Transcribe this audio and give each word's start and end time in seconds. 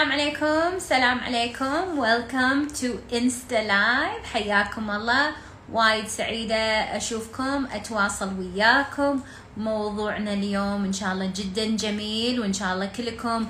سلام 0.00 0.12
عليكم 0.12 0.78
سلام 0.78 1.20
عليكم 1.20 2.00
welcome 2.00 2.68
to 2.72 2.88
insta 3.12 3.60
live. 3.68 4.24
حياكم 4.32 4.90
الله 4.90 5.32
وايد 5.72 6.06
سعيدة 6.06 6.56
أشوفكم 6.96 7.66
أتواصل 7.72 8.38
وياكم 8.38 9.20
موضوعنا 9.56 10.32
اليوم 10.32 10.84
إن 10.84 10.92
شاء 10.92 11.12
الله 11.12 11.32
جدا 11.36 11.76
جميل 11.76 12.40
وإن 12.40 12.52
شاء 12.52 12.74
الله 12.74 12.86
كلكم 12.86 13.46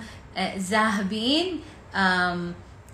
ذاهبين 0.58 1.60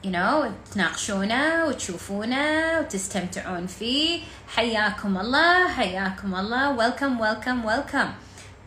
you 0.05 0.11
know 0.11 0.53
تناقشونه 0.75 1.65
وتشوفونه 1.65 2.79
وتستمتعون 2.81 3.67
فيه 3.67 4.21
حياكم 4.57 5.19
الله 5.19 5.69
حياكم 5.69 6.35
الله 6.35 6.77
welcome 6.77 7.19
welcome 7.19 7.65
welcome 7.65 8.11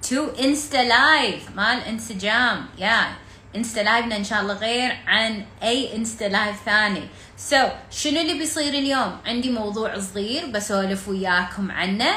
to 0.09 0.34
insta 0.38 0.81
live. 0.81 1.55
مال 1.55 1.80
انسجام 1.84 2.66
يا 2.77 3.28
insta 3.55 3.80
live 3.80 4.08
نا 4.08 4.16
إن 4.16 4.23
شاء 4.23 4.41
الله 4.41 4.53
غير 4.53 4.98
عن 5.08 5.45
أي 5.63 5.95
insta 5.95 6.26
live 6.26 6.55
ثاني. 6.66 7.08
so, 7.38 7.70
شنو 7.91 8.22
اللي 8.22 8.34
بيصير 8.34 8.73
اليوم؟ 8.73 9.17
عندي 9.25 9.52
موضوع 9.52 9.99
صغير 9.99 10.45
بسولف 10.45 11.08
وياكم 11.08 11.72
عنه. 11.72 12.13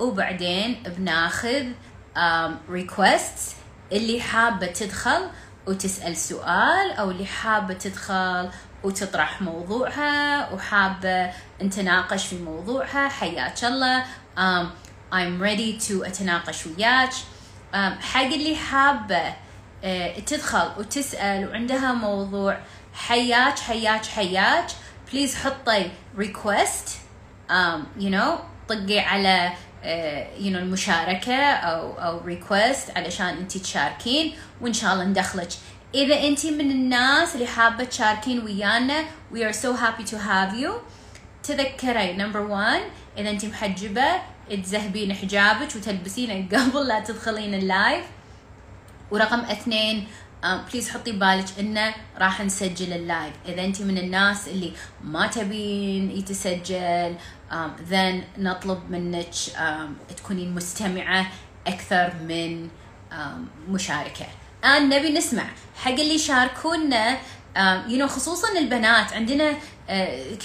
وبعدين 0.00 0.82
بناخذ 0.86 1.64
request 2.70 3.38
um, 3.50 3.92
اللي 3.92 4.20
حابة 4.20 4.66
تدخل 4.66 5.28
وتسأل 5.66 6.16
سؤال 6.16 6.92
أو 6.98 7.10
اللي 7.10 7.26
حابة 7.26 7.74
تدخل 7.74 8.50
وتطرح 8.82 9.42
موضوعها 9.42 10.52
وحابة 10.52 11.30
نتناقش 11.62 12.26
في 12.26 12.36
موضوعها. 12.36 13.08
حياك 13.08 13.64
الله. 13.64 14.04
Um, 14.36 14.66
I'm 15.12 15.40
ready 15.40 15.88
to 15.88 16.06
أتناقش 16.06 16.66
وياك. 16.66 17.12
Um, 17.72 17.76
حق 18.02 18.20
اللي 18.20 18.56
حابة 18.56 19.30
uh, 19.30 19.43
تدخل 20.26 20.70
وتسأل 20.78 21.48
وعندها 21.48 21.92
موضوع 21.92 22.58
حياك 22.94 23.58
حياك 23.58 24.06
حياك. 24.06 24.66
please 25.12 25.36
حطي 25.36 25.90
request 26.18 26.88
you 27.98 28.10
know 28.10 28.38
طقي 28.68 28.98
على 28.98 29.52
uh, 29.82 29.86
you 30.40 30.50
know 30.50 30.56
المشاركة 30.56 31.42
أو 31.42 31.92
أو 31.92 32.20
request 32.24 32.90
علشان 32.96 33.26
أنت 33.26 33.58
تشاركين 33.58 34.34
وإن 34.60 34.72
شاء 34.72 34.92
الله 34.92 35.04
ندخلك. 35.04 35.48
إذا 35.94 36.28
أنت 36.28 36.46
من 36.46 36.70
الناس 36.70 37.34
اللي 37.34 37.46
حابة 37.46 37.84
تشاركين 37.84 38.44
ويانا 38.44 39.04
we 39.34 39.38
are 39.38 39.52
so 39.52 39.72
happy 39.72 40.04
to 40.10 40.16
have 40.16 40.54
you. 40.54 40.70
تذكري 41.42 42.16
number 42.16 42.50
one 42.50 42.82
إذا 43.18 43.30
أنت 43.30 43.44
محجبة 43.44 44.06
تذهبين 44.50 45.14
حجابك 45.14 45.76
وتلبسينه 45.76 46.48
قبل 46.52 46.86
لا 46.88 47.00
تدخلين 47.00 47.54
ال 47.54 47.64
live 47.64 48.04
ورقم 49.10 49.40
اثنين 49.40 50.06
please 50.44 50.90
حطي 50.90 51.12
بالك 51.12 51.46
إنه 51.58 51.94
راح 52.18 52.40
نسجل 52.40 52.92
ال 52.92 52.99
live. 52.99 53.32
إذا 53.48 53.64
انت 53.64 53.82
من 53.82 53.98
الناس 53.98 54.48
اللي 54.48 54.72
ما 55.04 55.26
تبين 55.26 56.10
يتسجل 56.10 57.16
then 57.88 58.22
um, 58.22 58.40
نطلب 58.40 58.90
منك 58.90 59.34
um, 59.34 60.14
تكونين 60.16 60.54
مستمعة 60.54 61.26
أكثر 61.66 62.12
من 62.28 62.68
مشاركة. 63.68 64.26
الان 64.64 64.88
نبي 64.88 65.12
نسمع 65.12 65.44
حق 65.76 65.90
اللي 65.90 66.14
يشاركونا. 66.14 67.18
يو 67.88 68.08
خصوصا 68.08 68.58
البنات. 68.58 69.12
عندنا 69.12 69.54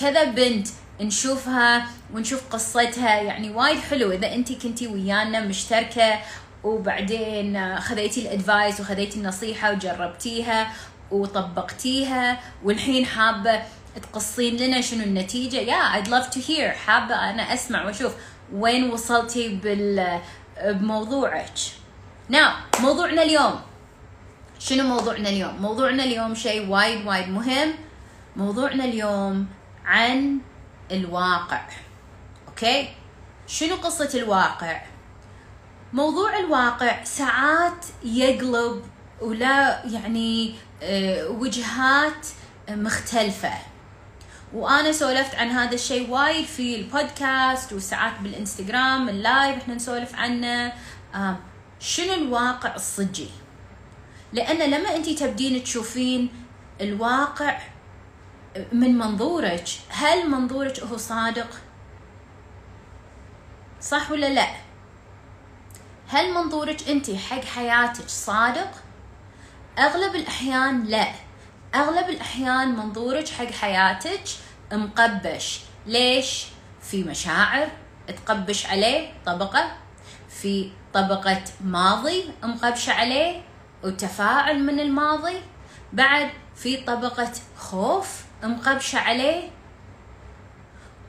كذا 0.01 0.23
بنت 0.23 0.67
نشوفها 1.01 1.87
ونشوف 2.13 2.47
قصتها 2.49 3.21
يعني 3.21 3.49
وايد 3.49 3.79
حلو. 3.79 4.11
إذا 4.11 4.33
انت 4.33 4.51
كنتي 4.51 4.87
ويانا 4.87 5.39
مشتركة 5.39 6.19
وبعدين 6.63 7.79
خذيتي 7.79 8.21
الأدفايس 8.21 8.79
وخذيتي 8.79 9.19
النصيحة 9.19 9.71
وجربتيها 9.71 10.71
وطبقتيها 11.11 12.39
والحين 12.63 13.05
حابة 13.05 13.61
تقصين 14.01 14.57
لنا 14.57 14.81
شنو 14.81 15.03
النتيجة؟ 15.03 15.57
يا 15.57 15.73
yeah, 15.73 15.95
I'd 15.95 16.07
love 16.07 16.29
to 16.29 16.39
hear. 16.39 16.75
حابة 16.87 17.15
أنا 17.15 17.53
أسمع 17.53 17.85
وأشوف. 17.85 18.13
وين 18.53 18.89
وصلتي 18.89 19.47
بال 19.47 20.19
بموضوعك؟ 20.63 21.51
Now, 22.31 22.79
موضوعنا 22.79 23.21
اليوم. 23.23 23.59
شنو 24.59 24.83
موضوعنا 24.83 25.29
اليوم؟ 25.29 25.61
موضوعنا 25.61 26.03
اليوم 26.03 26.35
شيء 26.35 26.69
وايد 26.69 27.07
وايد 27.07 27.29
مهم. 27.29 27.73
موضوعنا 28.35 28.85
اليوم 28.85 29.47
عن 29.85 30.37
الواقع. 30.91 31.61
okay 32.47 32.89
شنو 33.47 33.75
قصة 33.75 34.09
الواقع؟ 34.19 34.81
موضوع 35.93 36.39
الواقع 36.39 37.03
ساعات 37.03 37.85
يقلب 38.03 38.83
ولا 39.21 39.85
يعني 39.85 40.55
وجهات 41.27 42.27
مختلفة. 42.69 43.53
وأنا 44.53 44.91
سولفت 44.91 45.35
عن 45.35 45.47
هذا 45.47 45.75
الشيء 45.75 46.09
وايد 46.09 46.45
في 46.45 46.75
البودكاست 46.75 47.73
وساعات 47.73 48.13
بالإنستغرام 48.19 49.09
ال 49.09 49.19
live 49.19 49.57
إحنا 49.57 49.75
نسولف 49.75 50.15
عنه. 50.15 50.73
شنو 51.79 52.13
الواقع 52.13 52.75
الصجي؟ 52.75 53.27
لأن 54.33 54.71
لما 54.71 54.95
أنت 54.95 55.09
تبدين 55.09 55.63
تشوفين 55.63 56.29
الواقع 56.81 57.59
من 58.71 58.97
منظورك 58.97 59.67
هل 59.89 60.29
منظورك 60.29 60.79
هو 60.79 60.97
صادق؟ 60.97 61.49
صح 63.81 64.11
ولا 64.11 64.29
لا؟ 64.29 64.47
هل 66.11 66.33
منظورك 66.33 66.89
انت 66.89 67.11
حق 67.11 67.43
حياتك 67.43 68.07
صادق؟ 68.09 68.71
أغلب 69.79 70.15
الأحيان 70.15 70.83
لا. 70.83 71.07
أغلب 71.75 72.09
الأحيان 72.09 72.75
منظورك 72.75 73.27
حق 73.27 73.51
حياتك 73.51 74.23
مقبش. 74.71 75.61
ليش؟ 75.85 76.47
في 76.81 77.03
مشاعر 77.03 77.69
تقبش 78.07 78.65
عليه 78.65 79.13
طبقة. 79.25 79.71
في 80.29 80.71
طبقة 80.93 81.43
ماضي 81.61 82.31
مقبشة 82.43 82.93
عليه 82.93 83.41
وتفاعل 83.83 84.63
من 84.63 84.79
الماضي. 84.79 85.41
بعد 85.93 86.29
في 86.55 86.77
طبقة 86.77 87.31
خوف 87.57 88.23
مقبشة 88.43 88.99
عليه 88.99 89.49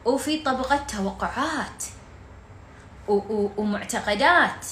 وفي 0.05 0.39
طبقة 0.39 0.77
توقعات 0.77 1.85
ومعتقدات. 3.09 4.67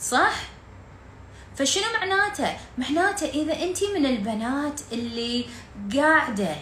صح؟ 0.00 0.34
فشنو 1.56 1.84
معناته؟ 2.00 2.56
معناته 2.78 3.26
إذا 3.26 3.62
أنت 3.62 3.78
من 3.96 4.06
البنات 4.06 4.80
اللي 4.92 5.46
قاعدة 5.96 6.56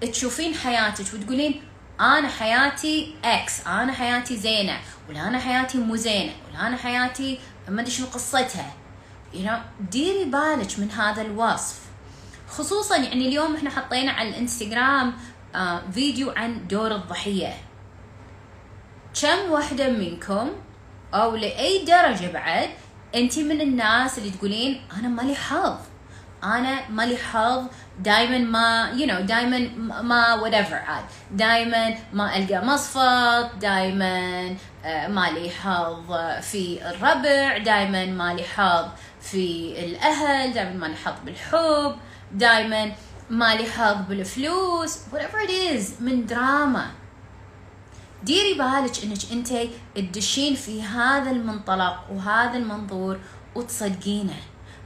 تشوفين 0.00 0.54
حياتك 0.54 1.14
وتقولين 1.14 1.62
أنا 2.00 2.28
حياتي 2.28 3.14
إكس، 3.24 3.66
أنا 3.66 3.92
حياتي 3.92 4.36
زينة، 4.36 4.80
ولا 5.08 5.28
أنا 5.28 5.38
حياتي 5.38 5.78
مو 5.78 5.96
زينة، 5.96 6.32
ولا 6.48 6.66
أنا 6.66 6.76
حياتي 6.76 7.38
ما 7.68 7.80
أدري 7.80 7.90
شنو 7.90 8.06
قصتها. 8.06 8.74
you 9.34 9.46
know, 9.46 9.90
ديري 9.90 10.24
بالك 10.24 10.78
من 10.78 10.90
هذا 10.90 11.22
الوصف. 11.22 11.78
خصوصا 12.48 12.96
يعني 12.96 13.28
اليوم 13.28 13.56
إحنا 13.56 13.70
حطينا 13.70 14.12
على 14.12 14.28
الإنستغرام 14.28 15.14
آه 15.54 15.82
فيديو 15.94 16.30
عن 16.30 16.66
دور 16.68 16.94
الضحية. 16.94 17.54
كم 19.22 19.50
واحدة 19.50 19.88
منكم 19.88 20.50
أو 21.14 21.36
لأي 21.36 21.84
درجة 21.84 22.32
بعد 22.32 22.68
انت 23.14 23.38
من 23.38 23.60
الناس 23.60 24.18
اللي 24.18 24.30
تقولين 24.30 24.82
أنا 24.98 25.08
مالي 25.08 25.34
حظ 25.34 25.76
أنا 26.44 26.88
مالي 26.90 27.16
حظ 27.16 27.64
دائما 28.00 28.38
ما 28.38 28.92
يو 28.94 29.06
know 29.08 29.20
دائما 29.20 29.58
ما 30.02 30.40
whatever 30.42 30.74
عاد 30.74 31.04
دائما 31.30 31.94
ما 32.12 32.36
ألقى 32.36 32.66
مصفط 32.66 33.54
دائما 33.60 34.56
مالي 35.08 35.50
حظ 35.50 36.12
في 36.42 36.78
الربع 36.90 37.58
دائما 37.58 38.06
مالي 38.06 38.42
حظ 38.42 38.88
في 39.20 39.74
الأهل 39.78 40.52
دائما 40.52 40.72
مالي 40.72 40.96
حظ 40.96 41.14
بالحب 41.24 41.96
دائما 42.32 42.92
مالي 43.30 43.64
حظ 43.70 43.96
بالفلوس 44.08 44.98
whatever 45.12 45.38
it 45.46 45.50
is 45.50 46.00
من 46.00 46.26
دراما. 46.26 47.03
ديري 48.24 48.54
بالك 48.54 49.04
إنك 49.04 49.32
أنت 49.32 49.52
تدشين 49.94 50.54
في 50.54 50.82
هذا 50.82 51.30
المنطلق 51.30 52.06
وهذا 52.12 52.56
المنظور 52.56 53.18
وتصدقينه. 53.54 54.36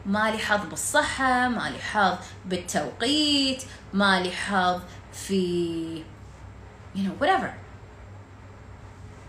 مالي 0.06 0.38
حظ 0.38 0.66
بالصحة 0.70 1.48
مالي 1.48 1.78
حظ 1.78 2.16
بالتوقيت 2.46 3.62
مالي 3.92 4.30
حظ 4.30 4.80
في 5.12 6.02
you 6.94 6.98
know 6.98 7.24
whatever. 7.24 7.50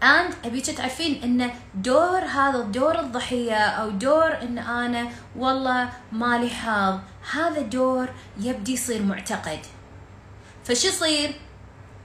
And 0.01 0.33
أبيك 0.45 0.65
تعرفين 0.65 1.23
إن 1.23 1.51
دور 1.75 2.19
هذا 2.19 2.61
دور 2.61 2.99
الضحية 2.99 3.55
أو 3.55 3.89
دور 3.89 4.41
إن 4.41 4.57
أنا 4.57 5.09
والله 5.35 5.89
مالي 6.11 6.49
حظ 6.49 6.99
هذا 7.33 7.61
دور 7.61 8.09
يبدي 8.39 8.73
يصير 8.73 9.01
معتقد. 9.01 9.59
فش 10.63 10.85
يصير؟ 10.85 11.48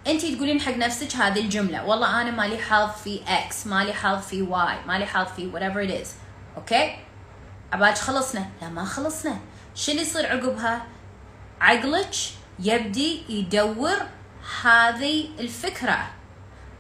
انت 0.07 0.25
تقولين 0.27 0.61
حق 0.61 0.77
نفسك 0.77 1.17
هذه 1.17 1.41
الجملة. 1.41 1.85
والله 1.85 2.23
أنا 2.23 2.31
مالي 2.31 2.59
حظ 2.59 2.91
في 3.05 3.21
X 3.29 3.67
مالي 3.67 3.93
حظ 3.93 4.23
في 4.23 4.43
Y 4.43 4.77
مالي 4.87 5.07
حظ 5.07 5.27
في 5.37 5.53
whatever 5.53 5.89
it 5.89 6.05
is. 6.05 6.09
okay؟ 6.57 6.97
عبالك 7.73 7.99
خلصنا؟ 7.99 8.49
لا 8.63 8.69
ما 8.69 8.85
خلصنا. 8.85 9.39
شو 9.75 9.93
اللي 9.93 10.03
يصير 10.03 10.27
عقبها؟ 10.27 10.87
عقلك 11.61 12.15
يبدي 12.59 13.23
يدور 13.29 13.97
هذه 14.63 15.29
الفكرة. 15.39 16.11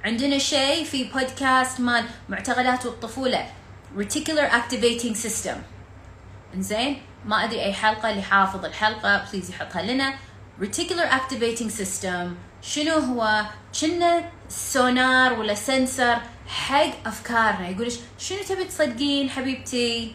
عندنا 0.04 0.38
شيء 0.38 0.84
في 0.84 1.04
بودكاست 1.04 1.80
مال 1.80 2.04
معتقدات 2.28 2.86
الطفولة. 2.86 3.46
Reticular 3.98 4.50
activating 4.50 5.16
system. 5.26 5.56
إنزين؟ 6.54 7.02
ما 7.24 7.44
أدري 7.44 7.62
أي 7.62 7.72
حلقة 7.72 8.10
اللي 8.10 8.22
حافظ 8.22 8.64
الحلقة 8.64 9.24
please 9.32 9.50
يحطها 9.50 9.82
لنا. 9.82 10.14
Reticular 10.60 11.10
activating 11.10 11.70
system. 11.80 12.26
شنو 12.66 12.98
هو؟ 12.98 13.44
كنا 13.80 14.30
سونار 14.48 15.32
ولا 15.32 15.54
sensor 15.54 16.18
حق 16.48 17.06
أفكارنا. 17.06 17.68
يقولش 17.68 17.94
شنو 18.18 18.38
تبي 18.48 18.64
تصدقين 18.64 19.30
حبيبتي؟ 19.30 20.14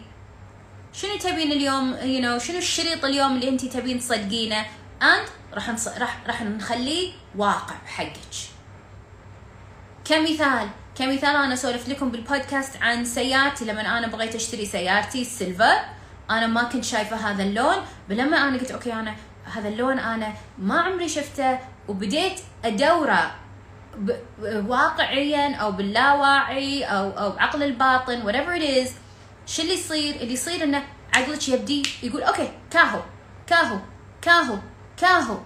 شنو 0.92 1.16
تبين 1.18 1.52
اليوم؟ 1.52 1.96
you 1.96 2.22
know, 2.24 2.44
شنو 2.44 2.58
الشريط 2.58 3.04
اليوم 3.04 3.34
اللي 3.34 3.48
انت 3.48 3.64
تبين 3.64 3.98
تصدقينه؟ 3.98 4.64
and 5.00 5.54
راح 5.54 5.70
نص... 5.70 5.88
راح 5.88 6.18
راح 6.26 6.42
نخليه 6.42 7.12
واقع 7.36 7.74
حقك. 7.86 8.50
كمثال 10.04 10.68
كمثال 10.94 11.36
أنا 11.36 11.54
أسولف 11.54 11.88
لكم 11.88 12.10
بالبودكاست 12.10 12.76
عن 12.82 13.04
سيارتي. 13.04 13.64
لما 13.64 13.98
أنا 13.98 14.06
بغيت 14.06 14.34
أشتري 14.34 14.66
سيارتي 14.66 15.22
ال 15.22 15.30
silver 15.30 15.78
أنا 16.30 16.46
ما 16.46 16.62
كنت 16.62 16.84
شايفة 16.84 17.16
هذا 17.16 17.42
اللون. 17.42 17.76
فلما 18.08 18.48
أنا 18.48 18.58
قلت 18.58 18.70
okay 18.70 18.92
أنا 18.92 19.14
هذا 19.44 19.68
اللون 19.68 19.98
أنا 19.98 20.32
ما 20.58 20.80
عمري 20.80 21.08
شفته 21.08 21.58
وبديت 21.90 22.40
أدورة 22.64 23.34
واقعيا 24.46 25.54
أو 25.54 25.72
باللاواعي 25.72 26.84
أو 26.84 27.10
أو 27.10 27.30
بعقل 27.30 27.62
الباطن 27.62 28.22
whatever 28.22 28.60
it 28.60 28.86
is 28.86 28.90
شو 29.46 29.62
اللي 29.62 29.74
يصير؟ 29.74 30.14
اللي 30.14 30.32
يصير 30.32 30.64
إنه 30.64 30.82
عقلك 31.14 31.48
يبدي 31.48 31.82
يقول 32.02 32.22
أوكي 32.22 32.50
كاهو 32.70 33.00
كاهو 33.46 33.78
كاهو 34.22 34.58
كاهو 34.96 35.38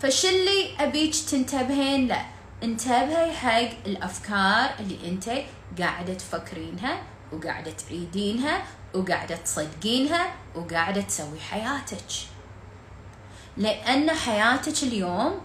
فش 0.00 0.26
اللي 0.26 0.76
أبيك 0.80 1.14
تنتبهين 1.30 2.08
له؟ 2.08 2.26
انتبهي 2.62 3.32
حق 3.32 3.86
الأفكار 3.86 4.70
اللي 4.80 5.08
أنت 5.08 5.30
قاعدة 5.78 6.14
تفكرينها 6.14 7.02
وقاعدة 7.32 7.70
تعيدينها 7.70 8.62
وقاعدة 8.94 9.36
تصدقينها 9.36 10.32
وقاعدة 10.54 11.00
تسوي 11.00 11.40
حياتك 11.40 12.33
لأن 13.56 14.10
حياتك 14.10 14.82
اليوم 14.82 15.40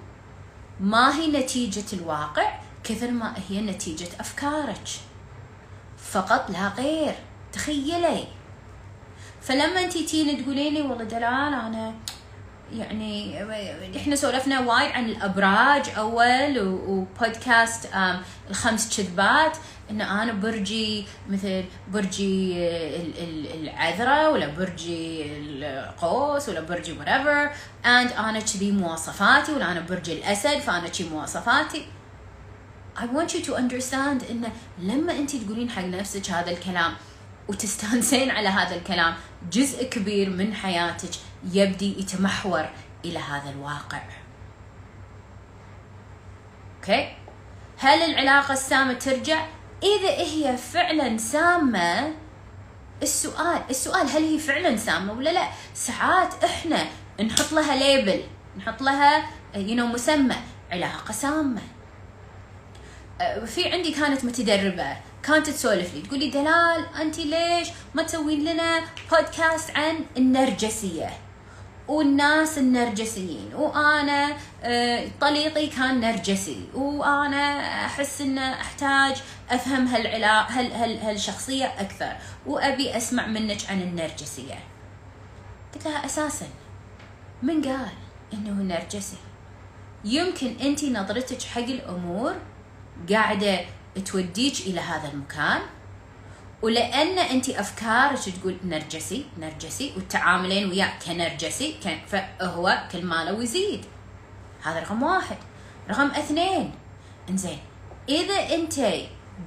ما 0.79 1.15
هي 1.15 1.31
نتيجة 1.31 1.85
الواقع 1.93 2.59
كثر 2.83 3.11
ما 3.11 3.33
هي 3.49 3.61
نتيجة 3.61 4.07
أفكارك. 4.19 4.87
فقط 5.97 6.49
لا 6.49 6.67
غير. 6.67 7.15
تخيلي. 7.53 8.27
فلما 9.41 9.83
انت 9.83 9.93
تيجي 9.93 10.43
تقولي 10.43 10.69
لي 10.69 10.81
والله 10.81 11.03
دلال 11.03 11.23
أنا 11.53 11.93
يعني 12.73 13.43
إحنا 13.97 14.15
سولفنا 14.15 14.59
وايد 14.59 14.91
عن 14.91 15.05
الأبراج 15.05 15.89
أول 15.97 16.59
وبودكاست 16.59 17.89
الخمس 18.49 18.97
كذبات. 18.97 19.57
إن 19.91 20.01
أنا 20.01 20.33
برجي 20.33 21.05
مثل 21.29 21.65
برجي 21.91 22.53
العذراء 23.53 24.33
ولا 24.33 24.47
برجي 24.47 25.25
القوس 25.25 26.49
ولا 26.49 26.59
برجي 26.61 26.95
whatever. 26.95 27.49
And 27.83 28.19
أنا 28.19 28.39
كذي 28.39 28.71
مواصفاتي 28.71 29.51
ولا 29.53 29.71
أنا 29.71 29.79
برجي 29.79 30.13
الأسد 30.13 30.59
فأنا 30.59 30.87
كذي 30.87 31.09
مواصفاتي. 31.09 31.85
I 32.97 33.01
want 33.01 33.33
you 33.33 33.41
to 33.45 33.55
understand 33.55 34.29
إن 34.31 34.49
لما 34.79 35.11
انت 35.17 35.35
تقولين 35.35 35.69
حق 35.69 35.83
نفسك 35.83 36.31
هذا 36.31 36.51
الكلام 36.51 36.93
وتستانسين 37.49 38.31
على 38.31 38.49
هذا 38.49 38.75
الكلام. 38.75 39.15
جزء 39.51 39.89
كبير 39.89 40.29
من 40.29 40.53
حياتك 40.53 41.09
يبدي 41.51 41.99
يتمحور 41.99 42.69
إلى 43.05 43.19
هذا 43.19 43.49
الواقع. 43.49 44.01
أوكي؟ 46.75 47.15
هل 47.77 48.01
العلاقة 48.01 48.53
السامة 48.53 48.93
ترجع؟ 48.93 49.45
إذا 49.83 50.09
هي 50.09 50.57
فعلا 50.57 51.17
سامة 51.17 52.13
السؤال 53.03 53.61
السؤال 53.69 54.09
هل 54.09 54.23
هي 54.23 54.39
فعلا 54.39 54.77
سامة 54.77 55.13
ولا 55.13 55.29
لا؟ 55.29 55.47
ساعات 55.73 56.43
إحنا 56.43 56.85
نحط 57.25 57.51
لها 57.51 57.75
label 57.75 58.23
نحط 58.57 58.81
لها 58.81 59.29
you 59.55 59.85
مسمى 59.85 60.35
علاقة 60.71 61.11
سامة. 61.11 61.61
أه، 63.21 63.45
في 63.45 63.71
عندي 63.71 63.91
كانت 63.91 64.25
متدربة. 64.25 64.97
كانت 65.23 65.49
تسولف 65.49 65.93
لي. 65.93 66.01
تقول 66.01 66.19
لي 66.19 66.29
دلال 66.29 66.85
أنت 67.01 67.19
ليش 67.19 67.67
ما 67.93 68.03
تسوين 68.03 68.45
لنا 68.45 68.81
بودكاست 69.11 69.71
عن 69.77 70.05
النرجسية؟ 70.17 71.09
والناس 71.87 72.57
النرجسيين. 72.57 73.53
وأنا 73.55 74.37
آه، 74.63 75.07
طليقي 75.21 75.67
كان 75.67 75.99
نرجسي. 75.99 76.65
وأنا 76.73 77.59
أحس 77.85 78.21
ان 78.21 78.37
أحتاج 78.37 79.21
أفهم 79.49 79.87
هالعلاقه 79.87 80.59
هال 80.59 80.71
هال 80.71 80.99
هالشخصية 80.99 81.65
أكثر. 81.65 82.13
وأبي 82.45 82.97
أسمع 82.97 83.27
منك 83.27 83.69
عن 83.69 83.81
النرجسية. 83.81 84.59
قلت 85.73 85.85
لها 85.85 86.05
أساسا. 86.05 86.47
من 87.43 87.61
قال 87.61 87.89
إنه 88.33 88.75
نرجسي؟ 88.75 89.17
يمكن 90.05 90.55
أنت 90.61 90.83
نظرتك 90.83 91.41
حق 91.41 91.61
الأمور 91.61 92.35
قاعدة 93.09 93.59
توديك 94.05 94.59
إلى 94.59 94.79
هذا 94.79 95.11
المكان. 95.11 95.61
ولأن 96.61 97.19
أنت 97.19 97.49
افكارك 97.49 98.19
تقول؟ 98.19 98.57
نرجسي 98.63 99.25
نرجسي 99.37 99.93
وتعاملين 99.97 100.69
وياه 100.69 100.99
كنرجسي 101.05 101.75
فهو 102.07 102.83
كل 102.91 103.05
ماله 103.05 103.33
ويزيد. 103.33 103.85
هذا 104.63 104.79
رقم 104.79 105.03
واحد. 105.03 105.37
رقم 105.89 106.07
اثنين. 106.11 106.71
إنزين 107.29 107.59
إذا 108.09 108.55
أنت 108.55 108.79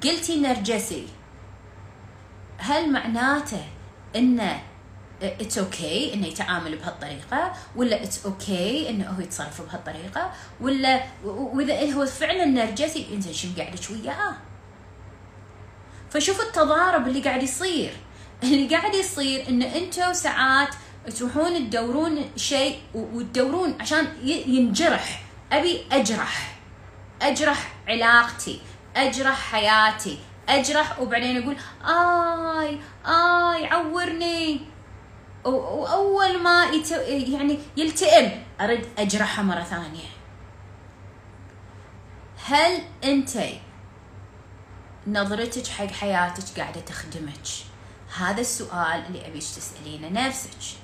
قلتي 0.05 0.41
نرجسي 0.41 1.07
هل 2.59 2.93
معناته 2.93 3.65
إنه 4.17 4.63
it's 5.27 6.11
okay 6.11 6.15
إنه 6.15 6.27
يتعامل 6.27 6.77
بهالطريقة 6.77 7.53
ولا 7.77 8.03
it's 8.03 8.85
okay 8.85 8.89
إنه 8.89 9.11
هو 9.11 9.21
يتصرف 9.21 9.63
بهالطريقة 9.63 10.33
ولا 10.61 11.03
وإذا 11.25 11.93
هو 11.93 12.07
فعلا 12.07 12.45
نرجسي 12.45 13.07
إنزين 13.15 13.35
شنو 13.35 13.53
قاعدك 13.59 13.91
وياه؟ 13.91 14.37
فشوف 16.11 16.41
التضارب 16.41 17.09
اللي 17.09 17.21
قاعد 17.21 17.43
يصير. 17.43 17.93
اللي 18.43 18.77
قاعد 18.77 18.95
يصير 18.95 19.49
ان 19.49 19.63
أنتم 19.63 20.13
ساعات 20.13 20.69
تروحون 21.19 21.71
تدورون 21.71 22.31
شيء 22.37 22.79
وتدورون 22.95 23.77
عشان 23.81 24.07
ينجرح. 24.25 25.23
أبي 25.53 25.81
أجرح. 25.93 26.59
أجرح 27.23 27.75
علاقتي. 27.89 28.61
أجرح 28.97 29.53
حياتي. 29.53 30.19
أجرح 30.49 31.01
وبعدين 31.01 31.43
أقول 31.43 31.57
آي 31.85 32.79
آي 33.07 33.67
عورني. 33.67 34.72
واول 35.45 36.43
ما. 36.43 36.65
يعني 37.09 37.59
يلتئم 37.77 38.43
أرد 38.61 38.87
اجرحها 38.99 39.43
مرة 39.45 39.63
ثانية 39.63 40.09
هل 42.45 42.79
أنت 43.05 43.39
نظرتك 45.07 45.67
حق 45.67 45.87
حياتك 45.87 46.61
قاعدة 46.61 46.81
تخدمك 46.81 47.49
هذا 48.19 48.41
السؤال 48.41 49.07
اللي 49.07 49.27
ابيك 49.27 49.43
تسألينه 49.43 50.09
نفسك 50.09 50.79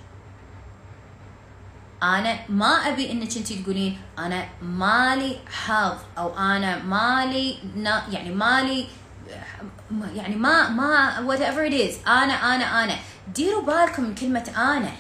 أنا 2.03 2.39
ما 2.49 2.67
أبي 2.67 3.13
إنك 3.13 3.37
أنت 3.37 3.53
تقولين 3.53 4.01
أنا 4.19 4.49
مالي 4.63 5.41
حظ 5.47 5.99
أو 6.19 6.39
أنا 6.39 6.79
مالي 6.79 7.59
يعني 8.11 8.35
مالي 8.35 8.87
يعني 10.15 10.37
ما 10.37 10.69
ما 10.69 11.17
whatever 11.29 11.71
it 11.71 11.75
is. 11.75 12.09
أنا 12.09 12.55
أنا 12.55 12.85
أنا. 12.85 12.99
ديروا 13.35 13.63
بالكم 13.63 14.03
من 14.03 14.15
كلمة 14.15 14.53
أنا. 14.57 14.93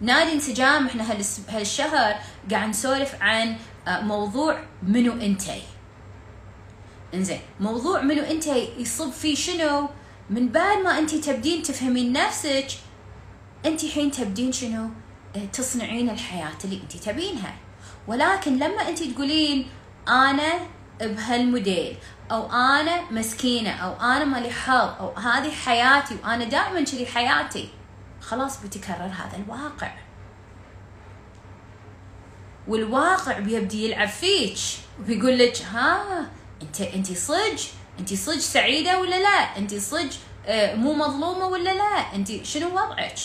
نادي 0.00 0.32
انسجام. 0.32 0.86
إحنا 0.86 1.06
هالشهر 1.48 2.14
قاعد 2.50 2.68
نسولف 2.68 3.14
عن 3.20 3.56
آه، 3.88 4.00
موضوع 4.00 4.60
منو 4.82 5.12
انتي 5.12 5.62
إنزين. 7.14 7.40
موضوع 7.60 8.00
منو 8.02 8.22
أنت 8.22 8.46
يصب 8.78 9.10
فيه 9.10 9.34
شنو؟ 9.34 9.88
من 10.30 10.48
بعد 10.48 10.78
ما 10.78 10.98
أنت 10.98 11.14
تبدين 11.14 11.62
تفهمين 11.62 12.12
نفسك 12.12 12.66
أنت 13.66 13.86
حين 13.86 14.10
تبدين 14.10 14.52
شنو؟ 14.52 14.88
آه، 15.36 15.44
تصنعين 15.52 16.10
الحياة 16.10 16.58
اللي 16.64 16.80
أنت 16.82 16.96
تبينها. 16.96 17.54
ولكن 18.08 18.54
لما 18.58 18.88
أنت 18.88 19.02
تقولين 19.02 19.66
أنا 20.08 20.52
بهالموديل. 21.02 21.96
أو 22.30 22.52
أنا 22.52 23.10
مسكينة 23.10 23.70
أو 23.70 23.92
أنا 24.00 24.24
مالي 24.24 24.50
حظ 24.50 24.88
أو 25.00 25.16
هذه 25.16 25.50
حياتي 25.50 26.16
وأنا 26.24 26.44
دائما 26.44 26.80
كذي 26.80 27.06
حياتي. 27.06 27.68
خلاص 28.20 28.62
بيتكرر 28.62 29.10
هذا 29.12 29.36
الواقع. 29.36 29.92
والواقع 32.68 33.38
بيبدي 33.38 33.84
يلعب 33.84 34.08
فيك 34.08 34.58
وبيقول 35.00 35.38
لك 35.38 35.62
ها 35.62 36.26
أنت 36.62 36.80
أنت 36.80 37.12
صج 37.12 37.62
أنت 37.98 38.14
صج 38.14 38.38
سعيدة 38.38 39.00
ولا 39.00 39.22
لا؟ 39.22 39.58
أنت 39.58 39.74
صج 39.74 40.12
آه، 40.46 40.74
مو 40.74 40.94
مظلومة 40.94 41.46
ولا 41.46 41.74
لا؟ 41.74 42.14
أنت 42.14 42.44
شنو 42.44 42.68
وضعك؟ 42.68 43.18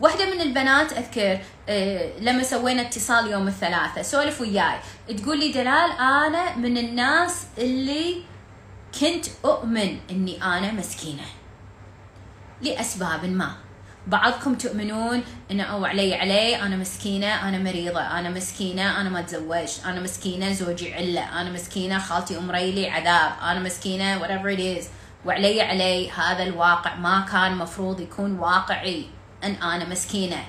واحدة 0.00 0.34
من 0.34 0.40
البنات 0.40 0.92
أذكر 0.92 1.38
آه، 1.68 2.18
لما 2.20 2.42
سوينا 2.42 2.82
اتصال 2.82 3.30
يوم 3.30 3.48
الثلاثاء 3.48 4.02
سولف 4.02 4.40
وياي. 4.40 4.78
تقول 5.16 5.38
لي 5.38 5.52
دلال 5.52 5.90
أنا 6.00 6.56
من 6.56 6.78
الناس 6.78 7.46
اللي 7.58 8.22
كنت 9.00 9.26
أؤمن 9.44 9.98
إني 10.10 10.42
أنا 10.42 10.72
مسكينة. 10.72 11.24
لأسباب 12.62 13.24
ما. 13.24 13.50
بعضكم 14.06 14.54
تؤمنون 14.54 15.22
انه 15.50 15.62
أو 15.62 15.84
علي 15.84 16.14
علي 16.14 16.62
أنا 16.62 16.76
مسكينة 16.76 17.48
أنا 17.48 17.58
مريضة 17.58 18.00
أنا 18.00 18.30
مسكينة 18.30 19.00
أنا 19.00 19.08
ما 19.08 19.22
تزوجت 19.22 19.82
أنا 19.86 20.00
مسكينة 20.00 20.52
زوجي 20.52 20.94
علة 20.94 21.40
أنا 21.40 21.50
مسكينة 21.50 21.98
خالتي 21.98 22.38
ام 22.38 22.50
ريلي 22.50 22.90
عذاب 22.90 23.32
أنا 23.42 23.60
مسكينة 23.60 24.20
whatever 24.20 24.56
it 24.56 24.82
is. 24.82 24.84
وعلي 25.26 25.62
علي 25.62 26.10
هذا 26.10 26.42
الواقع 26.42 26.94
ما 26.94 27.26
كان 27.32 27.56
مفروض 27.56 28.00
يكون 28.00 28.38
واقعي. 28.38 29.17
أن 29.44 29.50
أنا 29.50 29.88
مسكينة. 29.88 30.44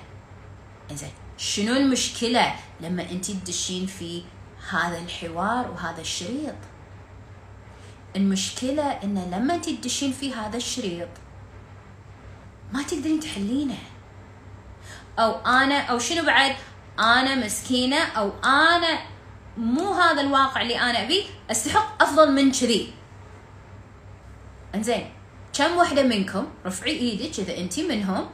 إنزين 0.91 1.12
شنو 1.38 1.75
المشكلة 1.75 2.55
لما 2.81 3.01
أنت 3.12 3.31
تدشين 3.31 3.86
في 3.86 4.24
هذا 4.69 4.98
الحوار 4.98 5.72
وهذا 5.72 6.01
الشريط؟ 6.01 6.55
المشكلة 8.15 8.84
إن 8.84 9.31
لما 9.31 9.55
أنت 9.55 9.69
تدشين 9.69 10.12
في 10.12 10.34
هذا 10.34 10.58
الشريط 10.58 11.10
ما 12.74 12.84
تقدرين 12.84 13.19
تحلينه. 13.19 13.77
أو 15.19 15.31
أنا 15.31 15.81
أو 15.81 16.00
شنو 16.00 16.25
بعد؟ 16.25 16.55
أنا 17.00 17.36
مسكينة 17.36 17.98
أو 17.98 18.31
أنا 18.43 19.00
مو 19.58 19.93
هذا 19.93 20.22
الواقع 20.22 20.62
اللي 20.62 20.79
أنا 20.79 21.03
أبيه 21.03 21.24
أستحق 21.51 22.03
أفضل 22.03 22.31
من 22.31 22.51
كذي. 22.51 22.93
إنزين 24.75 25.12
كم 25.53 25.77
وحدة 25.77 26.03
منكم 26.03 26.48
رفعي 26.65 26.91
إيدك 26.91 27.39
إذا 27.39 27.58
انت 27.58 27.79
منهم 27.79 28.29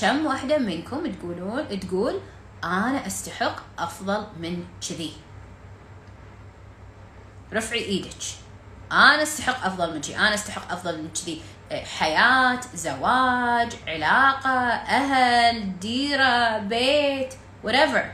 كم 0.00 0.26
وحده 0.26 0.58
منكم 0.58 1.12
تقولون 1.12 1.80
تقول 1.80 2.20
أنا 2.64 3.06
أستحق 3.06 3.56
أفضل 3.78 4.26
من 4.40 4.64
كذي؟ 4.88 5.12
رفعي 7.52 7.84
إيدك. 7.84 8.22
أنا 8.92 9.22
أستحق 9.22 9.66
أفضل 9.66 9.94
من 9.94 10.00
كذي. 10.00 10.16
أنا 10.16 10.34
أستحق 10.34 10.72
أفضل 10.72 11.02
من 11.02 11.08
كذي. 11.10 11.42
حياة 11.98 12.60
زواج 12.74 13.72
علاقة 13.86 14.50
أهل 14.70 15.78
ديرة 15.78 16.58
بيت 16.58 17.34
whatever. 17.64 18.04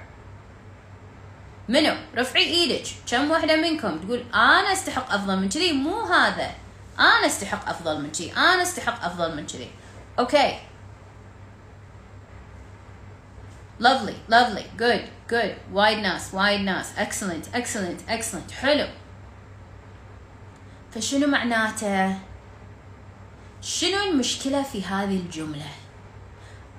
منو؟ 1.69 1.95
رفعي 2.17 2.45
إيدك. 2.45 2.87
كم 3.11 3.31
واحدة 3.31 3.57
منكم 3.57 3.99
تقول 3.99 4.25
أنا 4.35 4.73
أستحق 4.73 5.13
أفضل 5.13 5.37
من 5.37 5.49
كذي؟ 5.49 5.73
مو 5.73 6.01
هذا. 6.01 6.51
أنا 6.99 7.27
أستحق 7.27 7.69
أفضل 7.69 8.03
من 8.03 8.13
كذي. 8.13 8.33
أنا 8.33 8.63
أستحق 8.63 9.05
أفضل 9.05 9.37
من 9.37 9.47
كذي. 9.47 9.71
أوكي 10.19 10.59
lovely 13.81 14.17
lovely. 14.29 14.65
Good 14.79 15.09
good. 15.29 15.55
وايد 15.73 15.99
ناس 15.99 16.35
وايد 16.35 16.61
ناس 16.61 16.93
excellent 16.97 17.55
excellent 17.55 18.11
excellent. 18.11 18.53
حلو. 18.53 18.89
فشنو 20.93 21.27
معناته؟ 21.27 22.19
شنو 23.61 24.03
المشكلة 24.03 24.63
في 24.63 24.85
هذه 24.85 25.17
الجملة؟ 25.17 25.69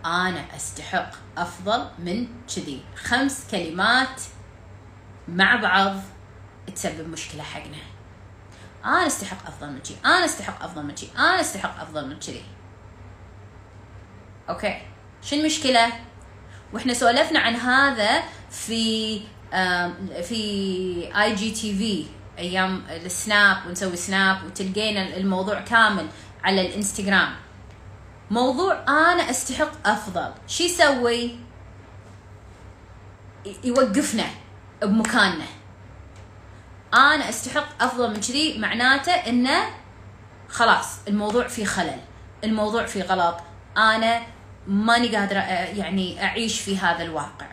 أنا 0.05 0.55
أستحق 0.55 1.11
أفضل 1.37 1.89
من 1.99 2.27
كذي. 2.55 2.83
خمس 2.95 3.47
كلمات 3.51 4.21
مع 5.27 5.55
بعض 5.55 5.95
تسبب 6.75 7.09
مشكلة 7.09 7.43
حقنا. 7.43 7.77
أنا 8.85 9.07
أستحق 9.07 9.47
أفضل 9.47 9.71
من 9.71 9.79
كذي. 9.79 9.97
أنا 10.05 10.25
أستحق 10.25 10.63
أفضل 10.63 10.83
من 10.83 10.95
كذي. 10.95 11.11
أنا 11.17 11.41
أستحق 11.41 11.81
أفضل 11.81 12.07
من 12.09 12.19
كذي. 12.19 12.45
أوكي. 14.49 14.81
شو 15.21 15.35
المشكلة؟ 15.35 15.91
وإحنا 16.73 16.93
سولفنا 16.93 17.39
عن 17.39 17.55
هذا 17.55 18.23
في 18.51 19.21
في 20.23 21.11
IGTV 21.21 22.05
أيام 22.37 22.83
السناب 22.89 23.57
ونسوي 23.67 23.95
سناب 23.95 24.45
وتلقينا 24.45 25.17
الموضوع 25.17 25.61
كامل 25.61 26.07
على 26.43 26.67
الإنستغرام. 26.67 27.35
موضوع 28.31 28.83
أنا 28.87 29.29
أستحق 29.29 29.87
أفضل. 29.87 30.31
شو 30.47 30.63
يسوي؟ 30.63 31.39
يوقفنا 33.63 34.25
بمكاننا. 34.81 35.45
أنا 36.93 37.29
أستحق 37.29 37.83
أفضل 37.83 38.09
من 38.09 38.19
كذي 38.19 38.57
معناته 38.57 39.11
إنه 39.11 39.63
خلاص 40.49 40.87
الموضوع 41.07 41.47
فيه 41.47 41.65
خلل 41.65 41.99
الموضوع 42.43 42.85
فيه 42.85 43.03
غلط. 43.03 43.37
أنا 43.77 44.21
ماني 44.67 45.15
قادرة 45.15 45.39
يعني 45.39 46.23
أعيش 46.23 46.61
في 46.61 46.77
هذا 46.77 47.03
الواقع. 47.03 47.47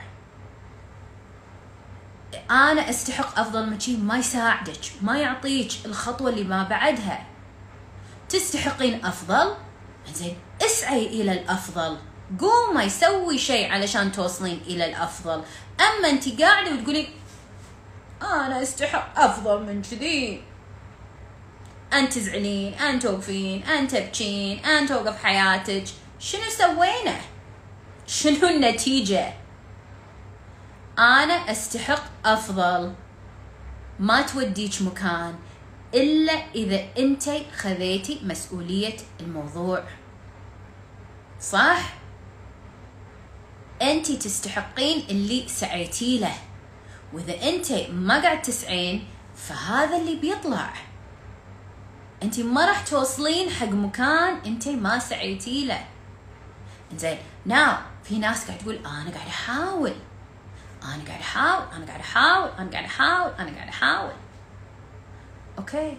أنا 2.50 2.90
أستحق 2.90 3.38
أفضل 3.38 3.71
من 3.71 3.80
شيء 3.80 3.99
ما 3.99 4.18
يساعدك 4.18 4.80
ما 5.02 5.18
يعطيك 5.18 5.71
الخطوة 5.85 6.30
اللي 6.30 6.44
ما 6.44 6.62
بعدها. 6.62 7.26
تستحقين 8.28 9.04
أفضل؟ 9.04 9.54
زين 10.14 10.37
اسعي 10.62 11.06
إلى 11.06 11.33
الأفضل. 11.33 11.99
قوم 12.40 12.75
ما 12.75 12.83
يسوي 12.83 13.38
شيء 13.38 13.73
علشان 13.73 14.12
توصلين 14.12 14.61
إلى 14.66 14.85
الأفضل. 14.85 15.42
أما 15.80 16.11
انت 16.11 16.42
قاعدة 16.42 16.75
وتقولين 16.75 17.09
أنا 18.23 18.62
أستحق 18.62 19.21
أفضل 19.21 19.62
من 19.62 19.83
كذي. 19.83 20.42
أنت 21.92 22.12
تزعلين 22.12 22.75
أنت 22.75 23.02
توقفين 23.02 23.62
أنت 23.62 23.97
تبكين 23.97 24.64
أنت 24.64 24.88
توقف 24.88 25.25
حياتك. 25.25 25.85
شنو 26.18 26.50
سوينا؟ 26.50 27.16
شنو 28.06 28.49
النتيجة؟ 28.49 29.35
أنا 30.99 31.50
أستحق 31.50 32.04
أفضل. 32.25 32.94
ما 33.99 34.23
توديك 34.23 34.83
مكان 34.83 35.35
إلا 35.94 36.33
إذا 36.33 36.80
أنت 36.99 37.30
خذيتي 37.56 38.21
مسؤولية 38.25 38.97
الموضوع. 39.21 39.85
صح؟ 41.40 41.94
أنت 43.83 44.12
تستحقين 44.12 45.04
اللي 45.11 45.49
سعيتي 45.49 46.18
له. 46.18 46.35
وإذا 47.12 47.49
أنت 47.49 47.73
ما 47.90 48.23
قاعد 48.23 48.42
تسعين 48.42 49.06
فهذا 49.37 49.97
اللي 49.97 50.16
بيطلع. 50.16 50.73
أنت 52.23 52.40
ما 52.40 52.66
راح 52.66 52.87
توصلين 52.87 53.50
حق 53.50 53.68
مكان 53.68 54.37
أنت 54.47 54.68
ما 54.68 54.99
سعيتي 54.99 55.64
له. 55.64 55.85
زين. 56.98 57.18
ناو 57.46 57.76
في 58.04 58.18
ناس 58.18 58.46
قاعد 58.46 58.58
تقول 58.58 58.74
أنا 58.74 59.10
قاعد 59.14 59.28
أحاول. 59.28 59.94
أنا 60.82 61.04
قاعد 61.08 61.20
أحاول 61.20 61.64
أنا 61.76 61.86
قاعد 61.86 62.00
أحاول 62.00 62.50
أنا 62.58 62.70
قاعد 62.70 62.84
أحاول 62.84 63.32
أنا 63.38 63.56
قاعد 63.56 63.68
أحاول. 63.68 64.12
أوكي 65.58 65.96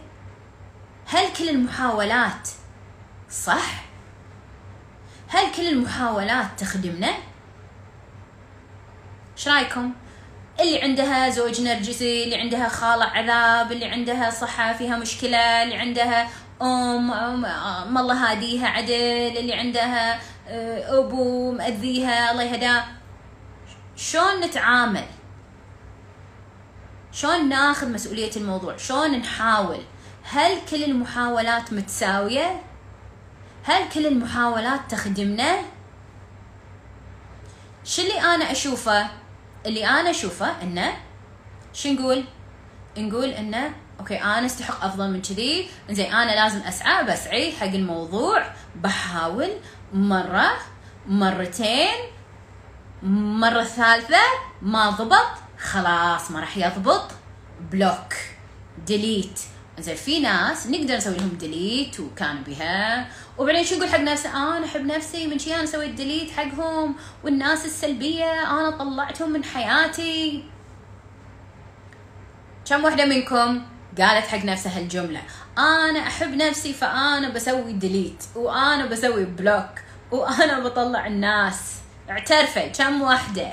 هل 1.08 1.34
كل 1.34 1.50
المحاولات 1.50 2.50
صح؟ 3.30 3.86
هل 5.28 5.52
كل 5.56 5.68
المحاولات 5.68 6.46
تخدمنا؟ 6.60 7.14
إيش 9.38 9.48
رأيكم؟ 9.48 9.94
اللي 10.60 10.82
عندها 10.82 11.30
زوج 11.30 11.62
نرجسي 11.62 12.24
اللي 12.24 12.36
عندها 12.36 12.70
خالة 12.70 13.06
عذاب 13.06 13.72
اللي 13.72 13.86
عندها 13.86 14.30
صحة 14.30 14.74
فيها 14.74 14.98
مشكلة 14.98 15.64
اللي 15.64 15.76
عندها 15.76 16.30
أم, 16.62 17.12
أم 17.12 17.98
الله 17.98 18.32
هاديها 18.32 18.68
عدل 18.68 19.38
اللي 19.38 19.54
عندها 19.54 20.20
آه، 20.48 21.00
أبو 21.00 21.52
مأذيها 21.52 22.32
الله 22.32 22.44
يهداه. 22.44 22.84
شلون 23.96 24.40
نتعامل؟ 24.40 25.06
شلون 27.12 27.50
ناخذ 27.50 27.92
مسؤولية 27.92 28.32
الموضوع؟ 28.38 28.78
شلون 28.78 29.12
نحاول؟ 29.12 29.82
هل 30.24 30.58
كل 30.72 30.84
المحاولات 30.84 31.74
متساوية؟ 31.74 32.62
هل 33.64 33.90
كل 33.90 34.06
المحاولات 34.06 34.80
تخدمنا؟ 34.90 35.58
شو 37.84 38.02
اللي 38.02 38.22
أنا 38.22 38.52
أشوفه؟ 38.52 39.08
اللي 39.66 39.88
أنا 39.88 40.10
أشوفه 40.10 40.62
إنه 40.62 40.94
شو 41.74 41.90
نقول؟ 41.90 42.24
نقول 42.98 43.30
إنه 43.30 43.74
okay 44.00 44.24
أنا 44.24 44.46
استحق 44.46 44.84
أفضل 44.84 45.12
من 45.12 45.22
كذي. 45.22 45.70
زين 45.90 46.14
أنا 46.14 46.32
لازم 46.32 46.60
أسعى 46.60 47.04
بسعي 47.06 47.52
حق 47.52 47.68
الموضوع 47.68 48.46
بحاول 48.76 49.50
مرة 49.94 50.52
مرتين 51.08 51.96
مرة 53.04 53.64
ثالثة 53.64 54.22
ما 54.62 54.90
ضبط 54.90 55.28
خلاص 55.60 56.32
ما 56.32 56.40
راح 56.40 56.58
يضبط. 56.58 57.12
block 57.72 58.14
delete 58.86 59.40
زين 59.80 59.96
في 59.96 60.20
ناس 60.20 60.68
نقدر 60.68 60.96
نسوي 60.98 61.18
لهم 61.18 61.30
delete 61.30 62.00
وكان 62.00 62.44
بها. 62.44 63.08
وبعدين 63.38 63.64
شو 63.64 63.76
نقول 63.76 63.90
حق 63.90 64.00
نفسي 64.00 64.28
آه 64.28 64.58
أنا 64.58 64.66
أحب 64.66 64.86
نفسي 64.86 65.28
من 65.28 65.40
شي 65.40 65.56
أنا 65.56 65.66
سويت 65.66 65.92
delete 65.92 66.32
حقهم. 66.32 66.96
والناس 67.24 67.66
السلبية 67.66 68.52
أنا 68.52 68.70
طلعتهم 68.70 69.30
من 69.30 69.44
حياتي. 69.44 70.44
كم 72.66 72.84
واحدة 72.84 73.06
منكم؟ 73.06 73.62
قالت 74.02 74.28
حق 74.28 74.46
نفسها 74.46 74.80
الجمله 74.80 75.22
أنا 75.58 76.00
أحب 76.00 76.34
نفسي 76.34 76.74
فأنا 76.74 77.30
بسوي 77.30 77.74
delete 77.74 78.24
وأنا 78.36 78.86
بسوي 78.86 79.26
block 79.26 79.70
وأنا 80.12 80.60
بطلع 80.60 81.08
الناس. 81.08 81.76
اعترفي 82.10 82.70
كم 82.70 83.02
وحدة 83.02 83.52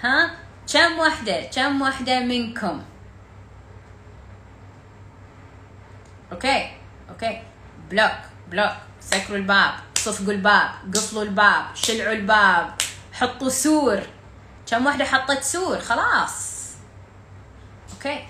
ها؟ 0.00 0.30
كم 0.72 0.98
وحدة 0.98 1.42
كم 1.42 1.82
وحدة 1.82 2.20
منكم؟ 2.20 2.82
okay 6.32 6.70
okay. 7.10 7.42
block 7.90 8.18
block 8.50 8.72
سكروا 9.00 9.38
الباب 9.38 9.74
صفقوا 9.94 10.32
الباب 10.32 10.70
قفلوا 10.94 11.22
الباب 11.22 11.64
شلعوا 11.74 12.12
الباب 12.12 12.74
حطوا 13.12 13.48
سور. 13.48 14.00
كم 14.70 14.86
وحدة 14.86 15.04
حطت 15.04 15.42
سور؟ 15.42 15.78
خلاص. 15.78 16.51
okay؟ 18.06 18.24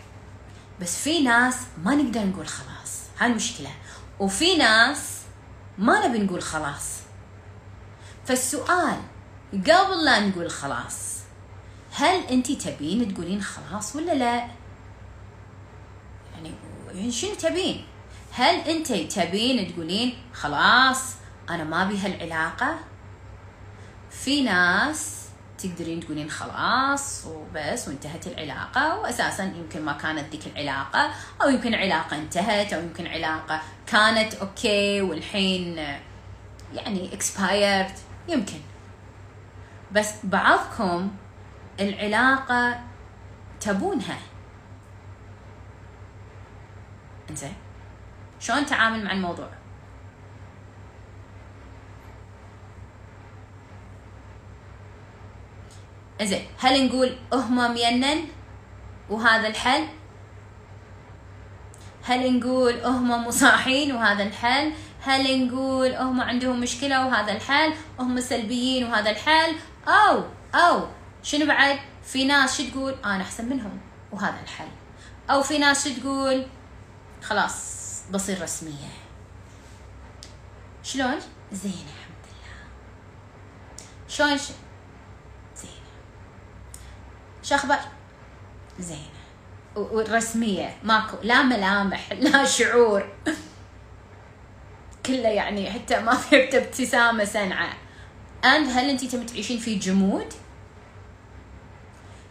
بس 0.80 1.02
في 1.02 1.22
ناس 1.22 1.56
ما 1.84 1.94
نقدر 1.94 2.24
نقول 2.24 2.48
خلاص. 2.48 3.00
هاي 3.18 3.30
المشكلة. 3.30 3.70
وفي 4.20 4.56
ناس 4.56 5.20
ما 5.78 6.06
نبي 6.06 6.18
نقول 6.18 6.42
خلاص. 6.42 7.02
فالسؤال 8.26 8.96
قبل 9.52 10.04
لا 10.04 10.20
نقول 10.20 10.50
خلاص 10.50 11.18
هل 11.94 12.20
أنت 12.20 12.52
تبين 12.52 13.14
تقولين 13.14 13.42
خلاص 13.42 13.96
ولا 13.96 14.12
لا؟ 14.12 14.48
يعني 16.34 16.54
يعني 16.94 17.12
شنو 17.12 17.34
تبين؟ 17.34 17.84
هل 18.32 18.54
أنت 18.54 18.92
تبين 18.92 19.72
تقولين 19.72 20.18
خلاص 20.32 21.14
أنا 21.50 21.64
ما 21.64 21.84
بي 21.84 21.98
هالعلاقة؟ 21.98 22.78
في 24.10 24.42
ناس 24.42 25.21
تقدرين 25.62 26.00
تقولين 26.00 26.30
خلاص 26.30 27.26
وبس 27.26 27.88
وانتهت 27.88 28.26
العلاقة. 28.26 28.98
وأساسا 28.98 29.44
يمكن 29.44 29.84
ما 29.84 29.92
كانت 29.92 30.30
ذيك 30.30 30.46
العلاقة 30.46 31.10
أو 31.42 31.48
يمكن 31.48 31.74
علاقة 31.74 32.16
انتهت 32.16 32.72
أو 32.72 32.82
يمكن 32.82 33.06
علاقة 33.06 33.60
كانت 33.86 34.34
okay 34.34 35.00
والحين 35.00 35.76
يعني 36.74 37.10
expired. 37.10 37.92
يمكن. 38.28 38.60
بس 39.92 40.12
بعضكم 40.24 41.10
العلاقة 41.80 42.80
تبونها. 43.60 44.18
إنزين. 47.30 47.54
شلون 48.40 48.66
تعامل 48.66 49.04
مع 49.04 49.12
الموضوع؟ 49.12 49.48
زين 56.24 56.46
هل 56.58 56.86
نقول 56.86 57.16
هم 57.32 57.74
مينن 57.74 58.24
وهذا 59.10 59.48
الحل. 59.48 59.86
هل 62.04 62.38
نقول 62.38 62.84
هم 62.84 63.26
مصاحين 63.26 63.92
وهذا 63.92 64.22
الحل. 64.22 64.72
هل 65.02 65.46
نقول 65.46 65.94
هم 65.94 66.20
عندهم 66.20 66.60
مشكلة 66.60 67.06
وهذا 67.06 67.32
الحل. 67.32 67.74
هم 67.98 68.20
سلبيين 68.20 68.84
وهذا 68.86 69.10
الحل. 69.10 69.54
أو 69.88 70.24
أو 70.54 70.88
شنو 71.22 71.46
بعد؟ 71.46 71.78
في 72.04 72.24
ناس 72.24 72.62
شو 72.62 72.70
تقول؟ 72.70 72.94
أنا 73.04 73.22
أحسن 73.22 73.48
منهم. 73.48 73.80
وهذا 74.12 74.40
الحل. 74.42 74.68
أو 75.30 75.42
في 75.42 75.58
ناس 75.58 75.88
شو 75.88 76.00
تقول؟ 76.00 76.46
خلاص 77.22 77.82
بصير 78.12 78.42
رسمية. 78.42 78.92
شلون؟ 80.82 81.18
زين 81.52 81.72
الحمد 81.72 82.24
لله. 82.26 82.68
شلون. 84.08 84.38
شو 87.42 87.54
أخبار؟ 87.54 87.80
زين. 88.78 89.08
والرسمية 89.76 90.76
ماكو. 90.82 91.16
لا 91.22 91.42
ملامح 91.42 92.12
لا 92.12 92.44
شعور. 92.44 93.08
كله 95.06 95.28
يعني 95.28 95.70
حتى 95.70 96.00
ما 96.00 96.14
في 96.14 96.56
ابتسامة 96.58 97.24
سنعة. 97.24 97.72
and 98.44 98.68
هل 98.70 98.90
انت 98.90 99.04
تبي 99.04 99.24
تعيشين 99.24 99.58
في 99.58 99.74
جمود؟ 99.74 100.26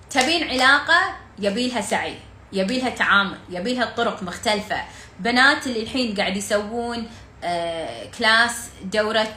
تبين 0.09 0.49
علاقة 0.49 1.15
يبيلها 1.39 1.81
سعي 1.81 2.15
يبيلها 2.53 2.89
تعامل 2.89 3.37
يبيلها 3.49 3.85
طرق 3.85 4.23
مختلفة. 4.23 4.83
بنات 5.19 5.67
اللي 5.67 5.83
الحين 5.83 6.15
قاعد 6.15 6.37
يسوون 6.37 7.09
آه 7.43 8.05
class 8.05 8.69
دورة 8.83 9.35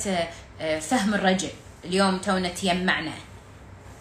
آه 0.61 0.79
فهم 0.79 1.15
الرجل. 1.15 1.51
اليوم 1.85 2.19
تونا 2.19 2.49
تجمعنا 2.49 3.13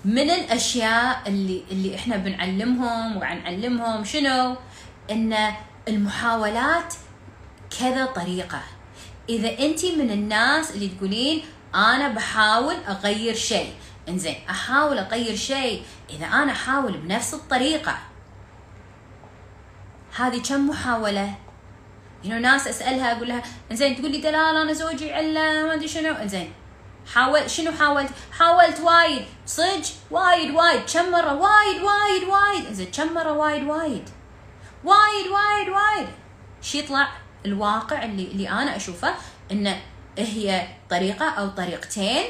من 0.06 0.30
الأشياء 0.30 1.22
اللي 1.28 1.64
اللي 1.72 1.96
إحنا 1.96 2.18
بنعلمهم 2.18 3.18
وعنعلمهم 3.18 4.04
شنو؟ 4.04 4.56
إن 5.12 5.38
المحاولات 5.88 6.94
كذا 7.80 8.06
طريقة. 8.06 8.62
إذا 9.30 9.60
أنت 9.60 9.86
من 9.86 10.12
الناس 10.12 10.72
اللي 10.72 10.88
تقولين 10.88 11.44
أنا 11.76 12.08
بحاول 12.08 12.76
أغير 12.88 13.36
شيء. 13.36 13.74
إنزين 14.10 14.36
أحاول 14.50 14.98
أغير 14.98 15.36
شيء. 15.36 15.84
إذا 16.10 16.26
أنا 16.26 16.52
احاول 16.52 16.98
بنفس 16.98 17.34
الطريقة. 17.34 17.98
هذه 20.16 20.42
كم 20.42 20.70
محاولة؟ 20.70 21.36
يعني 22.24 22.42
ناس 22.42 22.68
أسألها 22.68 23.12
أقول 23.12 23.28
لها 23.28 23.44
إنزين 23.72 23.96
تقول 23.96 24.12
لي 24.12 24.18
دلال 24.18 24.36
أنا 24.36 24.74
زوجي 24.74 25.14
عله 25.14 25.66
ما 25.66 25.74
أدري 25.74 25.88
شنو. 25.88 26.14
إنزين 26.14 26.52
حاول 27.06 27.50
شنو 27.50 27.72
حاولت؟ 27.72 28.10
حاولت 28.32 28.80
وايد. 28.80 29.26
صدق؟ 29.46 29.84
وايد 30.12 30.52
وايد. 30.52 30.82
كم 30.94 31.12
مرة؟ 31.12 31.34
وايد 31.34 31.82
وايد 31.82 32.24
وايد. 32.24 32.74
زين 32.74 32.92
كم 32.92 33.14
مرة 33.14 33.32
وايد 33.32 33.64
وايد؟ 33.64 34.10
وايد 34.84 35.28
وايد 35.28 35.70
وايد. 35.70 36.08
شو 36.62 36.78
يطلع 36.78 37.10
الواقع 37.46 38.04
اللي 38.04 38.24
اللي 38.24 38.50
أنا 38.50 38.76
أشوفه 38.76 39.16
إنه 39.52 39.82
هي 40.18 40.68
طريقة 40.90 41.30
أو 41.30 41.50
طريقتين 41.50 42.24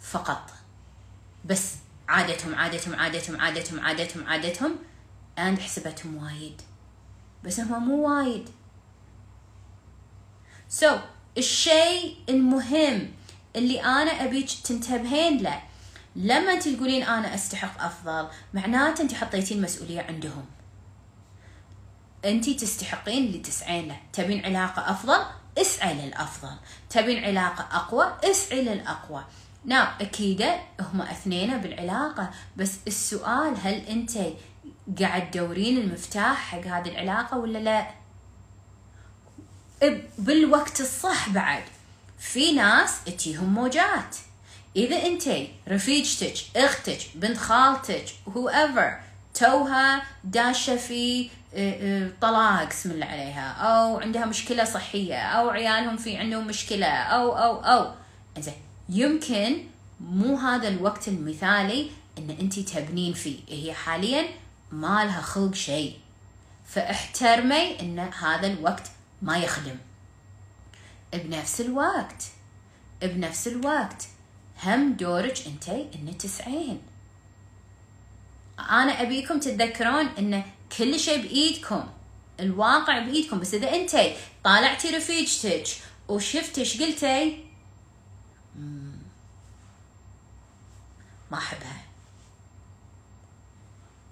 فقط. 0.00 0.50
بس 1.44 1.74
عادتهم 2.08 2.54
عادتهم 2.54 3.00
عادتهم 3.00 3.40
عادتهم 3.40 3.80
عادتهم 3.80 4.26
عادتهم 4.26 4.76
and 5.38 5.58
حسبتهم 5.58 6.16
وايد. 6.16 6.62
بس 7.44 7.60
هم 7.60 7.88
مو 7.88 8.08
وايد. 8.08 8.48
so, 10.68 10.98
الشيء 11.38 12.16
المهم 12.28 13.12
اللي 13.56 13.84
أنا 13.84 14.24
ابيك 14.24 14.50
تنتبهين 14.64 15.42
له. 15.42 15.62
لما 16.16 16.52
انت 16.52 16.68
تقولين 16.68 17.02
أنا 17.02 17.34
أستحق 17.34 17.84
أفضل. 17.84 18.28
معناته 18.54 19.02
انت 19.02 19.14
حطيتين 19.14 19.62
مسؤولية 19.62 20.00
عندهم. 20.00 20.44
انت 22.24 22.50
تستحقين 22.50 23.24
اللي 23.24 23.38
تسعين 23.38 23.88
له. 23.88 24.00
تبين 24.12 24.44
علاقة 24.44 24.90
أفضل؟ 24.90 25.24
اسعي 25.58 25.94
للأفضل. 25.94 26.56
تبين 26.90 27.24
علاقة 27.24 27.76
أقوى؟ 27.76 28.16
اسعي 28.24 28.62
للأقوى. 28.62 29.24
نعم 29.64 29.88
أكيد 30.00 30.42
هم 30.80 31.02
أثنين 31.02 31.58
بالعلاقة 31.58 32.30
بس 32.56 32.78
السؤال 32.86 33.54
هل 33.62 33.74
أنت 33.74 34.18
قاعد 35.00 35.30
تدورين 35.30 35.78
المفتاح 35.78 36.36
حق 36.36 36.58
هذه 36.58 36.88
العلاقة 36.88 37.38
ولا 37.38 37.58
لا؟ 37.58 37.90
بالوقت 40.18 40.80
الصح 40.80 41.28
بعد. 41.28 41.62
في 42.18 42.52
ناس 42.52 43.04
تجيهم 43.04 43.54
موجات. 43.54 44.16
إذا 44.76 45.06
أنت 45.06 45.28
رفيجتك 45.68 46.34
أختك 46.56 46.98
بنت 47.14 47.36
خالتك 47.36 48.04
هو 48.36 48.48
ايفر 48.48 48.98
توها 49.34 50.02
داشة 50.24 50.76
في 50.76 51.30
آه، 51.54 52.04
آه، 52.04 52.10
طلاق 52.20 52.68
اسم 52.68 52.90
الله 52.90 53.06
عليها 53.06 53.52
أو 53.52 54.00
عندها 54.00 54.24
مشكلة 54.24 54.64
صحية 54.64 55.18
أو 55.18 55.50
عيالهم 55.50 55.96
في 55.96 56.16
عندهم 56.16 56.46
مشكلة 56.46 56.86
أو 56.86 57.32
أو 57.32 57.60
أو. 57.60 57.92
زين 58.38 58.54
يمكن 58.88 59.56
مو 60.00 60.36
هذا 60.36 60.68
الوقت 60.68 61.08
المثالي 61.08 61.90
إن 62.18 62.36
أنت 62.40 62.58
تبنين 62.58 63.12
فيه. 63.12 63.38
هي 63.48 63.74
حاليا 63.74 64.24
ما 64.72 65.04
لها 65.04 65.20
خلق 65.20 65.54
شيء. 65.54 65.96
فاحترمي 66.66 67.80
إن 67.80 67.98
هذا 67.98 68.46
الوقت 68.46 68.90
ما 69.22 69.38
يخدم. 69.38 69.76
بنفس 71.12 71.60
الوقت 71.60 72.24
بنفس 73.02 73.48
الوقت. 73.48 74.06
هم 74.64 74.92
دورك 74.92 75.46
انت 75.46 75.68
ان 75.68 76.18
تسعين. 76.18 76.82
أنا 78.58 79.02
أبيكم 79.02 79.40
تتذكرون 79.40 80.06
إن 80.06 80.44
كل 80.78 81.00
شيء 81.00 81.22
بإيدكم 81.22 81.88
الواقع 82.40 82.98
بإيدكم. 82.98 83.40
بس 83.40 83.54
إذا 83.54 83.74
انت 83.74 83.96
طالعتي 84.44 84.90
رفيجتك 84.90 85.64
وشفتي 86.08 86.60
إيش 86.60 86.82
قلتي 86.82 87.44
ما 91.30 91.38
أحبها. 91.38 91.82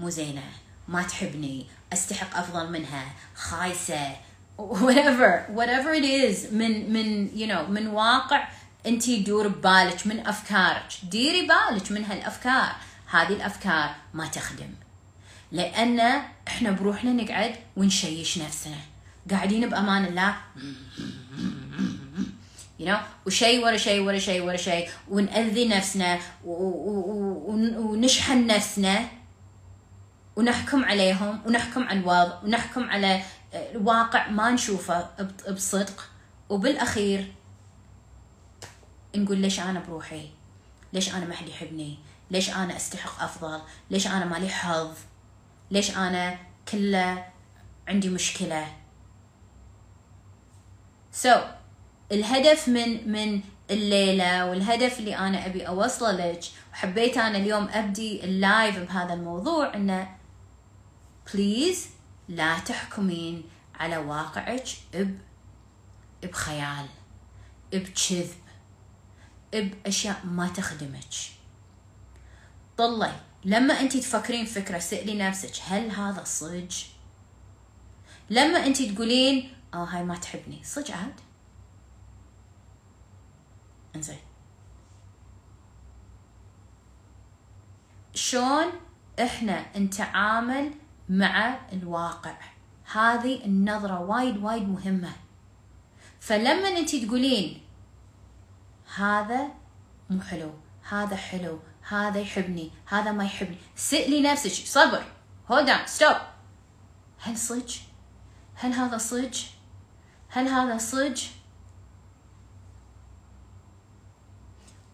مو 0.00 0.10
زينة. 0.10 0.52
ما 0.88 1.02
تحبني. 1.02 1.66
أستحق 1.92 2.36
أفضل 2.36 2.72
منها. 2.72 3.12
خايسة. 3.34 4.16
Whatever 4.58 5.30
whatever 5.58 5.90
it 6.00 6.04
is 6.04 6.52
من 6.52 6.92
من 6.92 7.28
you 7.34 7.46
know 7.46 7.70
من 7.70 7.86
واقع 7.86 8.48
انت 8.86 9.08
يدور 9.08 9.48
ببالك 9.48 10.06
من 10.06 10.26
أفكارك. 10.26 10.86
ديري 11.10 11.46
بالك 11.46 11.92
من 11.92 12.04
هالأفكار. 12.04 12.72
هذه 13.10 13.32
الأفكار 13.32 13.94
ما 14.14 14.26
تخدم. 14.26 14.70
لأن 15.52 16.22
إحنا 16.48 16.70
بروحنا 16.70 17.12
نقعد 17.12 17.54
ونشيش 17.76 18.38
نفسنا. 18.38 18.76
قاعدين 19.30 19.68
بأمان 19.68 20.04
الله. 20.04 20.34
You 22.80 22.86
know? 22.86 22.98
وشيء 23.26 23.64
ورا 23.64 23.76
شيء 23.76 24.02
ورا 24.02 24.18
شيء 24.18 24.42
ورا 24.42 24.56
شيء 24.56 24.88
ونأذي 25.08 25.68
نفسنا 25.68 26.18
ونشحن 26.44 28.46
نفسنا. 28.46 29.08
ونحكم 30.36 30.84
عليهم 30.84 31.40
ونحكم 31.46 31.82
على 31.82 31.98
الوضع 31.98 32.42
ونحكم 32.44 32.90
على 32.90 33.22
الواقع 33.54 34.28
ما 34.28 34.50
نشوفه 34.50 35.08
بصدق. 35.50 36.08
وبالأخير 36.48 37.32
نقول 39.16 39.38
ليش 39.38 39.60
أنا 39.60 39.80
بروحي؟ 39.80 40.30
ليش 40.92 41.14
أنا 41.14 41.24
ما 41.24 41.34
حد 41.34 41.48
يحبني؟ 41.48 41.98
ليش 42.30 42.50
أنا 42.50 42.76
أستحق 42.76 43.22
أفضل؟ 43.22 43.60
ليش 43.90 44.06
أنا 44.06 44.24
مالي 44.24 44.48
حظ؟ 44.48 44.90
ليش 45.70 45.96
أنا 45.96 46.38
كله 46.68 47.26
عندي 47.88 48.08
مشكلة؟ 48.08 48.66
سو 51.12 51.30
so, 51.30 51.38
الهدف 52.12 52.68
من 52.68 53.12
من 53.12 53.40
الليلة 53.70 54.46
والهدف 54.46 54.98
اللي 54.98 55.16
أنا 55.16 55.46
أبي 55.46 55.68
أوصله 55.68 56.12
لك 56.12 56.40
وحبيت 56.72 57.16
أنا 57.18 57.38
اليوم 57.38 57.68
أبدي 57.68 58.24
ال 58.24 58.35
live 58.35 58.78
بهذا 58.78 59.14
الموضوع 59.14 59.74
إنه 59.74 60.16
please 61.34 61.93
لا 62.28 62.58
تحكمين 62.58 63.44
على 63.74 63.96
واقعك 63.96 64.68
ب 64.94 65.18
بخيال 66.22 66.86
بكذب 67.72 68.34
بأشياء 69.52 70.26
ما 70.26 70.48
تخدمك. 70.48 71.14
طلي 72.76 73.20
لما 73.44 73.80
أنت 73.80 73.96
تفكرين 73.96 74.46
فكرة 74.46 74.78
سألي 74.78 75.18
نفسك 75.18 75.52
هل 75.66 75.90
هذا 75.90 76.24
صج 76.24 76.84
لما 78.30 78.66
أنت 78.66 78.82
تقولين 78.82 79.52
آه 79.74 79.84
هاي 79.84 80.04
ما 80.04 80.16
تحبني 80.16 80.64
صج 80.64 80.90
عاد؟ 80.90 81.20
انزين. 83.96 84.18
شلون 88.14 88.66
إحنا 89.20 89.78
نتعامل 89.78 90.74
مع 91.08 91.58
الواقع. 91.72 92.36
هذه 92.92 93.44
النظرة 93.44 94.00
وايد 94.00 94.36
وايد 94.36 94.68
مهمة. 94.68 95.12
فلما 96.20 96.68
انت 96.68 96.96
تقولين 96.96 97.60
هذا 98.96 99.48
مو 100.10 100.20
حلو 100.20 100.50
هذا 100.88 101.16
حلو 101.16 101.58
هذا 101.88 102.20
يحبني 102.20 102.70
هذا 102.86 103.12
ما 103.12 103.24
يحبني 103.24 103.58
سألي 103.76 104.22
نفسك 104.22 104.66
صبر 104.66 105.04
hold 105.48 105.68
on 105.68 105.86
stop. 105.86 106.20
هل 107.20 107.38
صج 107.38 107.76
هل 108.54 108.72
هذا 108.72 108.98
صج 108.98 109.42
هل 110.28 110.48
هذا 110.48 110.78
صج 110.78 111.22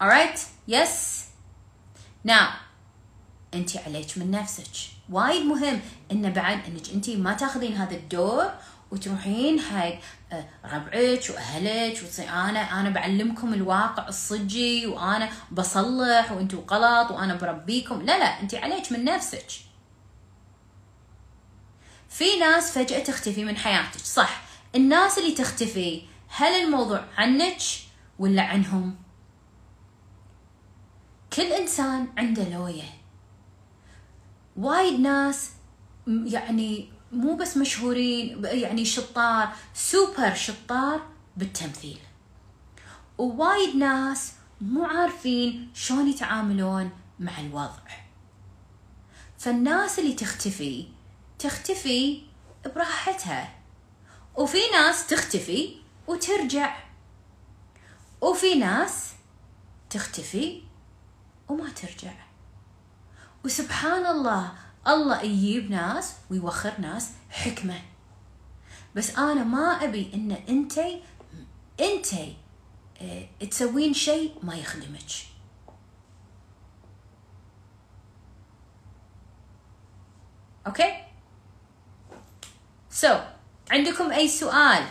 alright 0.02 0.38
yes. 0.66 1.26
Now 2.24 2.59
انت 3.54 3.76
عليك 3.76 4.18
من 4.18 4.30
نفسك. 4.30 4.90
وايد 5.10 5.46
مهم 5.46 5.80
انه 6.12 6.28
بعد 6.28 6.64
إنك 6.66 6.90
انت 6.94 7.10
ما 7.10 7.34
تاخذين 7.34 7.76
هذا 7.76 7.94
الدور 7.96 8.50
وتروحين 8.90 9.60
حق 9.60 9.98
آه، 10.32 10.48
ربعك 10.64 11.30
وأهلك 11.30 12.02
وتصير 12.02 12.28
أنا 12.28 12.80
أنا 12.80 12.90
بعلمكم 12.90 13.54
الواقع 13.54 14.08
الصجي 14.08 14.86
وأنا 14.86 15.30
بصلح 15.52 16.32
وأنتم 16.32 16.58
غلط 16.58 17.10
وأنا 17.10 17.34
بربيكم. 17.34 18.02
لا 18.02 18.18
لا 18.18 18.40
انت 18.40 18.54
عليك 18.54 18.92
من 18.92 19.04
نفسك. 19.04 19.46
في 22.08 22.38
ناس 22.40 22.78
فجأة 22.78 22.98
تختفي 22.98 23.44
من 23.44 23.56
حياتك. 23.56 24.00
صح. 24.00 24.42
الناس 24.74 25.18
اللي 25.18 25.32
تختفي 25.32 26.02
هل 26.28 26.52
الموضوع 26.64 27.04
عنك 27.16 27.58
ولا 28.18 28.42
عنهم؟ 28.42 28.96
كل 31.32 31.52
إنسان 31.52 32.08
عنده 32.18 32.48
لوية. 32.48 32.99
وايد 34.60 35.00
ناس 35.00 35.50
يعني 36.06 36.88
مو 37.12 37.36
بس 37.36 37.56
مشهورين 37.56 38.44
يعني 38.44 38.84
شطار 38.84 39.48
سوبر 39.74 40.34
شطار 40.34 41.06
بالتمثيل. 41.36 41.98
ووايد 43.18 43.76
ناس 43.76 44.32
مو 44.60 44.84
عارفين 44.84 45.70
شلون 45.74 46.08
يتعاملون 46.08 46.90
مع 47.18 47.40
الوضع. 47.40 47.90
فالناس 49.38 49.98
اللي 49.98 50.12
تختفي 50.12 50.86
تختفي 51.38 52.22
براحتها. 52.74 53.54
وفي 54.36 54.58
ناس 54.72 55.06
تختفي 55.06 55.76
وترجع. 56.06 56.76
وفي 58.20 58.54
ناس 58.54 59.12
تختفي 59.90 60.62
وما 61.48 61.70
ترجع. 61.70 62.29
وسبحان 63.44 64.06
الله 64.06 64.52
الله 64.88 65.22
يجيب 65.22 65.70
ناس 65.70 66.14
ويوخر 66.30 66.72
ناس 66.80 67.10
حكمة. 67.30 67.82
بس 68.94 69.18
أنا 69.18 69.44
ما 69.44 69.84
أبي 69.84 70.10
إن 70.14 70.32
أنتي 70.48 71.02
أنتي 71.80 72.36
آه 73.02 73.28
تسوين 73.50 73.94
شيء 73.94 74.34
ما 74.42 74.54
يخدمك. 74.54 75.10
okay؟ 80.66 81.04
so, 82.90 83.20
عندكم 83.70 84.12
أي 84.12 84.28
سؤال 84.28 84.86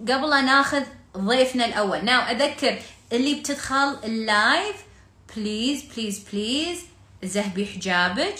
قبل 0.00 0.30
لا 0.30 0.40
ناخذ 0.40 0.82
ضيفنا 1.16 1.64
الأول؟ 1.64 2.04
now 2.04 2.20
أذكر 2.20 2.78
اللي 3.12 3.34
بتدخل 3.40 3.98
ال 4.04 4.18
live 4.18 4.76
please 5.36 5.82
please 5.82 6.28
please 6.28 6.87
ذهبي 7.24 7.66
حجابك. 7.66 8.38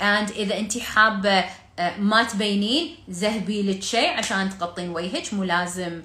And 0.00 0.30
إذا 0.30 0.58
انت 0.58 0.78
حابة 0.78 1.44
آه، 1.78 1.96
ما 1.96 2.22
تبينين 2.22 2.96
ذهبي 3.10 3.62
لك 3.62 3.82
شيء 3.82 4.18
عشان 4.18 4.50
تغطين 4.50 4.90
وجهك 4.90 5.34
مو 5.34 5.44
لازم 5.44 6.02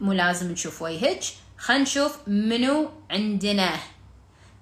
مو 0.00 0.12
لازم 0.12 0.52
نشوف 0.52 0.82
وجهك. 0.82 1.20
خلينا 1.58 1.82
نشوف 1.82 2.28
منو 2.28 2.90
عندنا. 3.10 3.70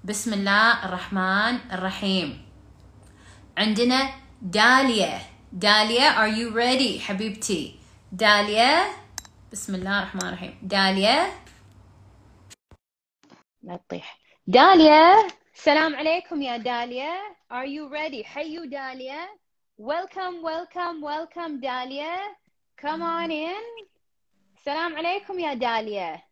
بسم 0.05 0.33
الله 0.33 0.85
الرحمن 0.85 1.59
الرحيم. 1.73 2.47
عندنا 3.59 4.11
داليا. 4.43 5.21
داليا 5.53 6.11
are 6.11 6.35
you 6.37 6.55
ready 6.55 7.01
حبيبتي؟ 7.01 7.79
داليا 8.13 8.85
بسم 9.53 9.75
الله 9.75 9.99
الرحمن 9.99 10.29
الرحيم. 10.29 10.59
داليا. 10.63 11.27
لا 13.63 13.77
تطيح. 13.77 14.19
داليا. 14.47 15.29
السلام 15.65 15.97
عليكم 15.97 16.43
يا 16.43 16.57
داليا. 16.57 17.13
Are 17.53 17.67
you 17.67 17.89
ready? 17.89 18.23
حيو 18.25 18.65
داليا. 18.65 19.29
Welcome 19.81 20.45
welcome 20.45 21.01
welcome 21.01 21.61
داليا. 21.61 22.17
Come 22.83 23.01
on 23.01 23.31
in. 23.31 23.87
السلام 24.59 24.97
عليكم 24.97 25.39
يا 25.39 25.55
داليا. 25.55 26.23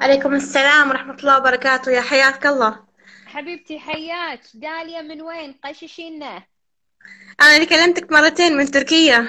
عليكم 0.00 0.34
السلام 0.34 0.88
ورحمة 0.88 1.14
الله 1.14 1.38
وبركاته. 1.38 1.92
يا 1.92 2.00
حياك 2.00 2.46
الله. 2.46 2.84
حبيبتي 3.26 3.78
حياك. 3.78 4.40
داليا 4.54 5.02
من 5.02 5.22
وين؟ 5.22 5.60
قششينا. 5.64 6.42
أنا 7.40 7.54
اللي 7.54 7.66
كلمتك 7.66 8.12
مرتين 8.12 8.56
من 8.56 8.70
تركيا. 8.70 9.28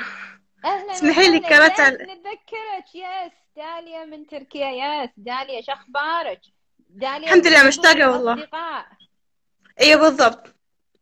أهلا 0.66 0.92
اسمحي 0.92 1.32
لي 1.32 1.40
كرت 1.40 1.82
نتذكرك. 1.82 2.96
يس 2.96 3.34
داليا 3.56 4.06
من 4.06 4.28
تركيا. 4.28 4.70
يس 4.70 5.10
داليا 5.18 5.62
شو 5.62 5.72
أخبارك؟ 5.72 6.42
داليا 6.90 7.28
الحمد 7.28 7.48
لله 7.48 7.68
مشتاقة 7.68 8.12
والله. 8.12 8.34
أصدقاء. 8.34 8.99
أيوه 9.80 10.02
بالضبط. 10.02 10.56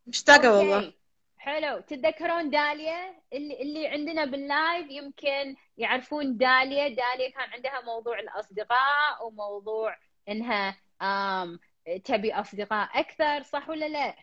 مشتاقة 0.08 0.58
والله. 0.58 0.94
حلو. 1.38 1.80
تتذكرون 1.80 2.50
داليا؟ 2.50 3.16
اللي 3.34 3.62
اللي 3.62 3.88
عندنا 3.88 4.26
بال 4.26 4.48
live 4.48 4.92
يمكن 4.92 5.56
يعرفون 5.78 6.38
داليا. 6.38 6.88
داليا 6.88 7.30
كان 7.30 7.50
عندها 7.54 7.82
موضوع 7.82 8.20
الأصدقاء 8.20 9.28
وموضوع 9.28 9.98
إنها 10.30 10.78
آم 11.02 11.60
تبي 12.06 12.34
أصدقاء 12.34 13.00
أكثر 13.00 13.44
صح 13.44 13.70
ولا 13.70 13.86
لا؟ 13.86 14.16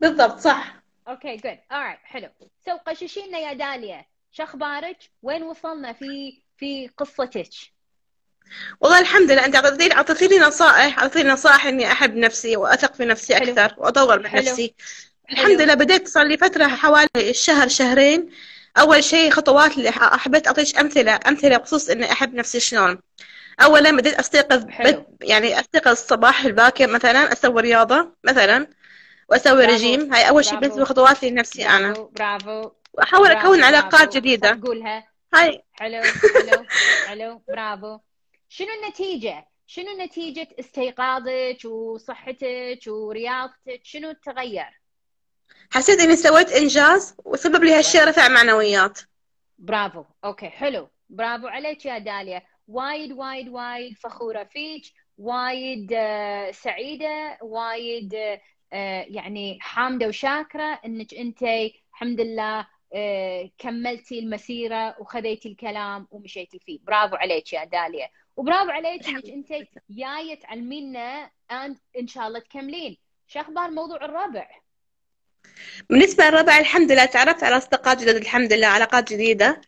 بالضبط 0.00 0.38
صح. 0.38 0.74
okay 1.08 1.36
good 1.36 1.58
alright 1.72 2.04
حلو. 2.04 2.28
so, 2.66 2.78
غششينا 2.86 3.38
يا 3.38 3.52
داليا. 3.52 4.04
شو 4.32 4.42
أخبارك 4.42 4.98
وين 5.22 5.42
وصلنا 5.42 5.92
في 5.92 6.42
في 6.56 6.88
قصتك؟ 6.88 7.50
والله 8.80 9.00
الحمد 9.00 9.30
لله. 9.30 9.44
أنت 9.44 9.54
اعطيتيني 9.56 9.94
اعطيتيني 9.94 10.38
نصائح. 10.38 10.98
اعطيتيني 10.98 11.30
نصائح 11.30 11.66
إني 11.66 11.92
أحب 11.92 12.16
نفسي 12.16 12.56
وأثق 12.56 12.94
في 12.94 13.04
نفسي 13.04 13.34
حلو. 13.36 13.52
أكثر 13.52 13.74
وأطور 13.78 14.18
من 14.18 14.28
حلو. 14.28 14.40
نفسي. 14.40 14.74
حلو. 15.28 15.38
الحمد 15.38 15.60
لله. 15.60 15.74
بديت 15.74 16.08
صار 16.08 16.24
لي 16.24 16.36
فترة 16.36 16.66
حوالي 16.66 17.08
الشهر 17.16 17.68
شهرين. 17.68 18.30
أول 18.78 19.04
شيء 19.04 19.30
خطوات 19.30 19.78
اللي 19.78 19.92
حبيت 19.92 20.46
أعطيك 20.46 20.78
أمثلة. 20.78 21.18
أمثلة 21.28 21.56
بخصوص 21.56 21.88
إني 21.90 22.12
أحب 22.12 22.34
نفسي 22.34 22.60
شلون. 22.60 22.98
اولا 23.62 23.96
بديت 23.96 24.14
أستيقظ 24.14 24.64
بد 24.64 25.04
يعني 25.22 25.60
أستيقظ 25.60 25.90
الصباح 25.90 26.44
الباكر 26.44 26.86
مثلا. 26.86 27.32
أسوي 27.32 27.62
رياضة 27.62 28.12
مثلا 28.24 28.66
وأسوي 29.28 29.64
رجيم. 29.64 30.14
هاي 30.14 30.28
أول 30.28 30.44
شيء 30.44 30.58
بالنسبة 30.58 30.82
لخطواتي 30.82 31.30
لنفسي 31.30 31.66
أنا. 31.68 31.92
برافو 31.92 32.70
وأحاول 32.92 33.30
أكون 33.30 33.64
علاقات 33.64 34.16
جديدة. 34.16 34.60
قولها 34.64 35.04
هاي. 35.34 35.62
حلو 35.72 36.02
حلو 36.02 36.64
حلو. 37.08 37.42
برافو. 37.48 37.98
شنو 38.52 38.68
النتيجة؟ 38.82 39.46
شنو 39.66 39.96
نتيجة 39.98 40.48
استيقاظك 40.60 41.64
وصحتك 41.64 42.80
ورياضتك؟ 42.86 43.80
شنو 43.82 44.12
تغير؟ 44.12 44.80
حسيت 45.72 46.00
إني 46.00 46.16
سويت 46.16 46.52
إنجاز 46.52 47.16
وسبب 47.24 47.64
لي 47.64 47.72
هالشيء 47.72 48.04
رفع 48.04 48.28
معنويات. 48.28 48.98
برافو. 49.58 50.04
okay 50.24 50.48
حلو. 50.48 50.88
برافو 51.08 51.46
عليك 51.46 51.86
يا 51.86 51.98
داليا. 51.98 52.42
وايد 52.68 53.12
وايد 53.12 53.48
وايد 53.48 53.96
فخورة 53.98 54.44
فيك. 54.44 54.82
وايد 55.18 55.92
آه، 55.92 56.50
سعيدة. 56.50 57.38
وايد 57.42 58.14
آه، 58.72 59.06
يعني 59.08 59.58
حامدة 59.60 60.06
وشاكرة 60.08 60.80
إنك 60.84 61.14
أنت 61.14 61.42
الحمد 61.92 62.20
لله 62.20 62.66
آه، 62.94 63.50
كملتي 63.58 64.18
المسيرة 64.18 64.96
وخذيتي 65.00 65.48
الكلام 65.48 66.08
ومشيتي 66.10 66.58
فيه. 66.58 66.78
برافو 66.82 67.16
عليك 67.16 67.52
يا 67.52 67.64
داليا. 67.64 68.08
وبرافو 68.40 68.70
عليك 68.70 69.08
انك 69.08 69.24
انت 69.24 69.52
جاية 69.90 70.40
تعلمينا 70.40 71.30
إن 71.98 72.06
شاء 72.06 72.28
الله 72.28 72.38
تكملين. 72.38 72.96
شو 73.26 73.40
أخبار 73.40 73.70
موضوع 73.70 74.04
الربع؟ 74.04 74.48
بالنسبة 75.90 76.24
للربع 76.24 76.58
الحمد 76.58 76.92
لله. 76.92 77.04
تعرفت 77.04 77.44
على 77.44 77.56
أصدقاء 77.56 77.94
جدد 77.94 78.16
الحمد 78.16 78.52
لله 78.52 78.66
علاقات 78.66 79.12
جديدة. 79.12 79.60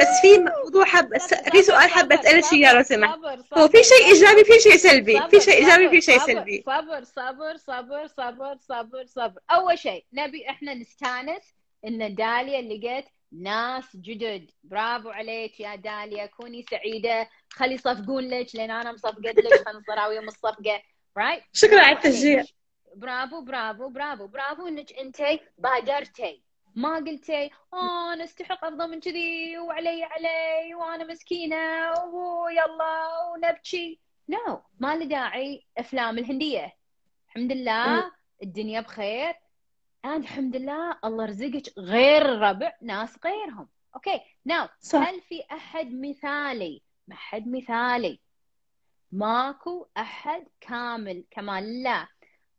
بس 0.00 0.06
في 0.22 0.38
موضوع 0.38 0.84
حب 0.84 1.18
في 1.52 1.62
سؤال 1.62 1.90
حابة 1.90 2.14
أسألك 2.14 2.52
إياه 2.52 2.72
لو 2.72 2.82
سمحت 2.82 3.18
هو 3.54 3.68
في 3.68 3.82
شيء 3.82 4.06
إيجابي 4.06 4.44
في 4.44 4.60
شيء 4.60 4.76
سلبي. 4.76 5.20
في 5.30 5.40
شيء 5.40 5.54
إيجابي 5.54 5.88
في 5.88 6.00
شيء 6.00 6.18
سلبي. 6.18 6.64
صبر 6.66 7.04
صبر 7.04 7.56
صبر 7.56 8.06
صبر 8.06 8.56
صبر 8.68 9.06
صبر. 9.06 9.40
أول 9.50 9.78
شيء 9.78 10.04
نبي 10.12 10.50
إحنا 10.50 10.74
نستانس 10.74 11.42
إن 11.86 12.14
داليا 12.14 12.62
لقيت 12.62 13.04
ناس 13.32 13.96
جدد. 13.96 14.50
برافو 14.64 15.10
عليك 15.10 15.60
يا 15.60 15.74
داليا 15.74 16.26
كوني 16.26 16.62
سعيدة. 16.62 17.28
خلي 17.50 17.74
يصفقون 17.74 18.28
لك 18.28 18.54
لأن 18.54 18.70
أنا 18.70 18.92
مصفقت 18.92 19.36
لك 19.36 19.54
خلينا 19.54 19.78
نصير 19.78 20.08
ويا 20.08 20.20
الصفقة. 20.20 20.82
right 21.18 21.42
شكرا 21.52 21.80
على 21.80 21.96
التشجيع. 21.96 22.44
برافو 22.96 23.40
برافو 23.40 23.88
برافو. 23.88 24.26
برافو 24.26 24.68
إنك 24.68 24.92
أنت 24.92 25.22
بادرتي. 25.58 26.42
ما 26.74 26.96
قلتي 26.96 27.50
آه 27.72 28.12
أنا 28.12 28.24
أستحق 28.24 28.64
أفضل 28.64 28.90
من 28.90 29.00
كذي 29.00 29.58
وعلي 29.58 30.04
علي 30.04 30.74
وأنا 30.74 31.04
مسكينة 31.04 31.92
ويلا 32.04 33.08
ونبكي. 33.32 34.00
no. 34.28 34.58
ما 34.80 34.96
له 34.96 35.04
داعي 35.04 35.66
أفلام 35.78 36.18
الهندية. 36.18 36.76
الحمد 37.28 37.52
لله 37.52 38.12
الدنيا 38.42 38.80
بخير. 38.80 39.34
أنا 40.06 40.16
الحمد 40.16 40.56
لله 40.56 40.98
الله 41.04 41.24
رزقك 41.24 41.78
غير 41.78 42.22
الربع 42.22 42.72
ناس 42.82 43.18
غيرهم. 43.24 43.68
okay 43.94 44.20
now 44.44 44.68
هل 44.94 45.20
في 45.28 45.42
أحد 45.52 45.92
مثالي؟ 45.92 46.82
ما 47.08 47.14
حد 47.14 47.48
مثالي. 47.48 48.20
ماكو 49.12 49.86
أحد 49.96 50.44
كامل 50.60 51.24
كمال 51.30 51.82
لا. 51.82 52.06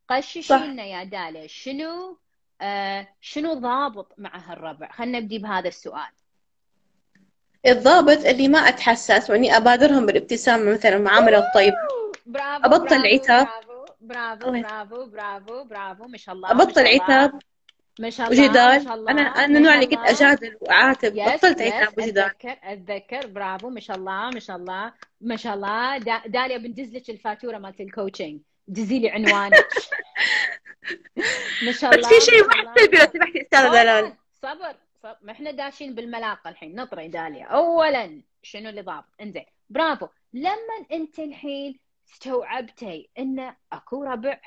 قششي 0.09 0.53
لنا 0.53 0.85
يا 0.85 1.03
داليا 1.03 1.47
شنو 1.47 2.17
آه 2.61 3.07
شنو 3.21 3.53
ضابط 3.53 4.13
مع 4.17 4.37
هالربع؟ 4.37 4.91
خلينا 4.91 5.19
نبدي 5.19 5.39
بهذا 5.39 5.67
السؤال. 5.67 6.11
الضابط 7.67 8.25
اللي 8.25 8.47
ما 8.47 8.59
أتحسس 8.59 9.29
وإني 9.29 9.57
أبادرهم 9.57 10.05
بالابتسامة 10.05 10.71
مثلا 10.73 10.95
المعامله 10.95 11.37
الطيبه 11.47 11.77
أبطل 12.37 12.95
العتاب 12.95 13.47
برافو 14.07 14.51
برافو 14.51 15.05
برافو 15.05 15.63
برافو 15.63 16.07
ما 16.07 16.17
شاء 16.17 16.35
الله 16.35 16.51
ابطل 16.51 16.87
عتاب. 16.87 17.39
ما 17.99 18.09
شاء 18.09 18.31
الله 18.31 18.43
وجدال 18.43 19.09
أنا 19.09 19.21
أنا 19.21 19.57
النوع 19.57 19.75
اللي 19.75 19.85
كنت 19.85 19.99
أجادل 19.99 20.57
وأعاتب. 20.61 21.13
بطلت 21.13 21.61
عتاب 21.61 21.97
وجدال 21.97 22.23
أتذكر 22.23 22.57
أتذكر. 22.63 23.27
برافو 23.27 23.69
ما 23.69 23.79
شاء 23.79 23.97
الله 23.97 24.29
ما 24.29 24.39
شاء 24.39 24.57
الله 24.57 24.93
ما 25.21 25.35
شاء 25.35 25.53
الله. 25.55 25.97
داليا 26.25 26.57
بندز 26.57 26.95
لك 26.95 27.09
الفاتورة 27.09 27.57
مالت 27.57 27.81
ال 27.81 27.88
coaching 27.88 28.39
دزي 28.67 28.99
لي 28.99 29.09
عنوانك. 29.09 29.67
ما 31.65 31.71
شاء 31.71 31.95
الله 31.95 32.09
بس 32.09 32.13
في 32.13 32.31
شيء 32.31 32.47
واحد 32.47 32.79
سلبي 32.79 32.97
لو 32.97 33.05
سمحتي 33.13 33.41
استاذه 33.41 33.69
دلال. 33.69 34.13
صبر 34.41 34.75
صبر 35.03 35.15
ما 35.21 35.31
إحنا 35.31 35.51
داشين 35.51 35.95
بالملاقة 35.95 36.49
الحين. 36.49 36.75
نطري 36.75 37.07
داليا. 37.07 37.45
اولا 37.45 38.21
شنو 38.43 38.69
اللي 38.69 38.81
ضابط 38.81 39.05
إنزين. 39.21 39.45
برافو. 39.69 40.07
لما 40.33 40.85
أنت 40.91 41.19
الحين 41.19 41.79
استوعبتي 42.13 43.09
ان 43.19 43.53
أكو 43.71 44.03
ربع 44.03 44.39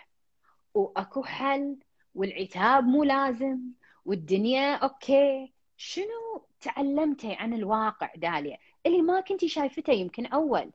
وأكو 0.75 1.23
حل 1.23 1.77
والعتاب 2.15 2.85
مو 2.85 3.05
لازم 3.05 3.59
والدنيا 4.05 4.75
أوكي. 4.75 5.53
شنو 5.77 6.47
تعلمتي 6.61 7.33
عن 7.33 7.53
الواقع 7.53 8.13
داليا؟ 8.17 8.59
اللي 8.87 9.03
ما 9.03 9.21
كنتي 9.21 9.49
شايفته 9.49 9.93
يمكن 9.93 10.27
أول. 10.27 10.71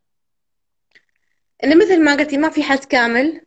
إنه 1.64 1.76
مثل 1.76 2.04
ما 2.04 2.16
قلتي 2.16 2.38
ما 2.38 2.50
في 2.50 2.64
حد 2.64 2.80
كامل. 2.80 3.42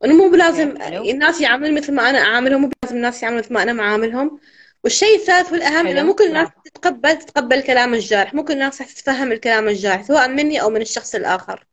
وانه 0.00 0.14
مو 0.14 0.30
بلازم 0.30 0.76
الناس 0.82 1.40
يعاملون 1.40 1.74
مثل 1.74 1.94
ما 1.94 2.10
أنا 2.10 2.18
أعاملهم 2.18 2.60
مو 2.60 2.70
بلازم 2.82 2.96
الناس 2.96 3.22
يعاملون 3.22 3.42
مثل 3.42 3.54
ما 3.54 3.62
أنا 3.62 3.72
معاملهم 3.72 4.40
والشيء 4.84 5.16
الثالث 5.16 5.52
والأهم 5.52 5.86
إنه 5.86 6.02
مو 6.02 6.14
كل 6.14 6.24
الناس 6.24 6.48
تتقبل 6.64 7.18
تتقبل 7.18 7.56
الكلام 7.56 7.94
الجارح 7.94 8.34
مو 8.34 8.44
كل 8.44 8.52
الناس 8.52 8.80
راح 8.80 8.90
تتفهم 8.90 9.32
الكلام 9.32 9.68
الجارح 9.68 10.02
سواء 10.02 10.28
مني 10.28 10.62
أو 10.62 10.70
من 10.70 10.80
الشخص 10.80 11.14
الآخر. 11.14 11.66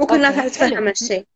الناس 0.00 0.36
راح 0.36 0.46
تتفهم 0.46 0.86
هالشيء 0.86 1.26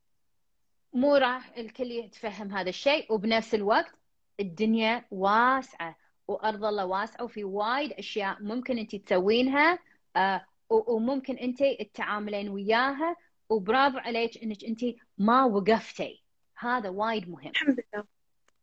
مو 0.93 1.17
راح 1.17 1.53
الكل 1.57 1.91
يتفهم 1.91 2.53
هذا 2.53 2.69
الشيء 2.69 3.13
وبنفس 3.13 3.55
الوقت 3.55 3.95
الدنيا 4.41 5.05
واسعة 5.11 5.97
وأرض 6.29 6.65
الله 6.65 6.87
واسعة 6.87 7.25
وفي 7.25 7.45
وايد 7.45 7.93
أشياء 7.93 8.43
ممكن 8.43 8.79
أنت 8.79 8.97
تسوينها 8.97 9.79
آه 10.17 10.45
وممكن 10.71 11.37
أنت 11.37 11.65
تتعاملين 11.65 12.49
وياها 12.49 13.17
وبرافو 13.49 13.99
عليك 13.99 14.43
إنك 14.43 14.65
أنت 14.65 14.81
ما 15.19 15.45
وقفتي. 15.45 16.23
هذا 16.59 16.89
وايد 16.89 17.29
مهم. 17.29 17.49
الحمد 17.49 17.81
لله. 17.95 18.05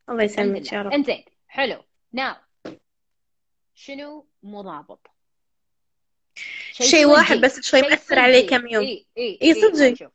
الله 0.10 0.24
يسلمك 0.24 0.74
يا 0.74 0.82
رب. 0.82 0.92
إنزين 0.92 1.24
حلو. 1.48 1.84
ناو 2.14 2.36
شنو 3.76 4.28
مضابط؟ 4.44 5.08
شيء 6.82 7.06
واحد 7.06 7.38
بس 7.38 7.60
شوي 7.60 7.82
مأثر 7.82 8.20
علي 8.20 8.42
كم 8.42 8.68
يوم. 8.68 8.84
اي 8.84 9.06
اي 9.18 9.40
اي 9.42 9.54
صدقي. 9.54 10.10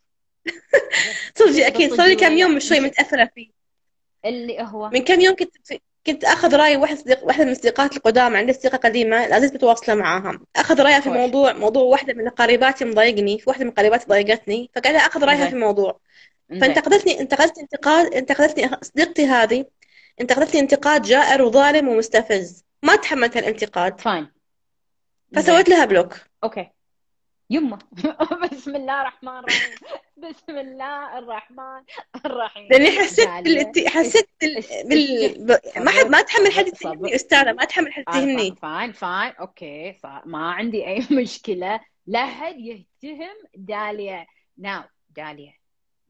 صدقي 1.35 1.67
أكيد. 1.67 1.95
صار 1.95 2.07
لي 2.07 2.17
كم 2.17 2.39
يوم 2.39 2.59
شوي 2.59 2.81
متأثرة 2.81 3.31
فيه. 3.35 3.51
اللي 4.25 4.57
هو. 4.61 4.91
من 4.91 5.05
كم 5.05 5.21
يوم 5.21 5.37
كنت 5.37 5.57
كنت 6.07 6.25
أخذ 6.25 6.57
رأي 6.57 6.77
واحد 6.77 6.99
صديق 6.99 7.25
واحدة 7.25 7.45
من 7.45 7.55
صديقاتي 7.55 7.97
القدامى 7.97 8.39
عندي 8.39 8.53
صديقة 8.53 8.77
قديمة 8.77 9.27
لازلت 9.27 9.55
متواصلة 9.55 9.95
معاها. 9.95 10.41
أخذ 10.57 10.81
رأيها 10.81 11.01
في 11.01 11.09
موضوع 11.09 11.53
موضوع 11.53 11.83
واحدة 11.83 12.15
من 12.15 12.29
قريباتي 12.29 12.85
مضايقني 12.85 13.39
في 13.39 13.51
واحدة 13.51 13.65
من 13.65 13.71
قريباتي 13.71 14.07
ضايقتني 14.07 14.71
فقاعدة 14.75 14.99
أخذ 14.99 15.25
رأيها 15.25 15.47
في 15.47 15.53
الموضوع. 15.53 16.01
فانتقدتني 16.61 17.21
انتقدت 17.21 17.59
انتقاد 17.59 18.15
انتقدتني 18.15 18.71
صديقتي 18.83 19.27
هذه 19.27 19.65
انتقدتني 20.21 20.61
انتقاد 20.61 21.03
جائر 21.03 21.43
وظالم 21.43 21.89
ومستفز. 21.89 22.65
ما 22.83 22.97
تحملت 22.97 23.37
هالانتقاد. 23.37 24.01
fine 24.01 24.29
فسويت 25.37 25.69
لها 25.69 25.85
block. 25.85 26.15
okay. 26.45 26.71
يمه 27.51 27.79
بسم 28.53 28.77
الله 28.77 29.01
الرحمن 29.01 29.39
الرحيم. 29.39 29.77
بسم 30.17 30.59
الله 30.59 31.19
الرحمن 31.19 31.83
الرحيم. 32.27 32.69
لأني 32.71 32.91
حسيت 32.91 33.29
بالت... 33.29 33.89
حسيت 33.89 34.29
بال... 34.41 34.63
بال... 35.47 35.59
ما 35.85 35.91
حد 35.91 36.07
ما 36.07 36.23
تحمل 36.23 36.53
حد 36.53 36.67
يتهمني 36.67 37.15
أستاذة 37.15 37.53
ما 37.53 37.65
تحمل 37.65 37.93
حد 37.93 38.05
يتهمني 38.09 38.57
fine 38.57 38.93
fine 38.93 39.33
okay 39.33 39.97
ما 40.25 40.51
عندي 40.53 40.87
أي 40.87 41.07
مشكلة. 41.23 41.81
لا 42.07 42.27
حد 42.27 42.59
يتهم 42.59 43.37
داليا. 43.55 44.27
now 44.59 44.83
داليا 45.11 45.55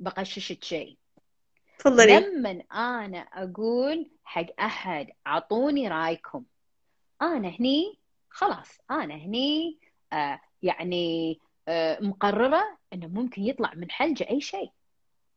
بغششك 0.01 0.65
شيء. 0.65 0.97
تفضلي. 1.79 2.21
لما 2.21 2.51
أنا 2.73 3.19
أقول 3.19 4.11
حق 4.25 4.47
أحد 4.61 5.11
أعطوني 5.27 5.89
رأيكم. 5.89 6.45
أنا 7.23 7.49
هني 7.49 7.99
خلاص. 8.31 8.79
أنا 8.91 9.15
هني 9.15 9.79
يعني 10.63 11.39
آه، 11.69 11.99
مقررة 12.01 12.79
إنه 12.93 13.07
ممكن 13.07 13.43
يطلع 13.43 13.73
من 13.75 13.91
حلجه 13.91 14.27
أي 14.31 14.41
شيء. 14.41 14.71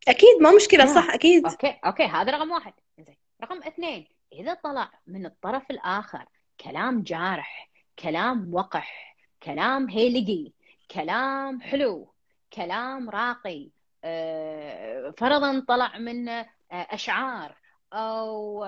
أكيد 0.07 0.41
ما 0.41 0.51
مشكلة 0.51 0.85
صح 0.85 1.09
أكيد. 1.09 1.45
okay 1.45 1.79
okay 1.85 2.03
هذا 2.03 2.31
رقم 2.31 2.51
واحد. 2.51 2.73
زين 2.97 3.17
رقم 3.43 3.63
اثنين 3.63 4.07
إذا 4.33 4.53
طلع 4.53 4.91
من 5.07 5.25
الطرف 5.25 5.71
الآخر 5.71 6.25
كلام 6.59 7.01
جارح 7.03 7.69
كلام 7.99 8.53
وقح 8.53 9.15
كلام 9.43 9.89
هيلقي 9.89 10.51
كلام 10.91 11.61
حلو 11.61 12.13
كلام 12.53 13.09
راقي 13.09 13.69
آه، 14.03 15.13
فرضا 15.17 15.65
طلع 15.67 15.97
من 15.97 16.29
آه، 16.29 16.45
أشعار 16.71 17.55
أو 17.93 18.63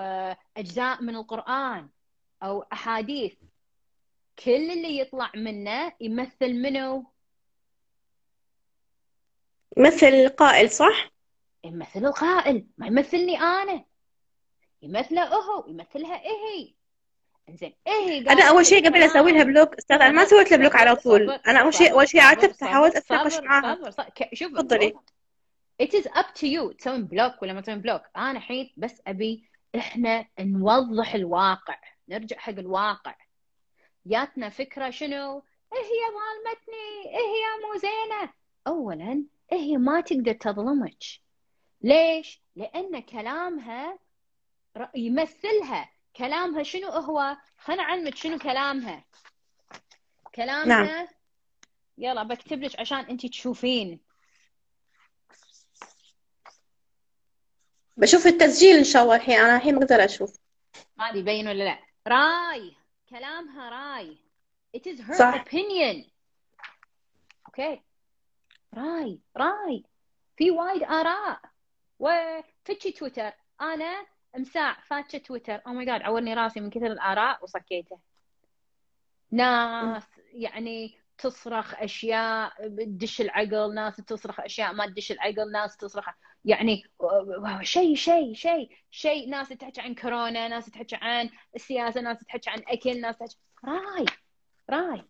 أجزاء 0.56 1.02
من 1.02 1.16
القرآن 1.16 1.88
أو 2.42 2.64
أحاديث 2.72 3.34
كل 4.44 4.70
اللي 4.70 4.98
يطلع 4.98 5.32
منه 5.34 5.92
يمثل 6.00 6.52
منو؟ 6.52 7.12
يمثل 9.76 10.06
القائل 10.06 10.70
صح؟ 10.70 11.10
يمثل 11.64 12.06
القائل 12.06 12.66
ما 12.78 12.86
يمثلني 12.86 13.40
أنا. 13.40 13.84
يمثله 14.82 15.34
هو 15.34 15.68
يمثلها 15.68 16.22
إيه 16.24 16.74
زين 17.50 17.74
إيه 17.86 18.20
أنا 18.20 18.48
أول 18.48 18.66
شيء 18.66 18.88
قبل 18.88 19.02
أسوي 19.02 19.32
لها 19.32 19.44
block 19.44 19.74
أستاذ 19.74 19.96
أنا 19.96 20.10
ما 20.10 20.24
سويت 20.24 20.50
لها 20.50 20.58
block 20.58 20.76
على 20.76 20.96
طول. 20.96 21.30
أنا 21.30 21.60
أول 21.60 21.74
شيء 21.74 21.92
أول 21.92 22.08
شيء 22.08 22.20
عاتبتها 22.20 22.68
حاولت 22.68 22.96
أتناقش 22.96 23.38
معاها. 23.38 23.78
شوف 24.34 24.52
تفضلي 24.52 24.94
it 25.82 25.86
is 25.86 26.06
up 26.06 26.26
to 26.40 26.46
you 26.46 26.76
تسوين 26.78 27.04
block 27.04 27.42
ولا 27.42 27.52
ما 27.52 27.60
تسوين 27.60 27.80
block. 27.80 28.02
أنا 28.16 28.30
الحين 28.30 28.74
بس 28.76 29.02
أبي 29.06 29.48
إحنا 29.76 30.26
نوضح 30.40 31.14
الواقع 31.14 31.80
نرجع 32.08 32.36
حق 32.36 32.58
الواقع. 32.58 33.14
جاتنا 34.08 34.48
فكرة 34.48 34.90
شنو؟ 34.90 35.42
إيه 35.72 35.78
هي 35.78 36.02
ظالمتني 36.18 37.16
إيه 37.16 37.26
هي 37.26 37.44
مو 37.62 37.78
زينة؟ 37.78 38.32
اولا 38.66 39.24
إيه 39.52 39.58
هي 39.58 39.76
ما 39.76 40.00
تقدر 40.00 40.32
تظلمك. 40.32 41.04
ليش؟ 41.80 42.42
لأن 42.56 43.00
كلامها 43.00 43.98
يمثلها. 44.94 45.90
كلامها 46.16 46.62
شنو 46.62 46.88
هو؟ 46.88 47.36
خلنا 47.58 47.82
نعلمك 47.82 48.14
شنو 48.14 48.38
كلامها. 48.38 49.04
كلامها 50.34 50.82
نعم. 50.82 51.08
يلا 51.98 52.22
بكتب 52.22 52.62
لك 52.62 52.80
عشان 52.80 52.98
أنت 52.98 53.26
تشوفين. 53.26 54.00
بشوف 57.96 58.26
التسجيل 58.26 58.76
إن 58.76 58.84
شاء 58.84 59.02
الله 59.02 59.16
الحين. 59.16 59.38
أنا 59.38 59.56
الحين 59.56 59.78
بقدر 59.78 60.04
أشوف. 60.04 60.36
ما 60.96 61.08
أدري 61.08 61.18
يبين 61.18 61.48
ولا 61.48 61.64
لا. 61.64 61.78
راي. 62.06 62.76
كلامها 63.10 63.68
راي. 63.70 64.18
It 64.76 64.80
is 64.80 65.00
her 65.00 65.14
صح. 65.18 65.44
opinion. 65.44 66.10
okay 67.46 67.82
راي 68.74 69.20
راي. 69.36 69.84
في 70.36 70.50
وايد 70.50 70.82
آراء. 70.82 71.40
وفتحي 71.98 72.92
تويتر. 72.92 73.32
أنا 73.60 74.06
امساع 74.36 74.80
فاتشة 74.80 75.18
تويتر. 75.18 75.62
oh 75.66 75.72
my 75.72 75.84
God 75.84 76.02
عورني 76.02 76.34
راسي 76.34 76.60
من 76.60 76.70
كثر 76.70 76.86
الآراء 76.86 77.44
وصكيته. 77.44 78.00
ناس 79.30 80.06
يعني 80.32 80.97
تصرخ 81.18 81.74
أشياء 81.74 82.68
تدش 82.68 83.20
العقل 83.20 83.74
ناس 83.74 83.96
تصرخ 83.96 84.40
أشياء 84.40 84.72
ما 84.72 84.86
تدش 84.86 85.12
العقل 85.12 85.52
ناس 85.52 85.76
تصرخ. 85.76 86.08
يعني 86.44 86.82
شيء 87.62 87.94
شيء 87.94 88.34
شيء 88.34 88.70
شيء. 88.90 89.28
ناس 89.28 89.48
تحكي 89.48 89.80
عن 89.80 89.94
كورونا 89.94 90.48
ناس 90.48 90.66
تحكي 90.66 90.96
عن 90.96 91.30
السياسة 91.54 92.00
ناس 92.00 92.18
تحكي 92.18 92.50
عن 92.50 92.62
أكل 92.68 93.00
ناس 93.00 93.18
تحكي 93.18 93.36
راي 93.64 94.04
راي 94.70 95.04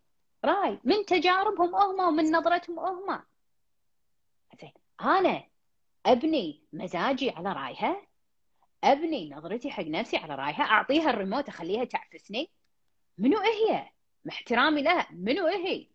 راي. 0.45 0.79
من 0.83 1.05
تجاربهم 1.05 1.75
هم 1.75 1.99
ومن 1.99 2.31
نظرتهم 2.31 2.79
هم. 2.79 3.23
زين. 4.61 4.73
أنا 5.01 5.43
أبني 6.05 6.63
مزاجي 6.73 7.29
على 7.29 7.53
رايها. 7.53 8.07
أبني 8.83 9.29
نظرتي 9.29 9.71
حق 9.71 9.83
نفسي 9.83 10.17
على 10.17 10.35
رايها. 10.35 10.61
أعطيها 10.61 11.09
الريموت 11.09 11.47
أخليها 11.47 11.83
تعفسني. 11.85 12.49
منو 13.17 13.37
هي؟ 13.37 13.89
مع 14.25 14.33
احترامي 14.33 14.81
لها. 14.81 15.07
منو 15.11 15.47
هي؟ 15.47 15.87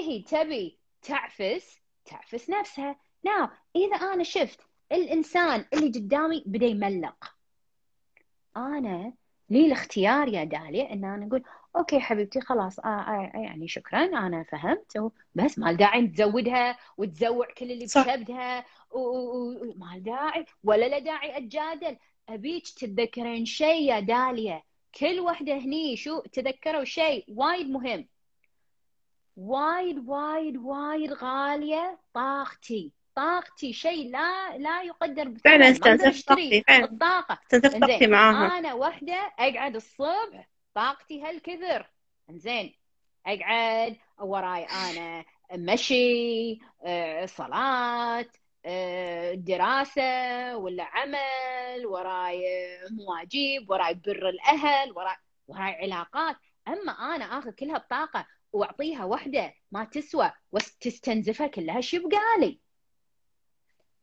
هي 0.00 0.22
تبي 0.22 0.78
تعفس 1.02 1.78
تعفس 2.04 2.50
نفسها. 2.50 2.96
ناو 3.24 3.48
إذا 3.76 3.96
أنا 3.96 4.22
شفت 4.22 4.60
الإنسان 4.92 5.64
اللي 5.72 5.86
قدامي 5.86 6.42
بدأ 6.46 6.66
يملق. 6.66 7.34
أنا 8.56 9.12
لي 9.50 9.66
الاختيار 9.66 10.28
يا 10.28 10.44
داليا 10.44 10.92
إن 10.92 11.04
أنا 11.04 11.26
أقول 11.26 11.42
أوكي 11.76 12.00
حبيبتي 12.00 12.40
خلاص 12.40 12.78
آه 12.78 12.88
آه 12.88 13.32
يعني 13.34 13.68
شكرا 13.68 14.04
أنا 14.04 14.42
فهمت 14.42 15.12
بس 15.34 15.58
ما 15.58 15.72
داعي 15.72 16.06
تزودها 16.06 16.78
وتزوع 16.96 17.46
كل 17.58 17.70
اللي 17.70 17.84
بشبدها 17.84 18.64
وما 18.90 19.98
داعي 19.98 20.46
ولا 20.64 20.88
لا 20.88 20.98
داعي 20.98 21.36
أتجادل. 21.36 21.96
أبيك 22.28 22.68
تتذكرين 22.68 23.44
شيء 23.44 23.82
يا 23.82 24.00
داليا. 24.00 24.62
كل 24.98 25.20
وحدة 25.20 25.54
هني 25.54 25.96
شو 25.96 26.20
تذكروا 26.20 26.84
شيء 26.84 27.24
وايد 27.28 27.70
مهم. 27.70 28.08
وايد 29.36 30.08
وايد 30.08 30.56
وايد 30.56 31.12
غالية 31.12 31.98
طاقتي. 32.14 32.92
طاقتي 33.14 33.72
شيء 33.72 34.10
لا 34.10 34.58
لا 34.58 34.82
يقدر 34.82 35.34
فعلا 35.44 35.70
استنزف 35.70 36.26
طاقتي 36.26 36.62
فعلا. 36.68 36.84
الطاقة. 36.84 37.38
استنزف 37.44 37.78
طاقتي 37.80 38.06
معاها. 38.06 38.58
أنا 38.58 38.74
وحدة 38.74 39.32
أقعد 39.38 39.76
الصبح 39.76 40.48
طاقتي 40.74 41.22
هالكثر 41.22 41.90
زين 42.30 42.74
أقعد 43.26 43.96
وراي 44.20 44.64
أنا 44.64 45.24
مشي 45.52 46.58
آه، 46.84 47.26
صلاة 47.26 48.26
آه، 48.64 49.34
دراسة 49.34 50.02
ولا 50.56 50.84
عمل 50.84 51.86
وراي 51.86 52.42
مواجيب 52.90 53.70
وراي 53.70 53.94
بر 53.94 54.28
الأهل 54.28 54.92
وراي 54.92 55.16
وراي 55.48 55.72
علاقات. 55.72 56.36
أما 56.68 56.92
أنا 56.92 57.24
آخذ 57.38 57.50
كل 57.50 57.70
هالطاقة 57.70 58.26
وأعطيها 58.52 59.04
وحدة 59.04 59.54
ما 59.72 59.84
تسوى 59.84 60.32
وتستنزفها 60.52 61.46
كلها. 61.46 61.80
شو 61.80 62.08
بقالي؟ 62.08 62.60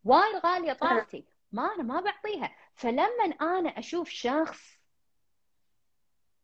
وايد 0.03 0.35
غالية 0.45 0.73
طاقتي 0.73 1.25
ما 1.51 1.73
أنا 1.75 1.83
ما 1.83 2.01
بعطيها. 2.01 2.55
فلما 2.75 3.35
أنا 3.41 3.69
أشوف 3.69 4.09
شخص 4.09 4.79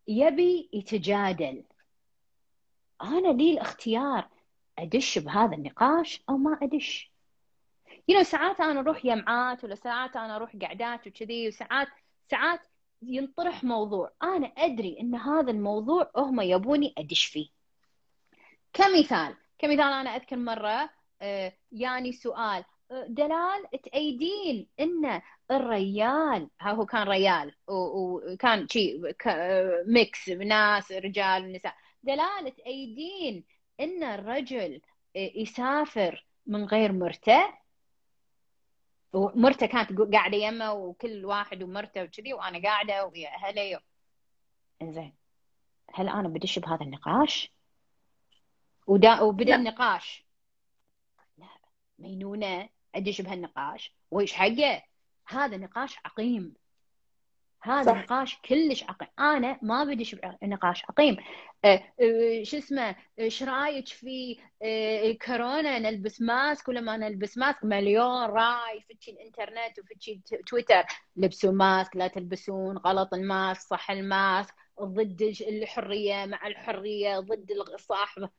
يبي 0.07 0.69
يتجادل 0.73 1.63
أنا 3.01 3.27
لي 3.27 3.51
الاختيار 3.51 4.29
أدش 4.79 5.19
بهذا 5.19 5.55
النقاش 5.55 6.23
أو 6.29 6.37
ما 6.37 6.59
أدش. 6.61 7.11
You 8.11 8.15
know, 8.15 8.21
ساعات 8.21 8.61
أنا 8.61 8.79
أروح 8.79 9.05
يمعات 9.05 9.63
ولا 9.63 9.75
ساعات 9.75 10.15
أنا 10.15 10.35
أروح 10.35 10.55
قعدات 10.61 11.07
وكذي 11.07 11.47
وساعات 11.47 11.87
ساعات 12.31 12.59
ينطرح 13.01 13.63
موضوع. 13.63 14.11
أنا 14.23 14.47
أدري 14.47 14.97
إن 14.99 15.15
هذا 15.15 15.51
الموضوع 15.51 16.11
هم 16.15 16.41
يبوني 16.41 16.93
أدش 16.97 17.25
فيه. 17.25 17.54
كمثال 18.75 19.35
كمثال 19.57 19.81
أنا 19.93 20.09
أذكر 20.15 20.35
مرة 20.35 20.89
آه، 21.21 21.53
يعني 21.71 22.11
سؤال 22.11 22.63
دلال 22.91 23.81
تأيدين 23.83 24.67
إن 24.79 25.21
الريال 25.51 26.49
ها 26.61 26.71
هو 26.71 26.85
كان 26.85 27.07
ريال 27.07 27.55
وكان 27.67 28.67
شيء 28.67 29.15
ميكس 29.87 30.29
ناس 30.29 30.91
رجال 30.91 31.45
ونساء 31.45 31.75
دلال 32.03 32.55
تأيدين 32.55 33.43
إن 33.79 34.03
الرجل 34.03 34.81
يسافر 35.15 36.25
من 36.45 36.65
غير 36.65 36.91
مرته 36.91 37.53
ومرته 39.13 39.65
كانت 39.65 40.01
قاعدة 40.13 40.37
يمه 40.37 40.73
وكل 40.73 41.25
واحد 41.25 41.63
ومرته 41.63 42.03
وكذي 42.03 42.33
وأنا 42.33 42.61
قاعدة 42.63 43.05
ويا 43.05 43.29
أهلي 43.29 43.79
إنزين 44.81 45.13
هل 45.93 46.09
أنا 46.09 46.27
بدش 46.27 46.59
بهذا 46.59 46.81
النقاش؟ 46.81 47.54
ودا 48.87 49.21
وبدا 49.21 49.55
النقاش. 49.55 50.25
لا 51.37 51.47
مينونة 51.99 52.69
أدش 52.95 53.21
بهالنقاش. 53.21 53.95
وإيش 54.11 54.33
حقه؟ 54.33 54.83
هذا 55.27 55.57
نقاش 55.57 55.97
عقيم. 56.05 56.53
هذا 57.61 57.91
صح. 57.91 57.97
نقاش 57.97 58.37
كلش 58.37 58.83
عقيم. 58.83 59.09
أنا 59.19 59.59
ما 59.61 59.83
بدش 59.83 60.15
بنقاش 60.15 60.83
عقيم. 60.89 61.17
أه 61.65 61.93
أه 62.01 62.43
شو 62.43 62.57
اسمه؟ 62.57 62.95
إيش 63.19 63.43
رأيك 63.43 63.87
في 63.87 64.39
أه 64.61 65.11
كورونا؟ 65.11 65.79
نلبس 65.79 66.21
mask 66.21 66.67
ولا 66.67 66.81
ما 66.81 66.97
نلبس 66.97 67.37
mask؟ 67.37 67.63
مليون 67.63 68.25
رأي 68.25 68.81
فتشي 68.81 69.11
الإنترنت 69.11 69.79
وفتشي 69.79 70.21
تويتر. 70.47 70.83
لبسوا 71.15 71.51
mask 71.51 71.95
لا 71.95 72.07
تلبسون. 72.07 72.77
غلط 72.77 73.13
ال 73.13 73.23
mask 73.23 73.61
صح 73.61 73.91
ال 73.91 74.02
mask. 74.02 74.53
ضد 74.81 75.35
الحرية 75.41 76.25
مع 76.25 76.47
الحرية 76.47 77.19
ضد 77.19 77.51
الصح. 77.51 78.29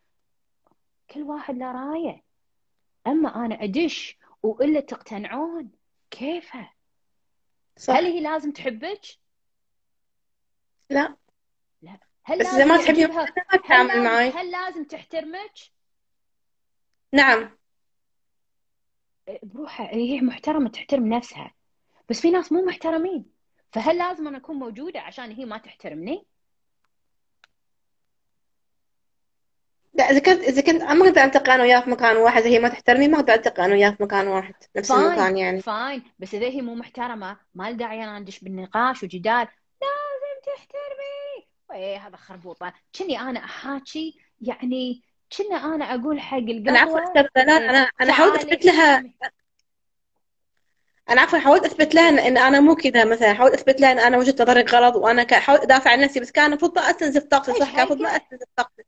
كل 1.11 1.23
واحد 1.23 1.57
له 1.57 1.73
رايه. 1.73 2.23
أما 3.07 3.45
أنا 3.45 3.65
أدش 3.65 4.19
وإلا 4.43 4.81
تقتنعون 4.81 5.71
كيفه؟ 6.11 6.71
صح. 7.77 7.95
هل 7.95 8.05
هي 8.05 8.21
لازم 8.21 8.53
تحبك؟ 8.53 9.01
لا. 10.91 11.17
لا. 11.83 11.99
هل 12.25 12.39
بس 12.39 12.47
إذا 12.47 12.65
ما 12.65 12.77
تحبني 12.77 13.07
ما 13.07 13.27
تتعامل 13.53 14.05
معي 14.05 14.31
هل 14.31 14.51
لازم 14.51 14.85
تحترمك؟ 14.85 15.53
نعم. 17.13 17.57
بروحها 19.43 19.95
هي 19.95 20.21
محترمة 20.21 20.69
تحترم 20.69 21.15
نفسها. 21.15 21.55
بس 22.09 22.21
في 22.21 22.31
ناس 22.31 22.53
مو 22.53 22.65
محترمين. 22.65 23.31
فهل 23.73 23.99
لازم 23.99 24.29
أنا 24.29 24.39
أكون 24.39 24.57
موجودة 24.57 25.01
عشان 25.01 25.33
هي 25.33 25.45
ما 25.45 25.59
تحترمني؟ 25.59 26.27
لا 29.99 30.11
إذا 30.11 30.19
كنت 30.19 30.41
إذا 30.43 30.63
كنت 30.63 30.83
ما 30.83 31.07
أقدر 31.07 31.25
التقي 31.25 31.55
أنا 31.55 31.63
وياه 31.63 31.81
في 31.81 31.91
مكان 31.91 32.17
واحد 32.17 32.43
إذا 32.43 32.51
هي 32.51 32.59
ما 32.59 32.69
تحترمني 32.69 33.09
ما 33.09 33.17
أقدر 33.19 33.35
التقي 33.35 33.65
أنا 33.65 33.75
وياه 33.75 33.91
في 33.91 34.03
مكان 34.03 34.29
واحد 34.29 34.55
نفس 34.77 34.93
فاين. 34.93 35.07
المكان 35.07 35.37
يعني. 35.37 35.61
فاين 35.63 36.03
بس 36.19 36.35
إذا 36.35 36.47
هي 36.47 36.63
مو 36.63 36.75
محترمة 36.75 37.37
ما 37.55 37.71
له 37.71 37.77
داعي 37.77 38.05
أنا 38.05 38.19
ندش 38.19 38.39
بالنقاش 38.41 39.03
وجدال. 39.03 39.49
لازم 39.83 40.41
تحترمي. 40.47 41.47
إيه 41.73 42.07
هذا 42.07 42.17
خربوطة. 42.17 42.73
كني 42.99 43.21
أنا 43.21 43.45
أحاكي 43.45 44.19
يعني 44.41 45.03
كنا 45.39 45.75
أنا 45.75 45.85
أقول 45.95 46.21
حق 46.21 46.37
القهوة. 46.37 46.69
أنا 46.69 46.79
عفوا 46.79 47.21
أنا 47.37 47.91
أنا 48.01 48.13
حاولت 48.13 48.37
أثبت 48.37 48.65
لها 48.65 49.05
أنا 51.11 51.21
عفوا 51.21 51.39
حاولت 51.39 51.65
أثبت 51.65 51.95
لها 51.95 52.29
ان 52.29 52.39
أنا 52.39 52.61
مو 52.61 52.75
كذا 52.75 53.05
مثلا. 53.05 53.35
حاولت 53.35 53.55
أثبت 53.55 53.81
لها 53.81 53.93
إن 53.93 53.99
أنا 53.99 54.19
وجهة 54.19 54.35
نظري 54.41 54.63
غلط 54.63 54.97
وأنا 54.97 55.27
حاولت 55.33 55.63
أدافع 55.63 55.91
عن 55.91 56.01
نفسي 56.01 56.21
بس 56.21 56.31
كان 56.31 56.47
المفروض 56.47 56.79
ما 56.79 56.91
أستنزف 56.91 57.25
طاقتي 57.25 57.53
صح؟ 57.53 57.71
كان 57.71 57.79
المفروض 57.79 58.01
ما؟ 58.01 58.09
أستنزف 58.09 58.47
طاقتي. 58.57 58.85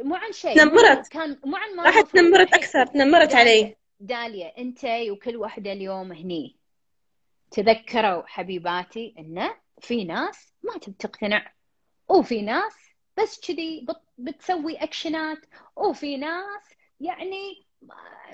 مو 0.00 0.14
عن 0.14 0.32
شيء 0.32 0.56
تنمرت. 0.56 1.08
كان 1.08 1.38
مو 1.44 1.56
عن 1.56 1.76
ما 1.76 1.82
راحت. 1.82 2.06
تنمرت 2.16 2.54
أكثر 2.54 2.86
تنمرت 2.86 3.34
علي 3.34 3.76
داليا 4.00 4.58
أنت 4.58 4.84
وكل 4.84 5.36
وحدة 5.36 5.72
اليوم 5.72 6.12
هني 6.12 6.56
تذكروا 7.50 8.22
حبيباتي 8.26 9.14
انه 9.18 9.54
في 9.80 10.04
ناس 10.04 10.52
ما 10.62 10.78
تقتنع 10.78 11.52
وفي 12.08 12.42
ناس 12.42 12.74
بس 13.18 13.40
كذي 13.48 13.86
بت- 13.88 14.02
بتسوي 14.18 14.76
أكشنات 14.76 15.38
وفي 15.76 16.16
ناس 16.16 16.62
يعني 17.00 17.66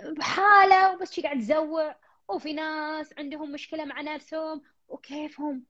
بحاله 0.02 0.92
وبس 0.94 1.20
قاعد 1.20 1.38
تزوق 1.38 1.92
وفي 2.28 2.52
ناس 2.52 3.14
عندهم 3.18 3.52
مشكلة 3.52 3.84
مع 3.84 4.00
نفسهم 4.00 4.62
وكيفهم 4.88 5.62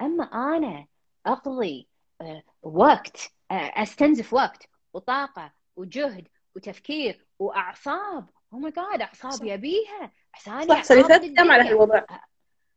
أما 0.00 0.24
أنا 0.56 0.86
أقضي 1.26 1.88
آه، 2.20 2.42
وقت 2.62 3.32
آه، 3.50 3.72
أستنزف 3.82 4.32
وقت 4.34 4.68
وطاقة 4.96 5.52
وجهد 5.76 6.28
وتفكير 6.56 7.26
وأعصاب. 7.38 8.28
oh 8.52 8.58
my 8.58 8.70
God 8.70 9.00
أعصاب. 9.02 9.46
يبيها 9.46 10.12
عشان 10.34 10.68
صح 10.68 10.90
أيام 10.90 11.50
على. 11.50 11.68
هالوضع. 11.68 12.04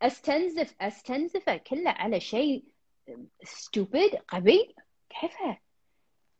أستنزف 0.01 0.75
أستنزفه 0.81 1.57
كله 1.57 1.89
على 1.89 2.19
شيء 2.19 2.63
stupid 3.43 4.21
غبي 4.33 4.75
كيفه؟ 5.09 5.57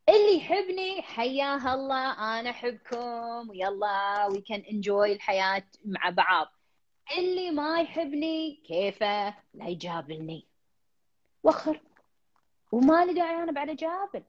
اللي 0.09 0.37
يحبني 0.37 1.01
حياه 1.01 1.73
الله 1.73 2.39
أنا 2.39 2.49
أحبكم. 2.49 3.49
ويلا 3.49 4.27
we 4.31 4.41
can 4.41 4.59
enjoy 4.59 5.13
الحياة 5.13 5.63
مع 5.85 6.09
بعض. 6.09 6.47
اللي 7.17 7.51
ما 7.51 7.81
يحبني 7.81 8.61
كيفه؟ 8.65 9.29
لا 9.53 9.67
يجابلني. 9.67 10.47
وخر. 11.43 11.81
وما 12.71 13.05
لي 13.05 13.13
داعي 13.13 13.43
أنا 13.43 13.51
بعد 13.51 13.69
أجابل. 13.69 14.23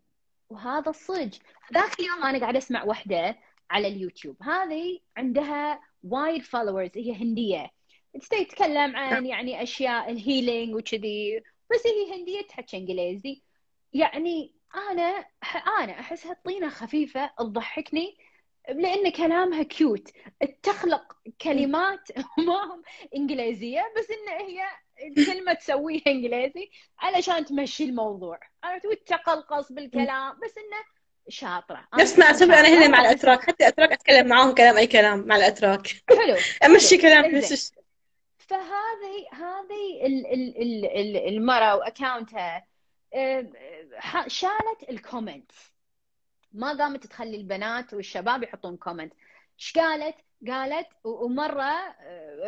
وهذا 0.50 0.90
الصج. 0.90 1.34
ذاك 1.74 2.00
اليوم 2.00 2.24
أنا 2.24 2.38
قاعدة 2.40 2.58
أسمع 2.58 2.84
وحدة 2.84 3.38
على 3.70 3.88
اليوتيوب. 3.88 4.42
هذه 4.42 5.00
عندها 5.16 5.80
وايد 6.02 6.42
followers 6.42 6.90
هي 6.96 7.14
هندية. 7.22 7.70
تتكلم 8.30 8.96
عن 8.96 9.26
يعني 9.26 9.62
أشياء 9.62 10.10
ال 10.10 10.18
healing 10.18 10.74
وكذي. 10.74 11.42
بس 11.70 11.86
هي 11.86 12.20
هندية 12.20 12.42
تحكي 12.42 12.76
إنجليزي. 12.76 13.42
يعني 13.92 14.54
أنا 14.74 15.26
أنا 15.78 16.00
احسها 16.00 16.36
طينه 16.44 16.68
خفيفة 16.68 17.30
تضحكني 17.38 18.16
لأن 18.68 19.12
كلامها 19.12 19.62
كيوت 19.62 20.10
تخلق 20.62 21.16
كلمات 21.40 22.08
ما 22.46 22.74
هم 22.74 22.82
إنجليزية 23.16 23.92
بس 23.98 24.06
إن 24.10 24.28
هي 24.46 24.62
الكلمة 25.06 25.52
تسويها 25.52 26.02
إنجليزي 26.06 26.70
علشان 26.98 27.44
تمشي 27.44 27.84
الموضوع. 27.84 28.40
عرفت؟ 28.64 28.86
وتقلقص 28.86 29.72
بالكلام 29.72 30.32
بس 30.32 30.54
إنه 30.58 30.76
شاطرة. 31.28 31.88
نفس 31.94 32.18
ما 32.18 32.30
أسوي 32.30 32.54
أنا 32.54 32.68
هنا 32.68 32.88
مع 32.88 33.00
الأتراك. 33.00 33.40
حتى 33.40 33.64
الأتراك 33.64 33.92
أتكلم 33.92 34.26
معاهم 34.28 34.54
كلام 34.54 34.76
أي 34.76 34.86
كلام 34.86 35.26
مع 35.26 35.36
الأتراك. 35.36 35.86
حلو. 36.08 36.36
أمشي. 36.66 36.98
كلام. 36.98 37.24
نفس 37.36 37.72
فهذه 38.38 39.26
هذه 39.32 40.06
ال- 40.06 40.26
ال- 40.26 40.62
ال- 40.62 40.84
ال- 41.00 41.28
المرة 41.28 41.76
وأكاونتها 41.76 42.66
شالت 44.26 44.90
ال 44.90 44.98
comment 44.98 45.50
ما 46.52 46.78
قامت 46.78 47.06
تخلي 47.06 47.36
البنات 47.36 47.94
والشباب 47.94 48.42
يحطون 48.42 48.76
comment 48.76 49.12
إيش 49.58 49.72
قالت؟ 49.72 50.14
قالت 50.48 50.86
و- 51.04 51.24
ومرة 51.24 51.96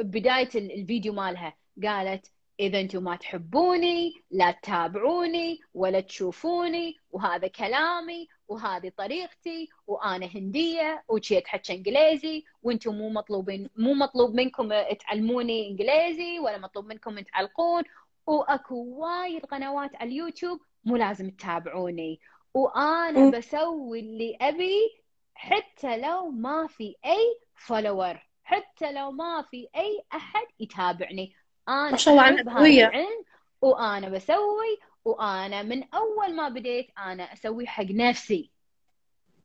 بداية 0.00 0.48
ال- 0.54 0.72
الفيديو 0.80 1.12
مالها 1.12 1.56
قالت 1.84 2.32
إذا 2.62 2.80
أنتم 2.80 3.04
ما 3.04 3.16
تحبوني 3.16 4.12
لا 4.30 4.50
تتابعوني 4.50 5.60
ولا 5.74 6.00
تشوفوني 6.00 6.96
وهذا 7.10 7.48
كلامي 7.48 8.28
وهذه 8.48 8.92
طريقتي 8.96 9.68
وأنا 9.86 10.26
هندية 10.26 11.04
وشي 11.08 11.38
أتحكي 11.38 11.72
إنجليزي 11.74 12.44
وأنتم 12.62 12.94
مو 12.94 13.08
مطلوبين 13.08 13.70
مو 13.76 13.94
مطلوب 13.94 14.34
منكم 14.34 14.68
تعلموني 15.00 15.68
إنجليزي 15.68 16.38
ولا 16.38 16.58
مطلوب 16.58 16.86
منكم 16.86 17.20
تعلقون. 17.20 17.82
وأكو 18.26 18.74
وايد 18.74 19.46
قنوات 19.46 19.96
على 19.96 20.10
اليوتيوب 20.10 20.60
مو 20.84 20.96
لازم 20.96 21.30
تتابعوني. 21.30 22.20
وأنا 22.54 23.18
مم. 23.18 23.30
بسوي 23.30 24.00
اللي 24.00 24.38
أبي 24.40 25.02
حتى 25.34 25.96
لو 25.96 26.30
ما 26.30 26.66
في 26.66 26.96
أي 27.04 27.38
follower 27.54 28.28
حتى 28.44 28.92
لو 28.92 29.10
ما 29.10 29.42
في 29.50 29.68
أي 29.76 30.04
أحد 30.14 30.46
يتابعني. 30.60 31.34
أنا 31.68 31.90
ما 31.90 31.96
شاء 31.96 32.14
الله. 32.14 32.86
العلم 32.88 33.24
وأنا 33.60 34.08
بسوي 34.08 34.78
وأنا 35.04 35.62
من 35.62 35.94
أول 35.94 36.36
ما 36.36 36.48
بديت 36.48 36.90
أنا 36.98 37.32
أسوي 37.32 37.66
حق 37.66 37.84
نفسي. 37.84 38.50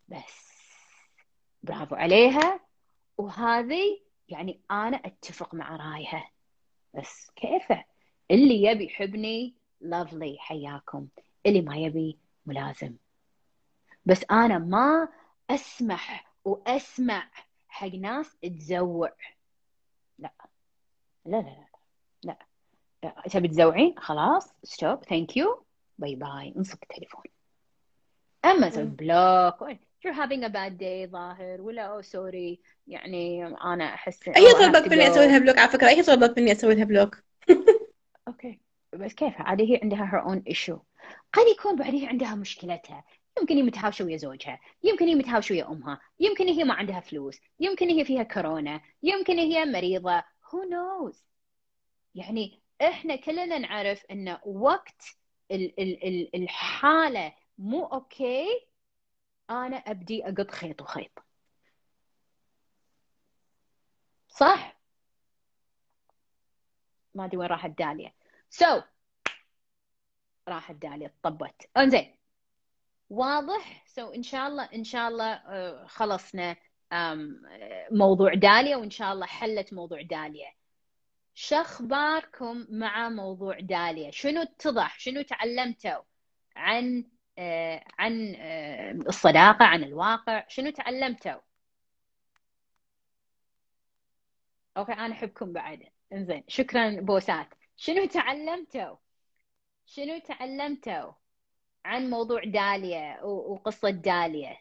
بس. 0.08 0.48
برافو 1.64 1.96
عليها. 1.96 2.60
وهذه 3.18 4.00
يعني 4.30 4.62
أنا 4.72 4.98
أتفق 5.06 5.54
مع 5.56 5.76
رايها. 5.76 6.32
بس 6.94 7.32
كيفه 7.36 7.84
اللي 8.32 8.64
يبي 8.64 8.86
يحبني 8.86 9.56
lovely 9.82 10.36
حياكم. 10.40 11.08
اللي 11.46 11.62
ما 11.62 11.78
يبي 11.78 12.20
ملازم. 12.46 12.96
بس 14.06 14.26
أنا 14.32 14.58
ما 14.58 15.08
أسمح 15.50 16.34
وأسمع 16.46 17.30
حق 17.68 17.88
ناس 17.88 18.38
تزوع. 18.38 19.14
لا. 20.20 20.34
لا 21.26 21.38
لا 21.38 21.42
لا. 21.42 21.67
تبي 23.32 23.48
تزوعين 23.48 23.96
خلاص. 23.98 24.54
stop. 24.64 25.04
thank 25.04 25.38
you 25.38 25.64
bye 25.98 26.16
bye 26.16 26.54
انصك 26.58 26.84
التليفون. 26.84 27.24
اما 28.46 28.70
تسوي. 28.70 28.84
block 28.84 29.78
you're 30.06 30.14
having 30.14 30.44
a 30.44 30.50
bad 30.50 30.78
day 30.80 31.12
ظاهر. 31.12 31.62
ولا 31.62 31.82
أو 31.82 32.02
sorry 32.02 32.60
يعني 32.88 33.46
أنا 33.46 33.94
أحس 33.94 34.20
oh, 34.30 34.34
طلبت 34.34 34.86
to 34.86 34.92
مني. 34.92 35.08
أسوي 35.08 35.28
لها 35.28 35.40
block 35.40 35.58
على 35.58 35.70
فكرة. 35.70 35.90
هي 35.90 36.04
طلبت 36.04 36.40
مني 36.40 36.52
أسوي 36.52 36.76
لها 36.76 36.86
block 36.86 37.24
okay 38.28 38.60
بس 38.94 39.14
كيف؟ 39.14 39.34
عادي 39.38 39.74
هي 39.74 39.80
عندها 39.84 40.12
her 40.12 40.28
own 40.30 40.54
issue. 40.54 40.80
قد 41.34 41.48
يكون 41.58 41.76
بعد 41.76 41.96
هي 41.96 42.08
عندها 42.08 42.36
مشكلتها. 42.36 43.04
يمكن 43.40 43.56
هي 43.56 43.64
متهاوشة 43.64 44.06
ويا 44.06 44.18
زوجها. 44.18 44.60
يمكن 44.84 45.08
هي 45.08 45.16
متهاوشة 45.16 45.54
ويا 45.54 45.72
أمها. 45.72 46.00
يمكن 46.20 46.48
هي 46.48 46.64
ما 46.64 46.74
عندها 46.74 47.00
فلوس. 47.00 47.40
يمكن 47.60 47.90
هي 47.90 48.06
فيها 48.06 48.24
كورونا. 48.24 48.82
يمكن 49.04 49.38
هي 49.38 49.66
مريضة. 49.66 50.20
Who 50.20 50.58
knows 50.72 51.16
يعني 52.16 52.62
إحنا 52.82 53.16
كلنا 53.16 53.58
نعرف 53.58 54.06
إن 54.12 54.38
وقت 54.46 55.02
ال 55.52 55.80
ال 55.80 56.04
ال 56.08 56.36
الحالة 56.36 57.34
مو 57.58 57.86
okay 57.86 58.68
أنا 59.50 59.78
أبدي 59.78 60.26
أقط 60.26 60.52
خيط 60.52 60.82
وخيط. 60.82 61.24
صح؟ 64.30 64.78
ما 67.16 67.26
أدري 67.26 67.38
وين 67.38 67.48
راحت 67.50 67.70
داليا 67.70 68.14
so, 68.50 68.66
so, 68.80 68.84
راحت 70.48 70.76
داليا 70.76 71.14
طبت. 71.24 71.70
إنزين. 71.78 72.18
واضح؟ 73.10 73.84
so, 73.88 74.12
so, 74.12 74.16
إن 74.16 74.24
شاء 74.24 74.48
الله 74.48 74.64
إن 74.64 74.84
شاء 74.84 75.10
الله 75.10 75.34
آه، 75.34 75.86
خلصنا 75.88 76.56
آه، 76.92 77.18
موضوع 77.92 78.34
داليا 78.34 78.76
وإن 78.78 78.90
شاء 78.90 79.14
الله 79.14 79.26
حلت 79.26 79.74
موضوع 79.74 80.02
داليا 80.02 80.54
شو 81.38 81.56
اخباركم 81.56 82.68
مع 82.70 83.10
موضوع 83.10 83.60
داليا. 83.60 84.12
شنو 84.12 84.42
اتضح؟ 84.42 85.00
شنو 85.00 85.22
تعلمتوا 85.22 86.02
عن 86.56 87.06
آه، 87.38 87.84
عن 88.00 88.36
آه، 88.36 88.92
الصداقة 88.92 89.66
عن 89.66 89.84
الواقع؟ 89.84 90.46
شنو 90.48 90.70
تعلمتوا؟ 90.70 91.42
أوكي 94.78 94.94
أنا 94.94 95.14
أحبكم 95.14 95.54
بعد. 95.54 95.84
إنزين 96.14 96.44
شكرا 96.48 97.02
بوسات. 97.02 97.48
شنو 97.76 98.06
تعلمتوا؟ 98.06 98.96
شنو 99.86 100.20
تعلمتوا 100.20 101.12
عن 101.86 102.10
موضوع 102.10 102.44
داليا 102.44 103.24
وقصة 103.24 103.90
داليا؟ 103.90 104.58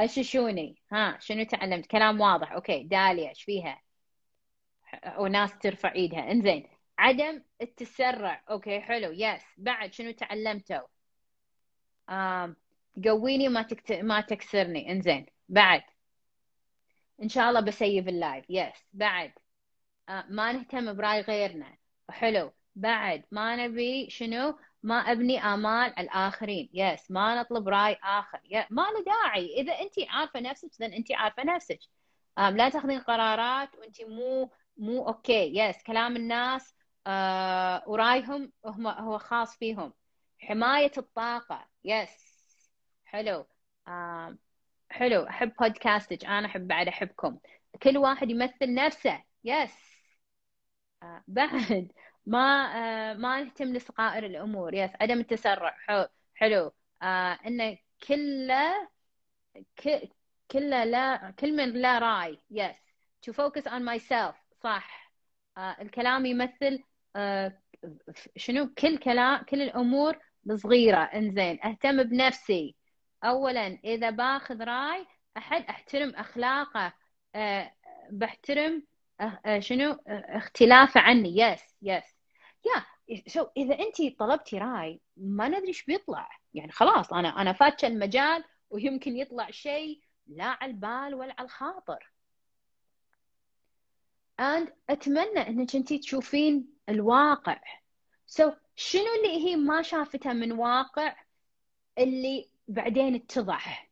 غششوني. 0.00 0.82
ها 0.92 1.18
شنو 1.20 1.44
تعلمت؟ 1.44 1.86
كلام 1.86 2.20
واضح. 2.20 2.52
okay 2.52 2.82
داليا 2.82 3.28
إيش 3.28 3.42
فيها؟ 3.42 3.82
وناس 5.18 5.58
ترفع 5.58 5.94
إيدها. 5.94 6.30
إنزين 6.32 6.68
عدم 6.98 7.42
التسرع. 7.62 8.42
okay 8.50 8.80
حلو. 8.80 9.12
yes 9.12 9.42
بعد 9.58 9.92
شنو 9.92 10.10
تعلمتوا 10.10 10.86
آم 12.10 12.56
تقويني 13.04 13.48
ما 13.48 13.62
تكت... 13.62 13.92
ما 13.92 14.20
تكسرني. 14.20 14.92
إنزين 14.92 15.26
بعد. 15.48 15.82
إن 17.22 17.28
شاء 17.28 17.48
الله 17.48 17.60
ب 17.60 17.70
save 17.70 18.08
ال 18.08 18.14
live. 18.14 18.44
yes 18.48 18.86
بعد. 18.92 19.32
آه 20.08 20.24
ما 20.28 20.52
نهتم 20.52 20.92
برأي 20.92 21.20
غيرنا. 21.20 21.76
حلو. 22.10 22.52
بعد 22.76 23.24
ما 23.30 23.56
نبي 23.56 24.10
شنو؟ 24.10 24.58
ما 24.82 24.94
أبني 24.94 25.38
امال 25.44 25.98
الآخرين. 25.98 26.70
yes 26.72 27.10
ما 27.10 27.40
نطلب 27.40 27.68
رأي 27.68 27.98
آخر. 28.02 28.40
ما 28.70 28.82
له 28.82 29.04
داعي. 29.04 29.54
إذا 29.60 29.72
أنت 29.72 29.94
عارفة 30.08 30.40
نفسك 30.40 30.70
then 30.74 30.94
أنت 30.94 31.12
عارفة 31.12 31.44
نفسك. 31.44 31.78
لا 32.38 32.68
تاخذين 32.68 33.00
قرارات 33.00 33.74
وأنت 33.76 34.02
مو 34.02 34.50
مو 34.76 35.08
okay 35.08 35.58
yes 35.58 35.82
كلام 35.82 36.16
الناس 36.16 36.74
آه 37.06 37.82
ورأيهم 37.86 38.52
هم 38.64 38.86
هو 38.86 39.18
خاص 39.18 39.56
فيهم. 39.56 39.92
حماية 40.38 40.92
الطاقة. 40.98 41.68
yes 41.84 42.30
حلو. 43.04 43.46
آه 43.88 44.38
حلو. 44.90 45.22
أحب 45.28 45.52
podcastك 45.60 46.24
أنا 46.24 46.46
أحب 46.46 46.68
بعد 46.68 46.88
أحبكم. 46.88 47.38
كل 47.82 47.98
واحد 47.98 48.30
يمثل 48.30 48.74
نفسه. 48.74 49.22
yes 49.44 49.74
آه 51.02 51.24
بعد. 51.28 51.92
ما 52.26 52.72
آه 52.76 53.14
ما 53.14 53.42
نهتم 53.42 53.72
لصغائر 53.72 54.26
الأمور. 54.26 54.74
yes 54.74 54.90
عدم 55.00 55.20
التسرع. 55.20 55.76
حلو. 56.34 56.72
آه 57.02 57.38
انه 57.46 57.78
كله 58.08 58.88
كله 60.50 60.84
لا 60.84 61.30
كل 61.30 61.56
من 61.56 61.72
لا 61.72 61.98
راي. 61.98 62.38
yes 62.50 62.76
to 63.26 63.32
focus 63.32 63.64
on 63.66 63.82
myself. 63.82 64.34
صح. 64.62 65.12
آه 65.58 65.76
الكلام 65.80 66.26
يمثل 66.26 66.84
شنو؟ 68.36 68.68
كل 68.78 68.98
كلام 68.98 69.42
كل 69.44 69.62
الأمور 69.62 70.18
الصغيره 70.50 70.98
إنزين. 70.98 71.64
أهتم 71.64 72.02
بنفسي. 72.02 72.76
اولا 73.24 73.66
إذا 73.84 74.10
باخذ 74.10 74.62
راي 74.62 75.06
أحد 75.36 75.62
أحترم 75.62 76.10
أخلاقه. 76.10 76.92
بحترم 78.10 78.86
شنو؟ 79.58 79.98
اختلافه 80.06 81.00
عني. 81.00 81.38
yes 81.38 81.62
yes 81.82 82.04
يا 82.66 82.84
so 83.28 83.46
إذا 83.56 83.78
أنت 83.78 84.18
طلبتي 84.18 84.58
رأي 84.58 85.00
ما 85.16 85.48
ندري 85.48 85.68
إيش 85.68 85.84
بيطلع. 85.84 86.28
يعني 86.54 86.72
خلاص 86.72 87.12
أنا 87.12 87.28
أنا 87.28 87.52
فاتشة 87.52 87.86
المجال 87.86 88.44
ويمكن 88.70 89.16
يطلع 89.16 89.50
شيء 89.50 90.00
لا 90.26 90.44
على 90.44 90.70
البال 90.70 91.14
ولا 91.14 91.34
على 91.38 91.46
الخاطر. 91.46 92.12
And 94.40 94.68
أتمنى 94.90 95.48
إنك 95.48 95.76
أنت 95.76 95.92
تشوفين 95.92 96.68
الواقع. 96.88 97.60
so 98.26 98.50
so, 98.50 98.54
شنو 98.76 99.14
اللي 99.18 99.46
هي 99.46 99.56
ما 99.56 99.82
شافته 99.82 100.32
من 100.32 100.52
واقع؟ 100.52 101.16
اللي 101.98 102.50
بعدين 102.68 103.14
اتضح. 103.14 103.90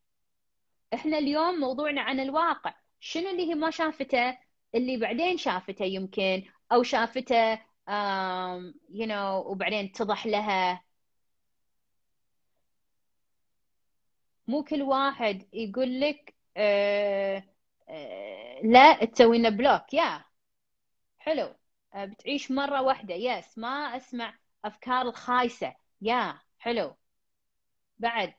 إحنا 0.94 1.18
اليوم 1.18 1.60
موضوعنا 1.60 2.00
عن 2.00 2.20
الواقع. 2.20 2.74
شنو 3.00 3.30
اللي 3.30 3.50
هي 3.50 3.54
ما 3.54 3.70
شافته؟ 3.70 4.47
اللي 4.74 4.96
بعدين 4.96 5.36
شافته 5.38 5.84
يمكن 5.84 6.42
أو 6.72 6.82
شافته 6.82 7.56
you 8.90 9.06
know 9.06 9.46
وبعدين 9.46 9.84
اتضح 9.84 10.26
لها. 10.26 10.84
مو 14.48 14.64
كل 14.64 14.82
واحد 14.82 15.46
يقول 15.52 16.00
لك 16.00 16.34
آه 16.56 17.44
آه 17.88 18.60
لا 18.64 19.04
تسوي 19.04 19.38
لنا 19.38 19.48
block 19.48 19.94
يا. 19.94 20.24
حلو. 21.18 21.54
آه 21.94 22.04
بتعيش 22.04 22.50
مرة 22.50 22.82
واحدة 22.82 23.14
yes 23.14 23.58
ما 23.58 23.68
أسمع 23.96 24.34
أفكار 24.64 25.02
الخايسة 25.08 25.74
يا. 26.02 26.40
حلو. 26.58 26.96
بعد 27.98 28.34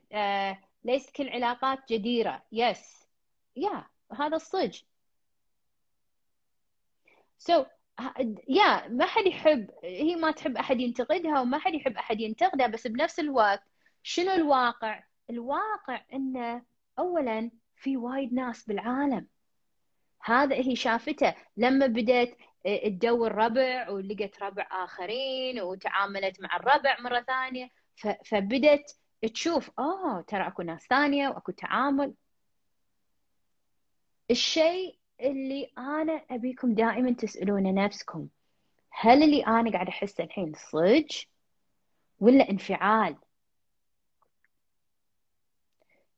ليست 0.83 1.09
كل 1.15 1.29
علاقات 1.29 1.79
جديرة 1.93 2.43
yes 2.51 3.07
يا 3.55 3.85
هذا 4.19 4.35
الصج 4.35 4.81
سو 7.39 7.63
so, 7.63 7.65
يا 8.47 8.87
ما 8.87 9.05
حد 9.05 9.25
يحب 9.25 9.71
هي 9.83 10.15
ما 10.15 10.31
تحب 10.31 10.57
أحد 10.57 10.79
ينتقدها 10.79 11.41
وما 11.41 11.59
حد 11.59 11.73
يحب 11.73 11.97
أحد 11.97 12.19
ينتقدها 12.19 12.67
بس 12.67 12.87
بنفس 12.87 13.19
الوقت 13.19 13.63
شنو 14.03 14.31
الواقع؟ 14.31 15.03
الواقع 15.29 16.01
انه 16.13 16.63
اولا 16.99 17.51
في 17.75 17.97
وايد 17.97 18.33
ناس 18.33 18.65
بالعالم. 18.65 19.27
هذا 20.23 20.55
هي 20.55 20.75
شافته. 20.75 21.35
لما 21.57 21.87
بدأت 21.87 22.37
تدور 22.85 23.31
ربع 23.31 23.89
ولقت 23.89 24.41
ربع 24.43 24.67
آخرين 24.71 25.61
وتعاملت 25.61 26.41
مع 26.41 26.55
الربع 26.55 26.99
مرة 26.99 27.21
ثانية 27.21 27.69
فبدت 28.25 28.97
تشوف 29.33 29.71
آه 29.79 30.21
ترى 30.27 30.47
أكو 30.47 30.61
ناس 30.61 30.87
ثانية 30.89 31.29
وأكو 31.29 31.51
تعامل. 31.51 32.13
الشيء 34.31 34.98
اللي 35.21 35.71
أنا 35.77 36.21
أبيكم 36.31 36.73
دائما 36.73 37.11
تسالون 37.11 37.73
نفسكم. 37.73 38.27
هل 38.91 39.23
اللي 39.23 39.45
أنا 39.45 39.71
قاعد 39.71 39.87
احسه 39.87 40.23
الحين 40.23 40.53
صج 40.71 41.23
ولا 42.19 42.49
انفعال؟ 42.49 43.15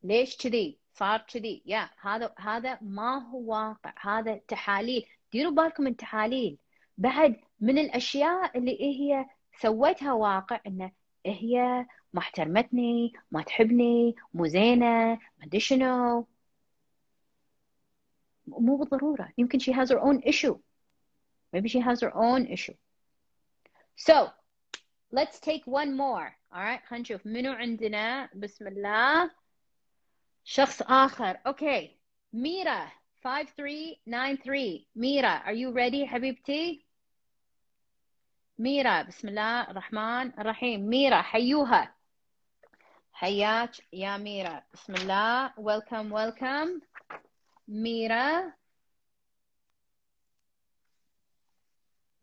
ليش 0.03 0.37
كذي؟ 0.37 0.77
صار 0.93 1.19
كذي. 1.19 1.61
يا 1.65 1.89
هذا 2.01 2.33
هذا 2.37 2.77
ما 2.81 3.29
هو 3.29 3.51
واقع. 3.51 3.93
هذا 4.01 4.35
تحاليل. 4.47 5.05
ديروا 5.31 5.51
بالكم 5.51 5.83
من 5.83 5.95
تحاليل. 5.95 6.57
بعد 6.97 7.35
من 7.59 7.77
الأشياء 7.77 8.57
اللي 8.57 8.81
هي 8.81 9.25
سويتها 9.61 10.13
واقع 10.13 10.59
إنه 10.67 10.91
هي 11.25 11.85
ما 12.13 12.19
احترمتني 12.19 13.13
ما 13.31 13.41
تحبني 13.41 14.15
مو 14.33 14.45
زينة 14.47 14.85
ما 15.37 15.43
أدري 15.43 15.59
شنو. 15.59 16.27
مو 18.47 18.77
بالضرورة. 18.77 19.33
يمكن 19.37 19.59
she 19.59 19.71
has 19.71 19.89
her 19.89 19.99
own 19.99 20.21
issue. 20.21 20.57
Maybe 21.53 21.67
she 21.67 21.79
has 21.79 22.01
her 22.01 22.15
own 22.15 22.45
issue. 22.45 22.75
So 23.95 24.29
let's 25.11 25.39
take 25.39 25.63
one 25.65 25.97
more. 25.97 26.35
Alright 26.53 26.85
خلينا 26.85 27.01
نشوف 27.01 27.25
منو 27.25 27.51
عندنا؟ 27.51 28.29
بسم 28.35 28.67
الله. 28.67 29.31
شخص 30.43 30.81
آخر. 30.81 31.37
أوكي 31.47 31.97
ميرا. 32.33 32.91
5393 33.23 34.85
ميرا 34.95 35.39
are 35.45 35.53
you 35.53 35.71
ready 35.73 36.05
حبيبتي? 36.05 36.85
ميرا. 38.59 39.01
بسم 39.01 39.27
الله. 39.27 39.71
الرحمن 39.71 40.39
الرحيم. 40.39 40.89
ميرا 40.89 41.21
حيوها. 41.21 41.95
حياك 43.13 43.71
يا 43.93 44.17
ميرا. 44.17 44.63
بسم 44.73 44.93
الله. 44.93 45.53
Welcome 45.57 46.09
welcome. 46.09 46.90
ميرا 47.71 48.53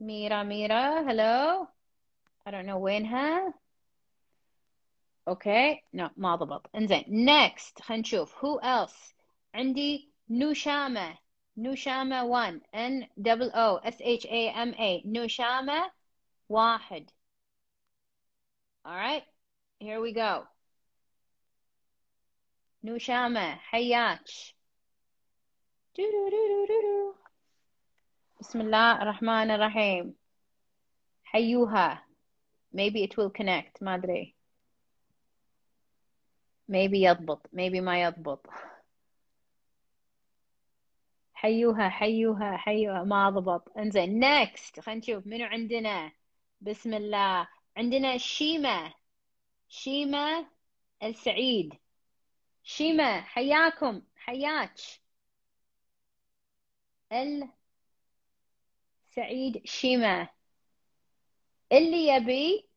ميرا 0.01 0.42
ميرا 0.42 1.03
hello? 1.03 1.66
I 2.46 2.51
don't 2.51 2.66
know 2.66 2.76
وينها 2.76 3.55
okay 5.29 5.83
no 5.95 6.11
ما 6.16 6.36
ضبط 6.36 6.70
انزين 6.76 7.05
next. 7.26 7.82
خلينا 7.82 8.01
نشوف 8.03 8.34
who 8.34 8.61
else? 8.62 9.14
عندي 9.55 10.12
نوشامة 10.30 11.18
نوشامة 11.57 12.24
1 12.24 12.61
N 12.74 13.07
double 13.18 13.51
O. 13.55 13.80
S 13.84 14.01
H 14.01 14.26
A 14.26 14.53
M 14.55 14.74
A. 14.74 15.03
نوشامة 15.07 15.90
واحد 16.49 17.11
alright 18.86 19.24
here 19.80 20.01
we 20.01 20.12
go. 20.12 20.46
نوشامة 22.84 23.55
حياك 23.57 24.24
بسم 28.40 28.61
الله 28.61 29.03
الرحمن 29.03 29.51
الرحيم 29.51 30.14
حيوها 31.24 32.07
maybe 32.72 33.03
it 33.03 33.16
will 33.16 33.30
connect. 33.30 33.82
ما 33.82 33.94
أدري 33.94 34.34
maybe 36.68 36.94
يضبط 36.94 37.46
maybe 37.46 37.80
ما 37.80 38.03
يضبط 38.03 38.46
حيوها 41.34 41.88
حيوها 41.88 42.57
حيوها 42.57 43.05
ما 43.05 43.30
ضبط 43.30 43.78
انزين 43.78 44.20
next. 44.24 44.80
خلينا 44.80 45.01
نشوف 45.01 45.26
منو 45.26 45.44
عندنا 45.44 46.12
بسم 46.61 46.94
الله 46.94 47.49
عندنا 47.76 48.16
شيمة 48.18 48.94
شيمة 49.68 50.46
السعيد 51.03 51.74
شيمة 52.62 53.20
حياكم 53.20 54.03
حياك 54.16 54.74
السعيد 59.09 59.67
شيمة 59.67 60.29
اللي 61.73 62.07
يبي 62.07 62.69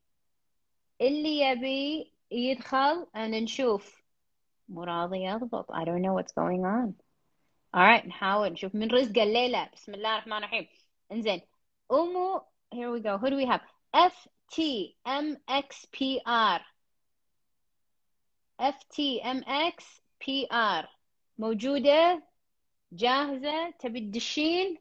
اللي 1.02 1.40
يبي 1.40 2.14
يدخل 2.32 3.08
أنا 3.16 3.40
نشوف 3.40 4.02
مو 4.70 4.84
راضي 4.84 5.24
يضبط. 5.24 5.72
I 5.72 5.84
don't 5.86 6.02
know 6.02 6.14
what's 6.14 6.34
going 6.34 6.66
on. 6.66 6.94
Alright 7.76 8.06
نحاول 8.06 8.50
نشوف. 8.50 8.76
من 8.76 8.92
رزق 8.92 9.22
الليلة 9.22 9.70
بسم 9.74 9.94
الله 9.94 10.14
الرحمن 10.16 10.38
الرحيم. 10.38 10.68
إنزين. 11.12 11.42
أمو 11.92 12.42
here 12.74 12.92
we 12.92 13.02
go. 13.02 13.18
Who 13.18 13.30
do 13.30 13.36
we 13.36 13.46
have? 13.46 13.62
F 13.94 14.28
T 14.52 14.96
M 15.06 15.38
X 15.48 15.86
P 15.92 16.22
R. 16.26 16.62
F 18.60 18.76
T 18.90 19.22
M 19.24 19.44
X 19.44 20.02
P 20.20 20.48
R. 20.52 20.88
موجودة 21.38 22.24
جاهزة؟ 22.92 23.70
تبي 23.70 24.00
تدشين؟ 24.00 24.78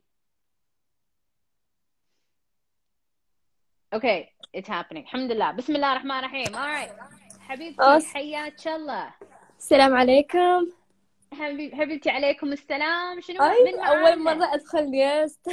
okay 3.95 4.29
it's 4.55 4.71
happening 4.71 5.05
الحمد 5.05 5.33
لله 5.33 5.51
بسم 5.51 5.77
الله 5.77 5.93
الرحمن 5.93 6.19
الرحيم. 6.19 6.47
Alright 6.47 6.93
حبيبتي 7.41 7.83
أوس. 7.83 8.07
حياك 8.07 8.69
الله. 8.69 9.15
السلام 9.59 9.95
عليكم. 9.95 10.67
حبيب 11.33 11.75
حبيبتي 11.75 12.11
عليكم 12.11 12.53
السلام. 12.53 13.21
شنو؟ 13.21 13.45
أي 13.45 13.65
من 13.65 13.81
أول 13.81 14.19
معانا؟ 14.19 14.35
مرة 14.45 14.55
أدخل 14.55 14.91
guest 14.91 15.49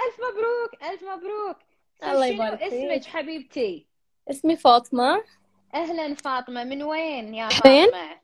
ألف 0.00 0.16
مبروك 0.18 0.82
ألف 0.82 1.02
مبروك. 1.02 1.56
الله 2.02 2.26
يبارك 2.26 2.58
فيك. 2.58 2.72
اسمك 2.72 3.04
حبيبتي؟ 3.14 3.86
اسمي 4.30 4.56
فاطمة. 4.56 5.24
أهلا 5.74 6.14
فاطمة. 6.14 6.64
من 6.64 6.82
وين 6.82 7.34
يا؟ 7.34 7.48
فاطمة؟ 7.48 8.19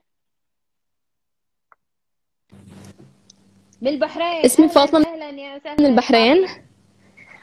من 3.81 3.89
البحرين. 3.89 4.45
اسمي 4.45 4.69
أهلاً- 4.69 4.73
فاطمة. 4.73 5.07
أهلا 5.07 5.31
يا 5.31 5.57
وسهلا 5.57 5.77
من 5.81 5.87
البحرين. 5.87 6.47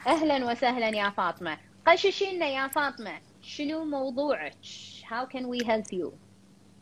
أهلا 0.07 0.45
وسهلا 0.51 0.89
يا 0.89 1.09
فاطمة. 1.09 1.57
قششي 1.87 2.31
لنا 2.35 2.45
يا 2.47 2.67
فاطمة. 2.67 3.11
شنو 3.41 3.83
موضوعك؟ 3.85 4.53
How 5.03 5.25
can 5.33 5.41
we 5.43 5.65
help 5.65 5.93
you? 5.93 6.11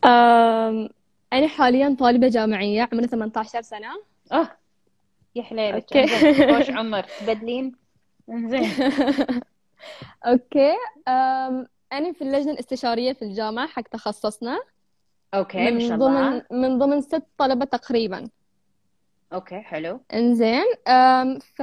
أم... 0.06 0.88
أنا 1.32 1.48
حاليا 1.48 1.96
طالبة 2.00 2.28
جامعية 2.28 2.88
عمري 2.92 3.06
18 3.06 3.62
سنة. 3.62 3.88
أه. 4.32 4.48
يا 5.34 5.42
حليلك 5.42 5.84
خوش 6.56 6.70
عمر. 6.70 7.02
تبدلين؟ 7.20 7.72
انزين. 8.30 8.70
okay. 10.26 10.72
أم... 11.08 11.66
أنا 11.92 12.12
في 12.12 12.22
اللجنة 12.22 12.52
الاستشارية 12.52 13.12
في 13.12 13.22
الجامعة 13.22 13.66
حق 13.66 13.82
تخصصنا. 13.82 14.60
okay 15.34 15.58
ما 15.58 15.70
من 15.70 15.98
ضمن 15.98 16.42
من 16.50 16.78
ضمن 16.78 17.00
ست 17.00 17.22
طلبة 17.38 17.64
تقريبا. 17.64 18.28
okay 19.32 19.60
حلو. 19.60 20.00
إنزين 20.14 20.64
أم... 20.88 21.38
ف 21.38 21.62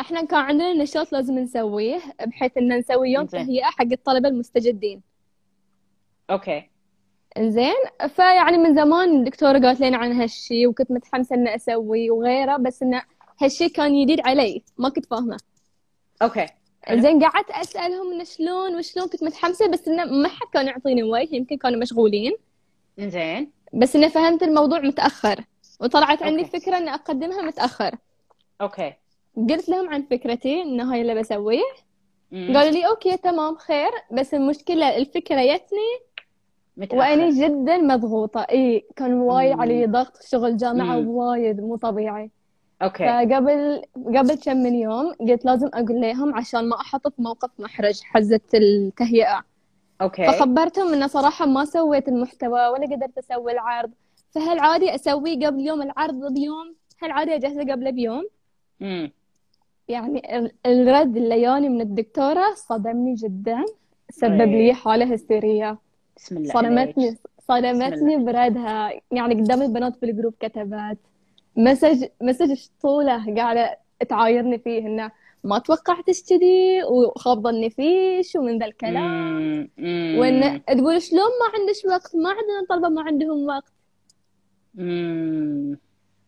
إحنا 0.00 0.24
كان 0.24 0.40
عندنا 0.40 0.72
نشاط 0.72 1.12
لازم 1.12 1.38
نسويه 1.38 2.00
بحيث 2.26 2.56
إن 2.56 2.78
نسوي 2.78 3.10
يوم 3.10 3.22
إنزين. 3.22 3.46
تهيئة 3.46 3.64
حق 3.64 3.86
الطلبة 3.92 4.28
المستجدين. 4.28 5.02
okay. 6.30 6.70
إنزين 7.36 7.74
فيعني 8.08 8.58
من 8.58 8.74
زمان 8.74 9.16
الدكتورة 9.16 9.58
قالت 9.58 9.80
لنا 9.80 9.96
عن 9.96 10.12
هالشي 10.12 10.66
وكنت 10.66 10.90
متحمسة 10.90 11.36
إني 11.36 11.54
أسوي 11.54 12.10
وغيره 12.10 12.56
بس 12.56 12.82
انه 12.82 13.02
هالشي 13.40 13.68
كان 13.68 14.02
جديد 14.02 14.20
علي 14.26 14.62
ما 14.78 14.88
كنت 14.88 15.06
فاهمة. 15.06 15.38
okay. 16.22 16.46
إنزين 16.90 17.24
قعدت 17.24 17.50
أسألهم 17.50 18.12
انه 18.12 18.24
شلون 18.24 18.76
وشلون 18.76 19.08
كنت 19.08 19.24
متحمسة 19.24 19.68
بس 19.68 19.88
انه 19.88 20.04
ما 20.04 20.28
حد 20.28 20.46
كان 20.52 20.66
يعطيني 20.66 21.02
وجه 21.02 21.36
يمكن 21.36 21.56
كانوا 21.56 21.80
مشغولين. 21.80 22.32
إنزين. 22.98 23.52
بس 23.72 23.96
انه 23.96 24.08
فهمت 24.08 24.42
الموضوع 24.42 24.80
متأخر. 24.80 25.44
وطلعت 25.80 26.22
عندي 26.22 26.44
okay. 26.44 26.60
فكرة 26.60 26.76
إني 26.78 26.94
أقدمها 26.94 27.42
متأخر. 27.42 27.94
okay. 28.60 28.94
قلت 29.36 29.68
لهم 29.68 29.88
عن 29.88 30.02
فكرتي 30.02 30.62
إنه 30.62 30.92
هاي 30.92 31.00
اللي 31.00 31.14
بسويه. 31.14 31.62
قالوا 32.32 32.70
لي 32.70 32.86
okay 32.86 33.16
تمام 33.16 33.56
خير 33.56 33.90
بس 34.12 34.34
المشكلة 34.34 34.96
الفكرة 34.96 35.42
جتني 35.42 35.98
متأخر. 36.76 36.98
واني 36.98 37.30
جدا 37.30 37.76
مضغوطة. 37.76 38.40
إي 38.40 38.86
كان 38.96 39.12
وايد. 39.12 39.60
علي 39.60 39.86
ضغط 39.86 40.22
شغل 40.22 40.56
جامعة. 40.56 41.08
وايد 41.08 41.60
مو 41.60 41.76
طبيعي. 41.76 42.30
okay. 42.82 43.04
فقبل 43.04 43.82
قبل 43.96 44.34
كم 44.34 44.56
من 44.56 44.74
يوم 44.74 45.12
قلت 45.12 45.44
لازم 45.44 45.70
أقول 45.74 46.00
لهم 46.00 46.34
عشان 46.34 46.68
ما 46.68 46.80
أحط 46.80 47.08
في 47.08 47.22
موقف 47.22 47.50
محرج 47.58 48.00
حزة 48.02 48.40
التهيئة. 48.54 49.44
okay. 50.00 50.26
فخبرتهم 50.26 50.92
إنه 50.92 51.06
صراحة 51.06 51.46
ما 51.46 51.64
سويت 51.64 52.08
المحتوى 52.08 52.68
ولا 52.68 52.86
قدرت 52.86 53.18
أسوي 53.18 53.52
العرض. 53.52 53.90
فهل 54.38 54.58
عادي 54.58 54.94
أسويه 54.94 55.46
قبل 55.46 55.60
يوم 55.60 55.82
العرض 55.82 56.32
بيوم 56.32 56.74
هل 57.02 57.10
عادي 57.10 57.34
اجهزه 57.34 57.60
قبله 57.72 57.90
بيوم 57.90 58.24
مم. 58.80 59.12
يعني 59.88 60.38
ال- 60.38 60.52
الرد 60.66 61.16
اللي 61.16 61.40
جاني 61.40 61.68
من 61.68 61.80
الدكتورة 61.80 62.54
صدمني 62.54 63.14
جدا 63.14 63.64
سبب. 64.10 64.42
لي 64.42 64.74
حالة 64.74 65.12
هستيرية 65.14 65.78
بسم 66.16 66.36
الله 66.36 66.52
صدمتني. 66.52 67.16
صدمتني 67.48 68.16
بردها 68.16 68.92
يعني 69.12 69.34
قدام 69.34 69.62
البنات 69.62 70.00
بال 70.00 70.10
group 70.10 70.34
كتبت 70.40 70.98
message 71.56 72.04
message 72.22 72.66
طوله 72.82 73.34
قاعدة 73.36 73.78
تعايرني 74.08 74.58
فيه 74.58 74.78
إنه 74.78 75.10
ما 75.44 75.58
توقعتش 75.58 76.22
كذي 76.22 76.82
وخاب 76.84 77.42
ظني 77.42 77.70
فيش 77.70 78.36
ومن 78.36 78.58
ذا 78.58 78.66
الكلام. 78.66 79.70
وان 80.18 80.64
تقول 80.64 81.02
شلون 81.02 81.20
ما 81.40 81.58
عندش 81.60 81.84
وقت 81.84 82.16
ما 82.16 82.28
عندنا 82.30 82.66
طلبة 82.68 82.88
ما 82.88 83.02
عندهم 83.02 83.46
وقت 83.46 83.72
مم. 84.78 85.78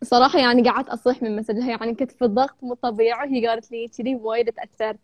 صراحة 0.03 0.39
يعني 0.39 0.71
قعدت 0.71 0.89
أصيح 0.89 1.23
من 1.23 1.37
مسجها 1.37 1.71
يعني 1.71 1.95
كنت 1.95 2.13
في 2.13 2.25
ضغط 2.25 2.57
مو 2.63 2.75
طبيعي 2.75 3.29
وهي 3.29 3.47
قالت 3.47 3.71
لي 3.73 3.89
كذي 3.89 4.15
وايد 4.15 4.53
تأثرت. 4.53 4.99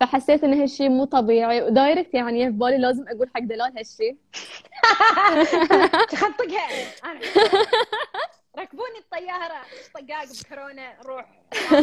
فحسيت 0.00 0.44
إن 0.44 0.60
هالشي 0.60 0.88
مو 0.88 1.04
طبيعي 1.04 1.62
ودايركت 1.62 2.14
يعني 2.14 2.46
في 2.46 2.56
بالي 2.58 2.78
لازم 2.78 3.08
أقول 3.08 3.28
حق 3.34 3.40
دلال 3.40 3.78
هالشي. 3.78 4.16
تخطقها 6.10 6.68
أنا 7.04 7.20
ركبوني 8.58 8.98
الطيارة. 8.98 9.62
طقاق 9.94 10.24
بكورونا 10.24 10.94
روح 11.06 11.26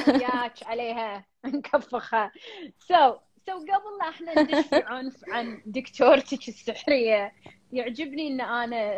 وياك 0.07 0.63
عليها. 0.65 1.25
نكفخها. 1.45 2.31
سو 2.79 3.13
سو 3.45 3.57
قبل 3.59 3.97
لا 3.99 4.09
إحنا 4.09 4.41
ندش 4.43 4.65
في 4.67 4.75
عنف 4.85 5.15
عن 5.31 5.61
دكتورتك 5.65 6.47
السحرية 6.49 7.33
يعجبني 7.73 8.27
إن 8.27 8.41
أنا 8.41 8.97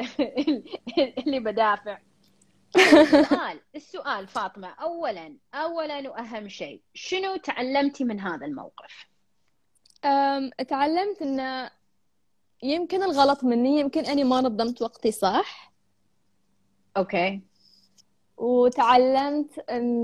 اللي 1.27 1.39
بدافع. 1.39 1.97
السؤال 2.75 3.59
السؤال 3.75 4.27
فاطمة 4.27 4.67
اولا 4.67 5.37
اولا 5.53 6.09
وأهم 6.09 6.47
شيء 6.47 6.81
شنو 6.93 7.35
تعلمتي 7.35 8.03
من 8.03 8.19
هذا 8.19 8.45
الموقف؟ 8.45 9.05
تعلمت 10.67 11.21
إن 11.21 11.69
يمكن 12.63 13.03
الغلط 13.03 13.43
مني 13.43 13.79
يمكن 13.79 14.05
أني 14.05 14.23
ما 14.23 14.41
نظمت 14.41 14.81
وقتي 14.81 15.11
صح. 15.11 15.73
أوكي. 16.97 17.41
وتعلمت 18.37 19.59
إن 19.69 20.03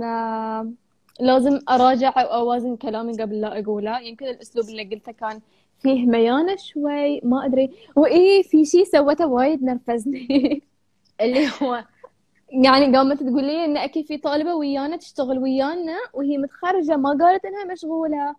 لازم 1.19 1.59
أراجع 1.69 2.09
أو 2.17 2.27
أوازن 2.27 2.75
كلامي 2.75 3.13
قبل 3.13 3.41
لا 3.41 3.59
أقوله. 3.59 3.99
يمكن 3.99 4.25
الأسلوب 4.25 4.69
اللي 4.69 4.83
قلته 4.83 5.11
كان 5.11 5.41
فيه 5.79 6.05
ميانة 6.05 6.55
شوي 6.55 7.21
ما 7.23 7.45
أدري. 7.45 7.69
وإيه 7.95 8.43
في 8.43 8.65
شي 8.65 8.85
سوته 8.85 9.27
وايد 9.27 9.63
نرفزني. 9.63 10.61
اللي 11.21 11.47
هو؟ 11.61 11.83
يعني 12.51 12.97
قامت 12.97 13.23
تقول 13.23 13.43
لي 13.43 13.65
إن 13.65 13.77
أكيد 13.77 14.05
في 14.05 14.17
طالبة 14.17 14.55
ويانا 14.55 14.97
تشتغل 14.97 15.39
ويانا 15.39 15.97
وهي 16.13 16.37
متخرجة 16.37 16.97
ما 16.97 17.09
قالت 17.09 17.45
إنها 17.45 17.65
مشغولة. 17.65 18.35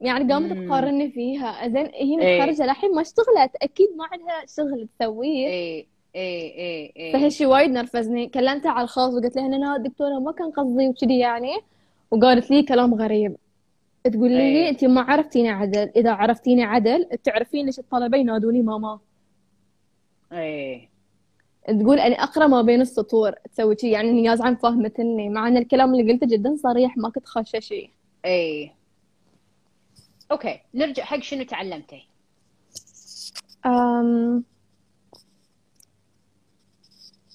يعني 0.00 0.32
قامت. 0.32 0.66
تقارني 0.68 1.10
فيها. 1.10 1.68
زين 1.68 1.86
هي 1.86 2.20
إيه. 2.20 2.40
متخرجة 2.40 2.64
للحين 2.64 2.94
ما 2.94 3.00
اشتغلت. 3.00 3.56
أكيد 3.62 3.88
ما 3.96 4.04
عندها 4.12 4.46
شغل 4.56 4.88
تسويه. 5.00 5.46
إيه 5.46 5.86
إيه 6.14 6.54
إيه 6.54 6.92
إيه. 6.96 7.12
فهالشي 7.12 7.46
وايد 7.46 7.70
نرفزني. 7.70 8.26
كلمتها 8.26 8.70
على 8.70 8.84
الخاص 8.84 9.14
وقلت 9.14 9.36
لها 9.36 9.46
ان 9.46 9.54
أنا 9.54 9.76
دكتورة 9.76 10.18
ما 10.18 10.32
كان 10.32 10.50
قصدي 10.50 10.88
وكذي 10.88 11.18
يعني. 11.18 11.56
وقالت 12.10 12.50
لي 12.50 12.62
كلام 12.62 12.94
غريب. 12.94 13.36
تقول 14.12 14.30
لي 14.30 14.40
إيه. 14.40 14.68
أنت 14.68 14.84
ما 14.84 15.00
عرفتيني 15.00 15.50
عدل. 15.50 15.90
إذا 15.96 16.12
عرفتيني 16.12 16.64
عدل 16.64 17.08
تعرفين 17.24 17.66
ليش 17.66 17.78
الطلبه 17.78 18.18
ينادوني 18.18 18.62
ماما. 18.62 19.00
إيه. 20.32 20.88
تقول 21.66 21.98
أنا 21.98 22.14
أقرأ 22.14 22.46
ما 22.46 22.62
بين 22.62 22.80
السطور 22.80 23.32
تسوي 23.32 23.76
شي 23.80 23.90
يعني 23.90 24.12
نياز 24.12 24.40
عن 24.40 24.56
فهمتني 24.56 25.28
مع 25.28 25.48
أن 25.48 25.56
الكلام 25.56 25.94
اللي 25.94 26.12
قلته 26.12 26.26
جدا 26.26 26.56
صريح 26.56 26.96
ما 26.96 27.10
كنت 27.10 27.26
خاشة 27.26 27.58
شي. 27.58 27.90
إيه. 28.24 28.74
okay 30.30 30.60
نرجع 30.74 31.04
حق 31.04 31.20
شنو 31.20 31.44
تعلمتي؟ 31.44 32.08
أم... 33.66 34.44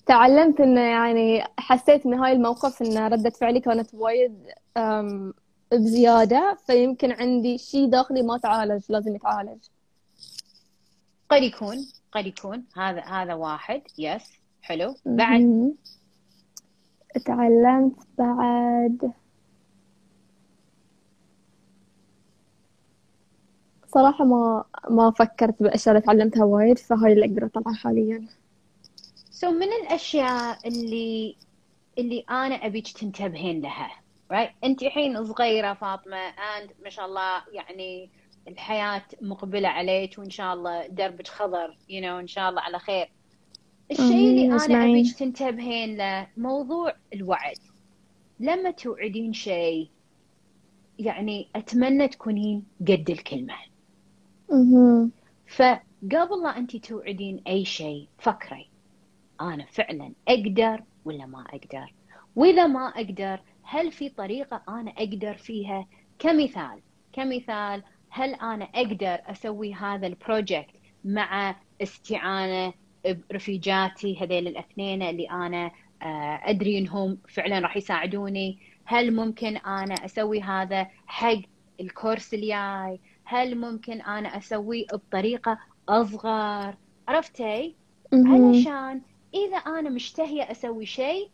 تعلمت 0.05 0.61
إنه 0.61 0.81
يعني 0.81 1.43
حسيت 1.57 2.05
إن 2.05 2.13
هاي 2.13 2.31
الموقف 2.31 2.81
إن 2.81 2.97
ردة 2.97 3.29
فعلي 3.29 3.59
كانت 3.59 3.93
وايد 3.93 4.47
أم... 4.77 5.33
بزيادة 5.71 6.57
فيمكن 6.67 7.11
عندي 7.11 7.57
شي 7.57 7.87
داخلي 7.87 8.21
ما 8.21 8.37
تعالج 8.37 8.83
لازم 8.89 9.15
يتعالج. 9.15 9.63
قد 11.29 11.43
يكون 11.43 11.87
قد 12.11 12.27
يكون. 12.27 12.65
هذا 12.77 13.01
هذا 13.01 13.33
واحد. 13.33 13.81
يس 13.97 14.23
حلو. 14.61 14.95
بعد. 15.05 15.75
تعلمت 17.25 17.95
بعد. 18.17 19.11
صراحة 23.87 24.25
ما 24.25 24.63
ما 24.89 25.11
فكرت 25.11 25.63
بالأشياء 25.63 25.95
اللي 25.95 26.05
تعلمتها 26.05 26.43
وايد 26.43 26.77
فهاي 26.77 27.13
اللي 27.13 27.25
أقدر 27.25 27.45
أطلعها 27.45 27.75
حاليا. 27.75 28.27
so 29.31 29.51
من 29.51 29.67
الأشياء 29.83 30.67
اللي 30.67 31.35
اللي 31.97 32.19
أنا 32.29 32.55
أبيك 32.55 32.91
تنتبهين 32.91 33.61
لها؟ 33.61 33.98
right 34.31 34.49
انت 34.63 34.83
الحين 34.83 35.25
صغيرة 35.25 35.73
فاطمة 35.73 36.17
and 36.17 36.71
ما 36.83 36.89
شاء 36.89 37.05
الله 37.05 37.43
يعني 37.51 38.09
الحياة 38.47 39.05
مقبلة 39.21 39.69
عليك 39.69 40.19
وإن 40.19 40.29
شاء 40.29 40.53
الله 40.53 40.87
دربك 40.87 41.27
خضر 41.27 41.77
you 41.89 42.01
know, 42.01 42.19
إن 42.19 42.27
شاء 42.27 42.49
الله 42.49 42.61
على 42.61 42.79
خير. 42.79 43.11
الشيء 43.91 44.29
اللي 44.29 44.45
آمين 44.45 44.71
أنا 44.71 44.83
أبيك 44.83 45.15
تنتبهين 45.15 45.97
له 45.97 46.27
موضوع 46.37 46.93
الوعد. 47.13 47.57
لما 48.39 48.71
توعدين 48.71 49.33
شيء 49.33 49.89
يعني 50.99 51.47
أتمنى 51.55 52.07
تكونين 52.07 52.65
قد 52.81 53.09
الكلمة. 53.09 53.55
مهم. 54.51 55.11
فقبل 55.47 56.43
لا 56.43 56.57
انت 56.57 56.75
توعدين 56.75 57.41
أي 57.47 57.65
شيء 57.65 58.07
فكري. 58.17 58.69
أنا 59.41 59.65
فعلا 59.65 60.13
أقدر 60.27 60.83
ولا 61.05 61.25
ما 61.25 61.41
أقدر؟ 61.41 61.93
وإذا 62.35 62.67
ما 62.67 62.87
أقدر 62.87 63.39
هل 63.71 63.91
في 63.91 64.09
طريقة 64.09 64.61
أنا 64.69 64.91
أقدر 64.91 65.33
فيها؟ 65.33 65.87
كمثال 66.19 66.79
كمثال 67.13 67.83
هل 68.09 68.33
أنا 68.33 68.65
أقدر 68.65 69.21
أسوي 69.25 69.73
هذا 69.73 70.07
ال 70.07 70.16
project 70.16 70.75
مع 71.05 71.55
استعانة 71.81 72.73
برفيجاتي 73.05 74.17
هذيل 74.21 74.47
الاثنين 74.47 75.01
اللي 75.01 75.29
أنا 75.29 75.71
آه، 76.01 76.41
أدري 76.43 76.77
إنهم 76.77 77.17
فعلا 77.29 77.59
راح 77.59 77.77
يساعدوني؟ 77.77 78.59
هل 78.85 79.15
ممكن 79.15 79.57
أنا 79.57 79.93
أسوي 79.93 80.41
هذا 80.41 80.87
حق 81.07 81.41
الكورس 81.79 82.33
الجاي؟ 82.33 82.99
هل 83.23 83.57
ممكن 83.57 84.01
أنا 84.01 84.37
اسويه 84.37 84.85
بطريقة 84.93 85.59
أصغر؟ 85.89 86.75
عرفتي. 87.07 87.75
علشان 88.13 89.01
إذا 89.33 89.57
أنا 89.57 89.89
مشتهية 89.89 90.51
أسوي 90.51 90.85
شيء 90.85 91.29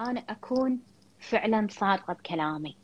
أنا 0.00 0.20
أكون 0.28 0.80
فعلا 1.20 1.66
صادقة 1.70 2.14
بكلامي. 2.14 2.76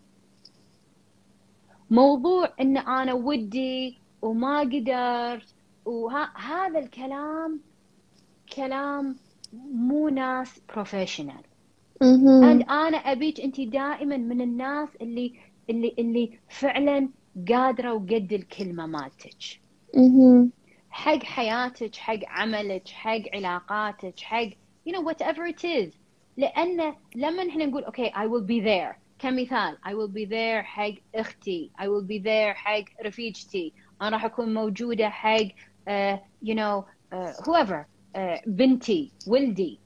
موضوع 1.91 2.53
إن 2.61 2.77
أنا 2.77 3.13
ودي 3.13 3.99
وما 4.23 4.61
قدرت 4.61 5.55
وهذا 5.85 6.79
الكلام 6.79 7.61
كلام 8.57 9.17
مو 9.73 10.09
ناس 10.09 10.61
professional 10.75 11.43
أنا 12.63 12.97
أبيك 12.97 13.41
أنت 13.41 13.61
دائما 13.61 14.17
من 14.17 14.41
الناس 14.41 14.89
اللي 15.01 15.35
اللي 15.71 15.95
اللي 15.99 16.39
فعلا 16.49 17.09
قادرة 17.49 17.93
وقد 17.93 18.33
الكلمة 18.33 18.87
مالتك. 18.87 19.61
حق 20.91 21.23
حياتك 21.23 21.97
حق 21.97 22.19
عملك 22.27 22.89
حق 22.89 23.23
علاقاتك 23.35 24.21
حق 24.21 24.49
you 24.89 24.93
know 24.93 25.01
whatever 25.01 25.47
it 25.47 25.65
is. 25.65 25.93
لأن 26.37 26.95
لما 27.15 27.49
إحنا 27.49 27.67
نقول 27.67 27.85
okay 27.85 28.11
I 28.11 28.27
will 28.27 28.47
be 28.47 28.65
there. 28.65 28.97
كمثال 29.19 29.79
I 29.85 29.91
will 29.91 30.13
be 30.13 30.27
there 30.27 30.65
حق 30.65 30.95
أختي. 31.15 31.71
I 31.79 31.85
will 31.85 32.07
be 32.07 32.19
there 32.25 32.55
حق 32.55 33.07
رفيجتي. 33.07 33.73
أنا 34.03 34.11
راح 34.11 34.25
اكون 34.25 34.55
موجودة 34.55 35.09
حق 35.09 35.39
uh, 35.39 36.19
you 36.45 36.55
know 36.55 36.85
uh, 37.13 37.33
whoever 37.45 37.87
uh, 38.17 38.43
بنتي 38.47 39.13
ولدي. 39.27 39.79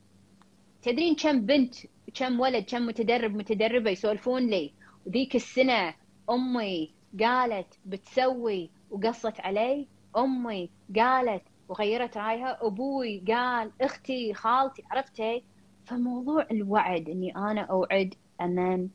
تدرين 0.83 1.15
كم 1.15 1.41
بنت 1.41 1.75
كم 2.15 2.41
ولد 2.41 2.65
كم 2.65 2.87
متدرب 2.87 3.37
متدربة 3.37 3.91
يسولفون 3.91 4.47
لي. 4.47 4.73
وذيك 5.07 5.37
السنة 5.37 5.95
أمي 6.31 6.95
قالت 7.21 7.79
بتسوي 7.87 8.71
وقصت 8.91 9.41
علي. 9.41 9.87
أمي 10.17 10.71
قالت 10.97 11.43
وغيرت 11.69 12.17
رايها 12.17 12.59
أبوي 12.63 13.25
قال 13.29 13.73
أختي 13.81 14.35
خالتي 14.35 14.83
عرفتي؟ 14.91 15.45
فموضوع 15.89 16.47
الوعد 16.51 17.09
إني 17.09 17.37
أنا 17.37 17.61
أوعد 17.61 18.15
أمام 18.41 18.89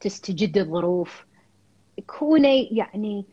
تستجد 0.00 0.58
الظروف. 0.58 1.26
كوني 2.06 2.68
يعني 2.76 3.24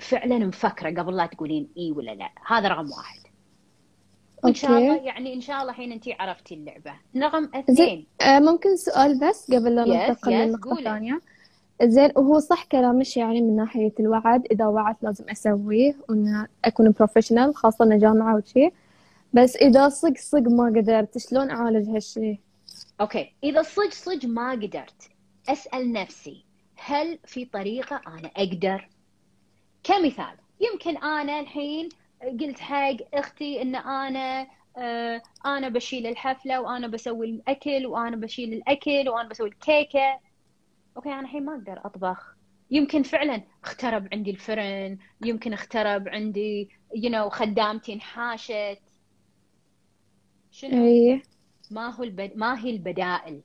فعلا 0.00 0.38
مفكرة 0.38 1.02
قبل 1.02 1.16
لا 1.16 1.26
تقولين 1.26 1.68
إي 1.78 1.92
ولا 1.92 2.10
لا. 2.14 2.30
هذا 2.46 2.68
رقم 2.68 2.90
واحد. 2.90 3.20
وإن 4.44 4.54
شاء. 4.54 4.78
الله 4.78 4.96
يعني 4.96 5.34
إن 5.34 5.40
شاء 5.40 5.60
الله 5.60 5.70
الحين 5.70 5.92
أنت 5.92 6.04
عرفتي 6.20 6.54
اللعبة. 6.54 6.92
رقم 7.16 7.48
اثنين. 7.54 8.06
آه، 8.20 8.38
ممكن 8.38 8.76
سؤال 8.76 9.20
بس 9.20 9.52
قبل 9.52 9.74
لا 9.74 10.08
ننتقل 10.08 10.56
قولي. 10.56 10.78
الثانية 10.78 11.20
زين 11.82 12.10
وهو 12.16 12.38
صح 12.38 12.64
كلامش 12.64 13.16
يعني 13.16 13.40
من 13.40 13.56
ناحية 13.56 13.92
الوعد 14.00 14.46
إذا 14.50 14.66
وعدت 14.66 15.02
لازم 15.02 15.24
أسويه 15.30 15.96
وإن 16.08 16.46
أكون 16.64 16.90
professional 16.90 17.54
خاصة 17.56 17.84
إن 17.84 17.98
جامعة 17.98 18.36
وشي. 18.36 18.70
بس 19.32 19.56
إذا 19.56 19.88
صدق 19.88 20.16
صدق 20.16 20.48
ما 20.48 20.64
قدرت 20.76 21.18
شلون 21.18 21.50
أعالج 21.50 21.88
هالشي؟ 21.88 22.40
okay. 23.00 23.34
إذا 23.44 23.62
صج 23.62 23.90
صج 23.90 24.26
ما 24.26 24.50
قدرت 24.50 25.10
أسأل 25.48 25.92
نفسي 25.92 26.44
هل 26.76 27.18
في 27.24 27.44
طريقة 27.44 28.00
أنا 28.06 28.30
أقدر؟ 28.36 28.88
كمثال 29.84 30.36
يمكن 30.60 30.96
أنا 30.96 31.40
الحين 31.40 31.88
قلت 32.40 32.60
حق 32.60 32.96
أختي 33.14 33.62
إن 33.62 33.76
أنا 33.76 34.46
آه 34.76 35.22
أنا 35.46 35.68
بشيل 35.68 36.06
الحفلة 36.06 36.60
وأنا 36.60 36.86
بسوي 36.86 37.30
الأكل 37.30 37.86
وأنا 37.86 38.16
بشيل 38.16 38.52
الأكل 38.52 39.08
وأنا 39.08 39.28
بسوي 39.28 39.48
الكيكة. 39.48 40.20
okay 40.96 41.08
أنا 41.08 41.20
الحين 41.20 41.44
ما 41.44 41.52
أقدر 41.52 41.80
أطبخ. 41.84 42.36
يمكن 42.70 43.02
فعلا 43.02 43.42
اخترب 43.64 44.08
عندي 44.12 44.30
الفرن 44.30 44.98
يمكن 45.24 45.52
اخترب 45.52 46.08
عندي 46.08 46.68
you 46.96 47.10
know 47.10 47.28
خدامتي 47.28 47.92
انحاشت. 47.92 48.78
شنو 50.60 50.84
إيه. 50.84 51.22
ما 51.70 51.94
هو 51.94 52.02
البد... 52.02 52.32
ما 52.36 52.64
هي 52.64 52.70
البدائل 52.70 53.40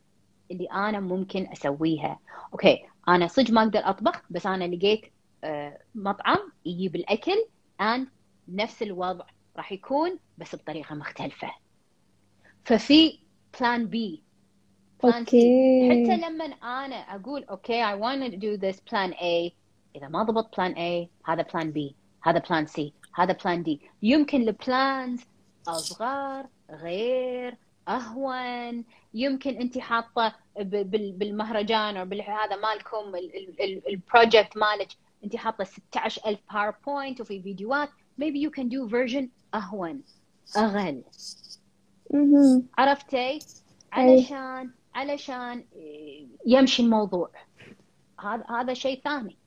اللي 0.52 0.66
أنا 0.66 1.00
ممكن 1.00 1.48
أسويها؟ 1.52 2.20
okay 2.54 2.86
أنا 3.08 3.28
صدق 3.28 3.52
ما 3.52 3.64
أقدر 3.64 3.80
أطبخ 3.80 4.22
بس 4.30 4.46
أنا 4.46 4.64
لقيت 4.64 5.02
آه، 5.44 5.80
مطعم 5.96 6.52
يجيب 6.66 6.96
الأكل 6.96 7.46
and 7.82 8.02
نفس 8.48 8.84
الوضع 8.84 9.26
راح 9.58 9.72
يكون 9.72 10.20
بس 10.38 10.56
بطريقة 10.56 10.96
مختلفة. 10.96 11.52
ففي 12.66 13.20
plan 13.60 13.88
B 13.88 14.24
plan 15.04 15.26
C 15.26 15.38
okay. 15.38 15.90
حتى 15.90 16.18
لما 16.18 16.46
أنا 16.46 16.96
أقول 16.96 17.44
okay 17.44 17.84
I 17.86 17.96
want 17.98 18.34
to 18.34 18.38
do 18.38 18.58
this 18.58 18.80
plan 18.80 19.14
A. 19.14 19.52
إذا 19.96 20.08
ما 20.10 20.24
ضبط 20.24 20.58
plan 20.58 20.74
A 20.74 21.10
هذا 21.30 21.42
plan 21.54 21.74
B 21.74 21.94
هذا 22.28 22.40
plan 22.50 22.68
C 22.68 22.82
هذا 23.16 23.38
plan 23.44 23.64
D. 23.64 23.78
يمكن 24.04 24.42
ال 24.42 24.55
plans 24.55 25.22
أصغر 25.68 26.48
غير 26.70 27.58
أهون. 27.88 28.86
يمكن 29.14 29.56
انت 29.56 29.78
حاطة 29.78 30.36
بالمهرجان 30.56 31.98
أو 31.98 32.06
هذا 32.28 32.56
مالكم 32.56 33.16
ال 33.90 33.98
project 33.98 34.58
مالك. 34.58 34.88
انت 35.24 35.36
حاطة 35.36 35.64
16000 35.64 36.40
PowerPoint 36.54 37.22
وفي 37.22 37.42
فيديوهات. 37.42 37.90
Maybe 38.22 38.38
you 38.38 38.50
can 38.50 38.70
do 38.70 38.90
version 38.90 39.24
أهون 39.54 40.04
اغل. 40.58 41.04
عرفتي؟ 42.78 43.40
علشان 43.92 44.72
علشان 44.96 45.66
يمشي 46.46 46.84
الموضوع. 46.84 47.32
هذا 48.20 48.46
هذا 48.50 48.74
شيء 48.74 49.02
ثاني. 49.04 49.38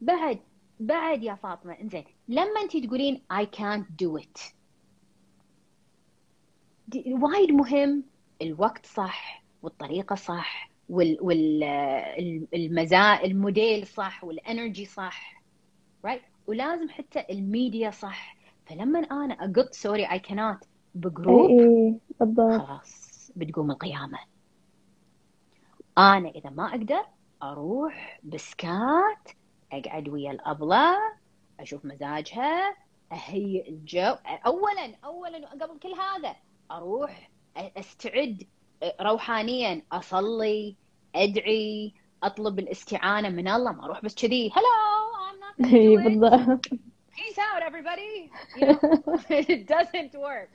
بعد 0.00 0.38
بعد 0.80 1.22
يا 1.22 1.34
فاطمة 1.34 1.80
إنزين 1.80 2.04
لما 2.28 2.60
انت 2.62 2.76
تقولين 2.76 3.22
I 3.32 3.44
can't 3.44 4.04
do 4.04 4.22
it. 4.22 4.55
وايد 6.94 7.52
مهم 7.52 8.04
الوقت 8.42 8.86
صح 8.86 9.42
والطريقة 9.62 10.14
صح 10.14 10.70
وال 10.88 11.18
وال 11.20 11.64
ال- 11.64 12.46
المزا 12.54 13.20
ال 13.24 13.36
mood 13.36 13.86
صح 13.86 14.24
وال 14.24 14.39
energy 14.39 14.84
صح 14.84 15.42
right 16.04 16.22
ولازم 16.46 16.88
حتى 16.88 17.24
الميديا 17.30 17.90
صح. 17.90 18.36
فلما 18.66 18.98
أنا 18.98 19.34
اقط 19.34 19.72
sorry 19.72 20.06
cannot 20.06 20.38
إيه 20.40 20.58
ب 20.94 21.03
group 21.03 21.50
إيه 21.50 21.94
بالضبط. 22.20 22.60
خلاص 22.62 23.30
بتقوم 23.36 23.70
القيامة. 23.70 24.18
أنا 25.98 26.28
إذا 26.28 26.50
ما 26.50 26.68
أقدر 26.68 27.04
أروح 27.42 28.20
بسكات 28.24 29.28
أقعد 29.72 30.08
ويا 30.08 30.30
الأبلة 30.30 30.96
أشوف 31.60 31.84
مزاجها 31.84 32.76
أهيئ 33.12 33.68
الجو. 33.68 34.14
أولا 34.46 34.96
أولا 35.04 35.48
قبل 35.48 35.78
كل 35.78 35.92
هذا. 35.94 36.36
أروح 36.70 37.30
أستعد 37.56 38.42
روحانيا 39.00 39.82
أصلي 39.92 40.76
أدعي 41.14 41.94
أطلب 42.22 42.58
الاستعانة 42.58 43.28
من 43.28 43.48
الله. 43.48 43.72
ما 43.72 43.84
أروح 43.84 44.02
بس 44.04 44.14
كذي. 44.14 44.50
Do 45.58 45.64
it. 45.64 46.04
بالضبط. 46.04 46.66
Peace 47.16 47.38
out 47.38 47.62
everybody. 47.62 48.30
You 48.56 48.66
know? 48.66 48.78
It 49.54 49.66
doesn't 49.66 50.14
work. 50.14 50.50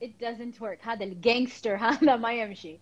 It 0.00 0.18
doesn't 0.18 0.60
work. 0.60 0.80
هذا 0.82 1.04
ال 1.04 1.12
gangster 1.12 1.76
هذا 1.76 2.16
ما 2.16 2.32
يمشي. 2.32 2.80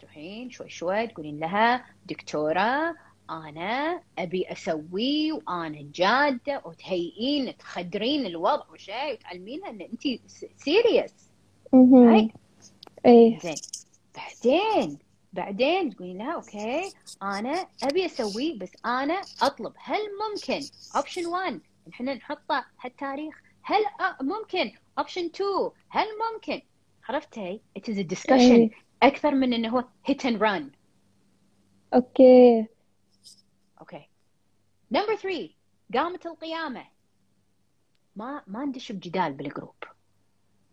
تروحين 0.00 0.50
شوي 0.50 0.68
شوي 0.68 1.06
تقولين 1.06 1.40
لها 1.40 1.84
دكتورة 2.06 2.94
أنا 3.30 4.02
أبي 4.18 4.52
أسوي 4.52 5.32
وأنا 5.32 5.90
جادة. 5.94 6.62
وتهيئين 6.64 7.56
تخدرين 7.56 8.26
الوضع 8.26 8.70
وشيء 8.72 9.12
وتعلمينها 9.12 9.70
إن 9.70 9.80
أنت 9.80 10.02
serious. 10.56 11.31
هاي 11.74 12.30
إيه 13.06 13.38
زين 13.38 13.54
بعدين 14.14 14.98
بعدين 15.32 15.90
تقولين 15.90 16.18
لها 16.18 16.34
okay 16.34 16.92
أنا 17.22 17.66
أبي 17.82 18.06
أسوي 18.06 18.58
بس 18.58 18.70
أنا 18.86 19.20
أطلب. 19.42 19.72
هل 19.78 19.98
ممكن? 20.30 20.60
option 20.96 21.26
1 21.26 21.60
إحنا 21.92 22.14
نحطه 22.14 22.64
هالتاريخ. 22.80 23.42
هل 23.62 23.84
أ- 23.84 24.22
ممكن. 24.22 24.72
option 24.98 25.24
2 25.24 25.70
هل 25.88 26.06
ممكن؟ 26.34 26.62
عرفتي؟ 27.08 27.60
It 27.78 27.82
is 27.82 27.96
a 27.96 28.04
discussion. 28.16 28.30
إيه. 28.40 28.70
أكثر 29.02 29.34
من 29.34 29.52
إنه 29.52 29.68
هو 29.68 29.84
hit 30.10 30.22
and 30.24 30.38
run. 30.40 30.62
okay. 31.94 32.66
okay 33.80 34.08
number 34.90 35.16
3 35.16 35.50
قامت 35.94 36.26
القيامة. 36.26 36.84
ما 38.16 38.42
ما 38.46 38.64
ندش 38.64 38.92
بجدال 38.92 39.32
بال 39.32 39.44
group 39.44 39.74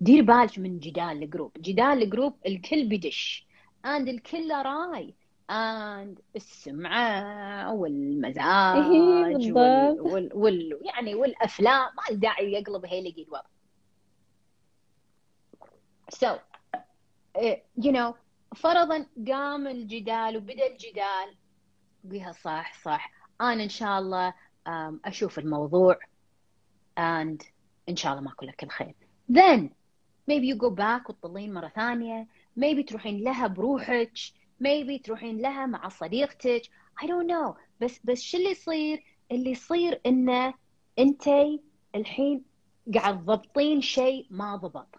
دير 0.02 0.24
بالك 0.24 0.60
من 0.60 0.80
جدال 0.80 1.24
ال 1.24 1.28
group. 1.28 1.52
جدال 1.58 2.04
ال 2.04 2.09
group 2.09 2.34
الكل 2.46 2.90
بدش 2.90 3.48
and 3.86 4.08
الكل 4.08 4.52
راي. 4.52 5.14
and 5.50 6.20
السمعة 6.36 7.74
والمزاج 7.74 8.84
إيه، 8.92 9.54
وال, 9.54 10.02
وال, 10.02 10.30
وال 10.34 10.80
يعني 10.82 11.16
والأفلام. 11.16 11.86
ما 11.96 12.04
له 12.10 12.16
داعي 12.16 12.52
يقلب 12.52 12.86
هيلقي 12.86 13.24
الوضع 13.24 13.50
so 16.16 16.28
uh, 17.38 17.56
you 17.82 17.92
know 17.92 18.14
فرضا 18.56 19.06
قام 19.28 19.68
الجدال 19.68 20.38
وبدأ 20.38 20.68
الجدال. 20.68 21.36
قولها 22.04 22.32
صح 22.32 22.82
صح. 22.84 23.12
أنا 23.42 23.64
إن 23.64 23.70
شاء 23.70 24.00
الله 24.00 24.34
أشوف 25.06 25.40
الموضوع. 25.40 26.00
And 27.00 27.46
إن 27.90 27.96
شاء 27.96 28.12
الله 28.12 28.24
ماكو 28.24 28.46
لك 28.46 28.64
الخير. 28.64 28.96
Then 29.32 29.70
maybe 30.30 30.46
you 30.46 30.56
go 30.56 30.70
back 30.70 31.10
وتطلين 31.10 31.54
مرة 31.54 31.68
ثانية. 31.68 32.28
Maybe 32.60 32.86
تروحين 32.88 33.24
لها 33.24 33.48
بروحك. 33.48 34.12
Maybe 34.64 35.02
تروحين 35.04 35.42
لها 35.42 35.66
مع 35.66 35.90
صديقتك. 35.90 36.62
I 37.02 37.06
don't 37.06 37.28
know. 37.28 37.56
بس 37.82 38.00
بس 38.04 38.22
شو 38.22 38.38
اللي 38.38 38.52
يصير؟ 38.52 39.04
اللي 39.32 39.52
يصير 39.52 40.02
إنه 40.06 40.54
انتي 41.00 41.62
الحين 41.96 42.44
قاعد 42.94 43.20
تضبطين 43.20 43.82
شيء 43.82 44.28
ما 44.30 44.56
ضبط. 44.56 44.96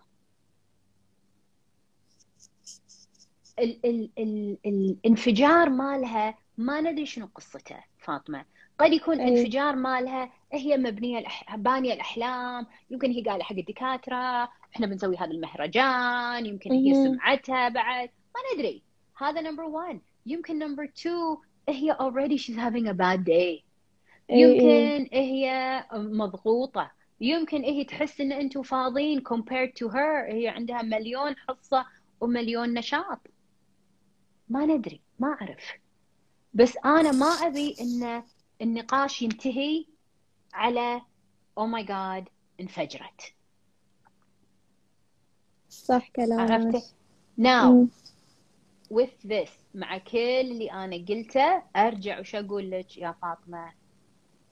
ال 3.58 3.86
ال 3.86 4.10
ال 4.18 4.58
الانفجار 4.66 5.70
مالها 5.70 6.38
ما 6.58 6.80
ندري 6.80 7.06
شنو 7.06 7.26
قصته 7.34 7.84
فاطمة. 7.98 8.44
قد 8.80 8.92
يكون 8.92 9.20
أي. 9.20 9.28
انفجار 9.28 9.76
مالها 9.76 10.32
هي 10.52 10.76
مبنية 10.76 11.18
الأح... 11.18 11.56
بانية 11.56 11.94
الأحلام 11.94 12.66
يمكن 12.90 13.10
هي 13.10 13.22
قايلة 13.22 13.44
حق 13.44 13.56
الدكاترة 13.56 14.48
إحنا 14.74 14.86
بنسوي 14.86 15.16
هذا 15.16 15.30
المهرجان 15.30 16.46
يمكن 16.46 16.72
هي 16.72 16.92
مهم. 16.92 17.04
سمعتها 17.04 17.68
بعد 17.68 18.10
ما 18.34 18.40
ندري. 18.54 18.82
هذا 19.18 19.40
number 19.40 19.62
1 19.62 20.00
يمكن 20.26 20.58
number 20.58 20.84
2 20.84 21.36
هي 21.68 21.94
already 21.94 22.38
she's 22.42 22.56
having 22.56 22.86
a 22.88 22.94
bad 22.94 23.24
day. 23.24 23.30
إي 23.30 23.62
إي. 24.30 24.40
يمكن 24.40 25.08
هي 25.12 25.84
مضغوطة. 25.92 26.90
يمكن 27.20 27.62
هي 27.62 27.84
تحس 27.84 28.20
إن 28.20 28.32
أنتم 28.32 28.62
فاضيين 28.62 29.22
compared 29.28 29.70
to 29.82 29.88
her. 29.92 30.32
هي 30.32 30.48
عندها 30.48 30.82
مليون 30.82 31.36
حصة 31.36 31.86
ومليون 32.20 32.74
نشاط. 32.74 33.20
ما 34.48 34.66
ندري 34.66 35.00
ما 35.18 35.36
أعرف. 35.40 35.72
بس 36.54 36.76
أنا 36.84 37.12
ما 37.12 37.26
أبي 37.26 37.76
إن 37.80 38.22
النقاش 38.62 39.22
ينتهي 39.22 39.84
على 40.54 41.02
أو 41.58 41.66
ماي 41.66 41.82
جاد 41.84 42.28
انفجرت. 42.60 43.34
صح 45.68 46.08
كلامك. 46.08 46.50
عرفتي 46.50 46.82
now 47.40 47.64
مم. 47.64 47.88
with 48.94 49.28
this 49.28 49.50
مع 49.74 49.98
كل 49.98 50.18
اللي 50.18 50.72
أنا 50.72 50.96
قلته 50.96 51.62
أرجع 51.76 52.20
وش 52.20 52.34
أقول 52.34 52.70
لك 52.70 52.98
يا 52.98 53.14
فاطمة؟ 53.22 53.72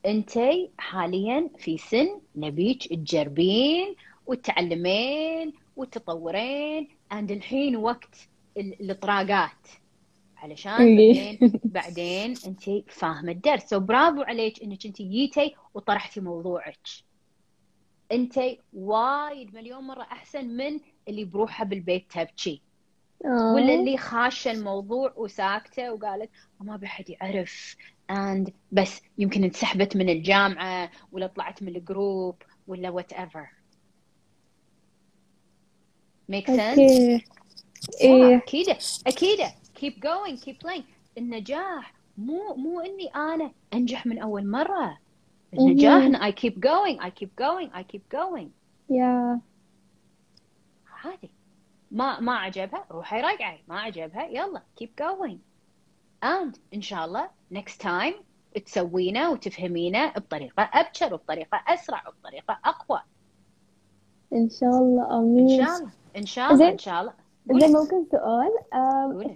انتي 0.06 0.70
حاليا 0.78 1.50
في 1.58 1.78
سن 1.78 2.20
نبيك 2.36 2.86
تجربين 2.94 3.96
وتتعلمين 4.26 5.52
وتطورين 5.76 6.88
عند 7.10 7.30
الحين 7.30 7.76
وقت 7.76 8.16
ال- 8.56 8.90
الطراقات. 8.90 9.68
علشان 10.42 10.98
إيه. 10.98 11.38
بعدين 11.38 11.60
بعدين 11.64 12.34
انتي 12.46 12.84
فاهمة 12.88 13.32
الدرس. 13.32 13.64
so 13.64 13.80
برافو 13.80 14.22
عليك 14.22 14.62
انك 14.62 14.86
انتي 14.86 15.04
جيتي 15.04 15.54
وطرحتي 15.74 16.20
موضوعك. 16.20 16.78
انتي 18.12 18.58
وايد 18.72 19.54
مليون 19.54 19.84
مرة 19.84 20.02
أحسن 20.02 20.44
من 20.44 20.80
اللي 21.08 21.24
بروحها 21.24 21.64
بالبيت 21.64 22.12
تبكي. 22.12 22.62
آه. 23.24 23.52
ولا 23.54 23.74
اللي 23.74 23.96
خاشه 23.96 24.50
الموضوع 24.50 25.12
وساكتة 25.16 25.92
وقالت 25.92 26.30
ما 26.60 26.76
بحد 26.76 27.10
يعرف. 27.10 27.76
And 28.12 28.50
بس 28.72 29.00
يمكن 29.18 29.44
انسحبت 29.44 29.96
من 29.96 30.08
الجامعة 30.08 30.90
ولا 31.12 31.26
طلعت 31.26 31.62
من 31.62 31.76
الجروب 31.76 32.42
ولا 32.66 32.90
whatever 32.90 33.46
make 36.32 36.46
sense 36.46 36.78
okay. 36.78 37.24
والله 38.04 38.28
إيه. 38.28 38.36
أكيد. 38.36 38.76
أكيد. 39.06 39.38
Keep 39.80 40.00
going 40.00 40.36
keep 40.36 40.58
playing. 40.66 40.84
النجاح 41.18 41.94
مو 42.18 42.54
مو 42.54 42.80
إني 42.80 43.06
أنا 43.16 43.52
أنجح 43.74 44.06
من 44.06 44.18
أول 44.18 44.50
مرة. 44.50 44.98
النجاح 45.54 46.02
مهم. 46.02 46.14
إن 46.14 46.32
I 46.32 46.34
keep 46.34 46.54
going 46.54 47.00
I 47.00 47.10
keep 47.10 47.44
going 47.44 47.70
I 47.74 47.82
keep 47.92 48.16
going. 48.18 48.48
yeah 48.90 49.40
عادي 51.04 51.30
ما 51.90 52.20
ما 52.20 52.36
عجبها 52.36 52.84
روحي 52.90 53.20
راجعي. 53.20 53.62
ما 53.68 53.80
عجبها 53.80 54.26
يلا 54.26 54.62
keep 54.82 55.04
going. 55.04 55.36
And 56.24 56.58
إن 56.74 56.82
شاء 56.82 57.04
الله 57.04 57.30
next 57.54 57.82
time 57.82 58.14
تسوينه 58.66 59.30
وتفهمينه 59.30 60.12
بطريقة 60.12 60.70
أبشر 60.72 61.14
وبطريقة 61.14 61.62
أسرع 61.68 62.08
وبطريقة 62.08 62.58
أقوى. 62.64 63.02
إن 64.32 64.48
شاء 64.50 64.70
الله 64.70 65.10
إن 65.10 65.38
آمين. 65.38 65.64
شاء 65.64 65.76
الله 65.76 65.90
إن 66.16 66.26
شاء 66.26 66.52
الله. 66.52 66.68
إن 66.72 66.78
شاء 66.78 67.00
الله. 67.00 67.12
زين 67.52 67.72
ممكن 67.72 68.06
سؤال. 68.12 68.50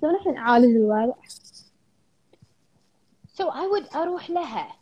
شلون 0.01 0.17
إحنا 0.17 0.33
نعالج 0.33 0.77
الوضع 0.77 1.15
so 3.39 3.45
I 3.45 3.67
would 3.73 3.97
أروح 3.97 4.31
لها. 4.31 4.77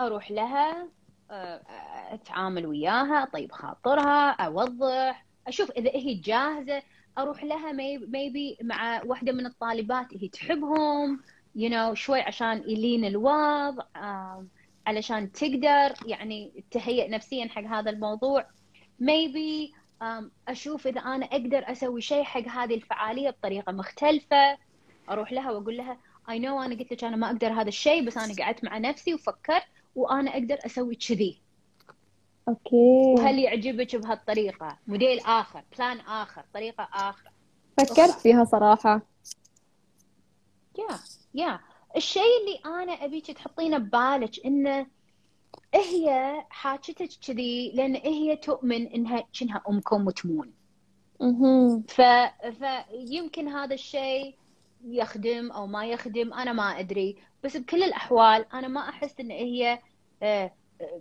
أروح 0.00 0.30
لها 0.30 0.88
آه، 1.30 1.60
أتعامل 2.14 2.66
وياها 2.66 3.22
اطيب 3.22 3.52
خاطرها 3.52 4.30
أوضح 4.30 5.26
أشوف 5.46 5.70
إذا 5.70 5.90
هي 5.90 6.14
جاهزة 6.14 6.82
أروح 7.18 7.44
لها 7.44 7.72
maybe 7.72 8.64
مع 8.64 9.02
واحدة 9.04 9.32
من 9.32 9.46
الطالبات 9.46 10.06
هي 10.14 10.28
تحبهم 10.28 11.20
you 11.58 11.70
know 11.70 11.94
شوي 11.94 12.20
عشان 12.20 12.62
يلين 12.66 13.04
الوضع 13.04 13.84
علشان 14.86 15.32
تقدر 15.32 15.94
يعني 16.06 16.64
تهيئ 16.70 17.08
نفسيا 17.08 17.48
حق 17.48 17.62
هذا 17.62 17.90
الموضوع. 17.90 18.46
Maybe 19.02 19.72
أشوف 20.48 20.86
إذا 20.86 21.00
أنا 21.00 21.26
أقدر 21.26 21.72
أسوي 21.72 22.00
شيء 22.00 22.22
حق 22.22 22.48
هذه 22.48 22.74
الفعالية 22.74 23.30
بطريقة 23.30 23.72
مختلفة 23.72 24.58
أروح 25.10 25.32
لها 25.32 25.50
وأقول 25.50 25.76
لها 25.76 25.98
اي 26.30 26.38
نو 26.38 26.62
أنا 26.62 26.74
قلت 26.74 26.92
لك 26.92 27.04
أنا 27.04 27.16
ما 27.16 27.26
أقدر 27.26 27.52
هذا 27.52 27.68
الشيء 27.68 28.06
بس 28.06 28.16
أنا 28.16 28.34
قعدت 28.38 28.64
مع 28.64 28.78
نفسي 28.78 29.14
وفكرت 29.14 29.64
وأنا 29.94 30.30
أقدر 30.30 30.58
أسوي 30.66 30.94
كذي. 30.94 31.40
okay. 32.48 33.14
وهل 33.18 33.38
يعجبك 33.38 33.96
بهالطريقة؟ 33.96 34.78
موديل 34.86 35.20
آخر 35.20 35.62
plan 35.78 36.00
آخر 36.00 36.44
طريقة 36.54 36.88
أخرى 36.92 37.30
فكرت 37.78 38.20
فيها 38.20 38.44
صراحة. 38.44 39.02
yeah 40.78 40.98
yeah 41.34 41.60
الشيء 41.96 42.22
اللي 42.22 42.82
أنا 42.82 42.92
أبيك 42.92 43.30
تحطينه 43.30 43.78
ببالك 43.78 44.46
إنه 44.46 44.86
هي 45.74 46.34
حاجتك 46.50 47.08
كذي 47.26 47.72
لأن 47.74 47.94
هي 47.94 48.36
تؤمن 48.36 48.86
إنها 48.86 49.24
كأنها 49.38 49.62
أمكم 49.68 50.06
وتمون. 50.06 50.52
أها 51.22 51.82
ف... 51.88 52.02
فيمكن 52.50 53.48
هذا 53.48 53.74
الشيء 53.74 54.34
يخدم 54.84 55.52
أو 55.52 55.66
ما 55.66 55.86
يخدم 55.86 56.32
أنا 56.32 56.52
ما 56.52 56.80
أدري. 56.80 57.16
بس 57.44 57.56
بكل 57.56 57.82
الأحوال 57.82 58.46
أنا 58.52 58.68
ما 58.68 58.80
أحس 58.80 59.20
إن 59.20 59.30
هي 59.30 59.78
آه، 60.22 60.52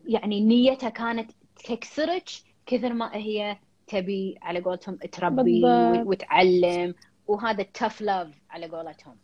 يعني 0.05 0.41
نيتها 0.41 0.89
كانت 0.89 1.31
تكسرك 1.65 2.29
كثر 2.65 2.93
ما 2.93 3.15
هي 3.15 3.57
تبي 3.87 4.37
على 4.41 4.59
قولتهم 4.59 4.95
تربي 4.95 5.61
بالضبط. 5.61 6.07
وتعلم 6.07 6.95
وهذا 7.27 7.61
ال 7.61 7.68
tough 7.68 8.01
love 8.01 8.27
على 8.49 8.67
قولتهم. 8.67 9.15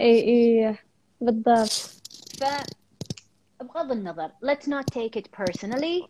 اي 0.00 0.20
اي 0.20 0.76
بالضبط. 1.20 1.68
ف 2.38 2.44
بغض 3.60 3.92
النظر. 3.92 4.30
Let's 4.42 4.66
not 4.66 4.84
take 4.94 5.16
it 5.16 5.28
personally. 5.32 6.08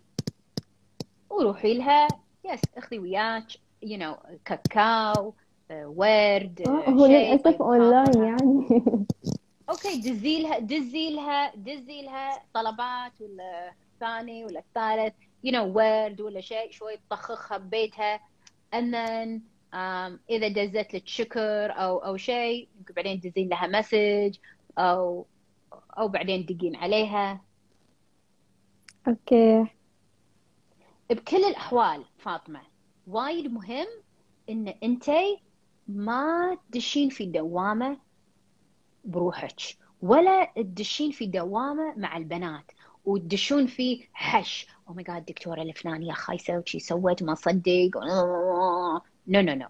وروحي 1.30 1.74
لها. 1.74 2.08
yes 2.44 2.60
اخذي 2.76 2.98
وياك. 2.98 3.52
You 3.84 3.98
know 3.98 4.16
كاكاو 4.44 5.34
ورد 5.70 6.62
آه، 6.66 6.90
هو 6.90 7.36
طيب 7.36 7.62
وليني 7.62 8.06
خاطرها. 8.06 8.24
يعني 8.24 8.68
okay 9.70 10.00
دزي 10.00 10.42
لها 10.42 10.58
دزي 10.58 11.10
لها 11.10 11.54
دزي 11.56 12.02
لها 12.02 12.42
طلبات 12.54 13.12
ولا 13.20 13.72
الثاني 13.94 14.44
ولا 14.44 14.60
الثالث 14.60 15.14
you 15.46 15.50
know 15.50 15.76
ورد 15.76 16.20
ولا 16.20 16.40
شيء 16.40 16.70
شوي 16.70 16.96
تطخخها 16.96 17.58
ببيتها. 17.58 18.20
And 18.74 18.92
then 18.94 19.40
um, 19.72 20.18
إذا 20.30 20.48
دزت 20.48 20.94
لك 20.94 21.08
شكر 21.08 21.72
أو 21.72 21.98
أو 21.98 22.16
شيء 22.16 22.68
يمكن 22.78 22.94
بعدين 22.94 23.20
تدزين 23.20 23.48
لها 23.48 23.66
message 23.66 24.36
أو 24.78 25.26
أو 25.98 26.08
بعدين 26.08 26.46
تدقين 26.46 26.76
عليها. 26.76 27.44
okay. 29.08 29.66
بكل 31.10 31.44
الأحوال 31.44 32.04
فاطمة 32.18 32.60
وايد 33.06 33.52
مهم 33.52 33.86
إن 34.50 34.68
انتي 34.68 35.40
ما 35.88 36.58
تدشين 36.72 37.08
في 37.08 37.26
دوامة 37.26 37.98
بروحك 39.04 39.60
ولا 40.02 40.52
تدشين 40.56 41.10
في 41.10 41.26
دوامة 41.26 41.94
مع 41.96 42.16
البنات 42.16 42.72
وتدشون 43.04 43.66
فيه 43.66 44.08
حش. 44.12 44.66
oh 44.88 44.94
my 44.94 45.04
God 45.04 45.16
الدكتوره 45.16 45.62
الفلانية 45.62 46.12
خايسة 46.12 46.58
وشي 46.58 46.78
سوت 46.78 47.22
ما 47.22 47.34
صدق. 47.34 47.90
no 49.26 49.40
no 49.40 49.54
no 49.54 49.68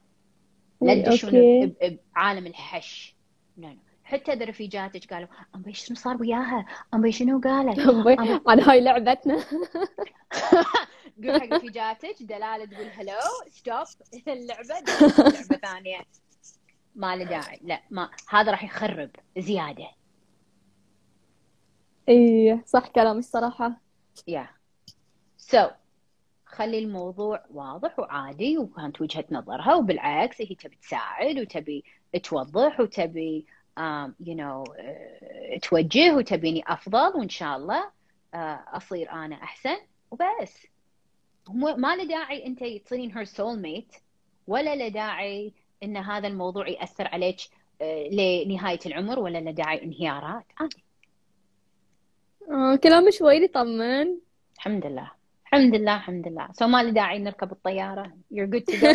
لا 0.81 1.03
تدشون 1.03 1.33
بعالم 2.17 2.47
الحش. 2.47 3.17
no 3.57 3.69
no 3.69 3.79
حتى 4.05 4.33
اذا 4.33 4.45
رفيجاتك 4.45 5.15
قالوا 5.15 5.29
ام 5.55 5.73
شنو 5.73 5.97
صار 5.97 6.17
وياها؟ 6.21 6.67
ام 6.95 7.11
شنو 7.11 7.41
قالت؟ 7.41 7.79
عن 8.49 8.61
هاي 8.61 8.81
لعبتنا. 8.81 9.45
قول 11.23 11.41
حق 11.41 11.53
رفيجاتك 11.53 12.17
دلالة 12.21 12.65
تقول 12.65 12.87
hello 12.87 13.19
stop 13.49 13.87
اللعبة 14.29 14.75
لعبة 15.19 15.57
ثانية. 15.57 16.01
ما 16.95 17.17
له 17.17 17.25
داعي 17.25 17.61
لا 17.63 17.83
ما 17.91 18.11
هذا 18.29 18.51
راح 18.51 18.65
يخرب 18.65 19.11
زيادة. 19.39 19.91
إيه 22.09 22.63
صح 22.67 22.87
كلامك 22.89 23.19
الصراحة. 23.19 23.81
يا. 24.29 24.49
سو 25.37 25.59
so, 25.59 25.71
خلي 26.47 26.79
الموضوع 26.79 27.45
واضح 27.51 27.99
وعادي 27.99 28.59
وكانت 28.59 29.01
وجهة 29.01 29.25
نظرها 29.31 29.75
وبالعكس 29.75 30.41
هي 30.41 30.55
تبي 30.55 30.77
تساعد 30.77 31.39
وتبي 31.39 31.85
توضح 32.23 32.81
وتبي 32.81 33.47
you 34.21 34.35
know 34.35 34.65
uh, 34.65 35.59
توجه 35.63 36.17
وتبيني 36.17 36.63
أفضل 36.67 37.17
وإن 37.17 37.29
شاء 37.29 37.57
الله 37.57 37.83
uh, 37.83 37.87
أصير 38.77 39.11
أنا 39.11 39.35
أحسن 39.35 39.77
وبس. 40.11 40.67
ما 41.53 41.97
له 41.97 42.05
داعي 42.05 42.47
أنت 42.47 42.65
تصيرين 42.85 43.17
her 43.17 43.25
soulmate 43.25 43.93
ولا 44.47 44.75
له 44.75 44.89
داعي 44.89 45.53
أن 45.83 45.97
هذا 45.97 46.29
الموضوع 46.29 46.69
يأثر 46.69 47.09
عليك 47.09 47.41
uh, 47.41 47.85
لنهاية 48.13 48.79
العمر 48.87 49.19
ولا 49.19 49.39
له 49.39 49.51
داعي 49.51 49.83
انهيارات. 49.83 50.45
عادي 50.59 50.85
آه 52.51 52.77
كلامك 52.77 53.13
وايد 53.21 53.43
يطمن. 53.43 54.19
الحمد 54.57 54.87
لله. 54.87 55.24
الحمد 55.55 55.75
لله 55.75 55.97
الحمد 55.97 56.29
لله. 56.29 56.49
so 56.53 56.67
ما 56.67 56.83
لي 56.83 56.91
داعي 56.91 57.19
نركب 57.19 57.53
الطيارة. 57.53 58.13
You're 58.35 58.47
good 58.47 58.67
to 58.67 58.77
go. 58.77 58.89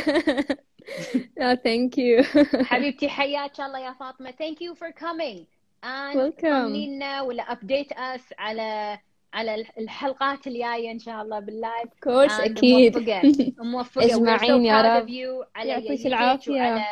Yeah, 1.37 1.55
thank 1.67 1.97
you. 1.97 2.23
حبيبتي 2.71 3.09
حياك 3.09 3.59
الله 3.59 3.79
يا 3.79 3.93
فاطمة. 3.93 4.31
Thank 4.31 4.57
you 4.61 4.75
for 4.75 4.91
coming. 4.91 5.45
And 5.83 6.15
welcome. 6.15 6.75
لنا 6.75 7.21
ولا 7.21 7.43
update 7.43 7.91
us 7.91 8.33
على 8.39 8.99
على 9.33 9.65
الحلقات 9.77 10.47
الجاية 10.47 10.91
إن 10.91 10.99
شاء 10.99 11.21
الله 11.21 11.39
بال 11.39 11.56
live 11.56 11.89
course 12.03 12.39
أكيد. 12.39 12.97
موفقة 12.97 13.53
موفقة. 13.59 14.05
أجمعين 14.15 14.65
يا 14.65 14.81
رب. 14.81 15.09
يعطيك 15.09 16.07
العافية. 16.07 16.51
وعلى 16.51 16.85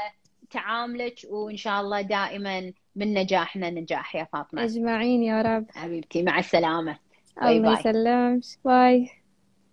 تعاملك. 0.52 1.16
وإن 1.30 1.58
شاء 1.58 1.82
الله 1.82 2.02
دائما 2.02 2.74
من 2.96 3.14
نجاحنا 3.14 3.70
نجاح 3.70 4.16
يا 4.16 4.28
فاطمة. 4.34 4.64
أجمعين 4.64 5.24
يا 5.24 5.42
رب. 5.42 5.66
حبيبتي 5.76 6.24
مع 6.24 6.40
السلامة. 6.40 6.98
الله 7.44 7.80
يسلمك. 7.80 8.44
باي 8.66 9.10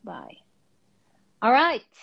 باي. 0.04 0.44
Alright 1.44 1.98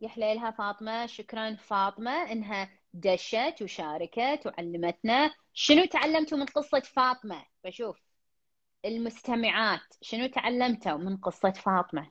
يا 0.00 0.08
حليلها 0.08 0.50
فاطمة. 0.50 1.06
شكرا 1.06 1.56
فاطمة 1.56 2.32
إنها 2.32 2.70
دشت 2.94 3.62
وشاركت 3.62 4.46
وعلمتنا. 4.46 5.34
شنو 5.54 5.84
تعلمتوا 5.84 6.38
من 6.38 6.46
قصة 6.46 6.80
فاطمة؟ 6.80 7.46
بشوف. 7.64 8.00
المستمعات 8.84 9.80
شنو 10.02 10.26
تعلمتوا 10.26 10.96
من 10.96 11.16
قصة 11.16 11.50
فاطمة؟ 11.50 12.10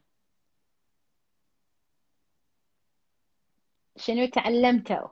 شنو 3.98 4.26
تعلمتوا؟ 4.26 5.08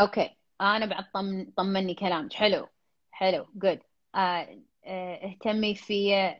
okay 0.00 0.36
أنا 0.60 0.86
بعد 0.86 1.10
طم... 1.14 1.50
طمني 1.56 1.94
كلامك. 1.94 2.32
حلو. 2.32 2.68
حلو 3.12 3.46
جود 3.54 3.80
آه 4.14 4.58
آه 4.84 5.26
اهتمي 5.26 5.74
في 5.74 6.30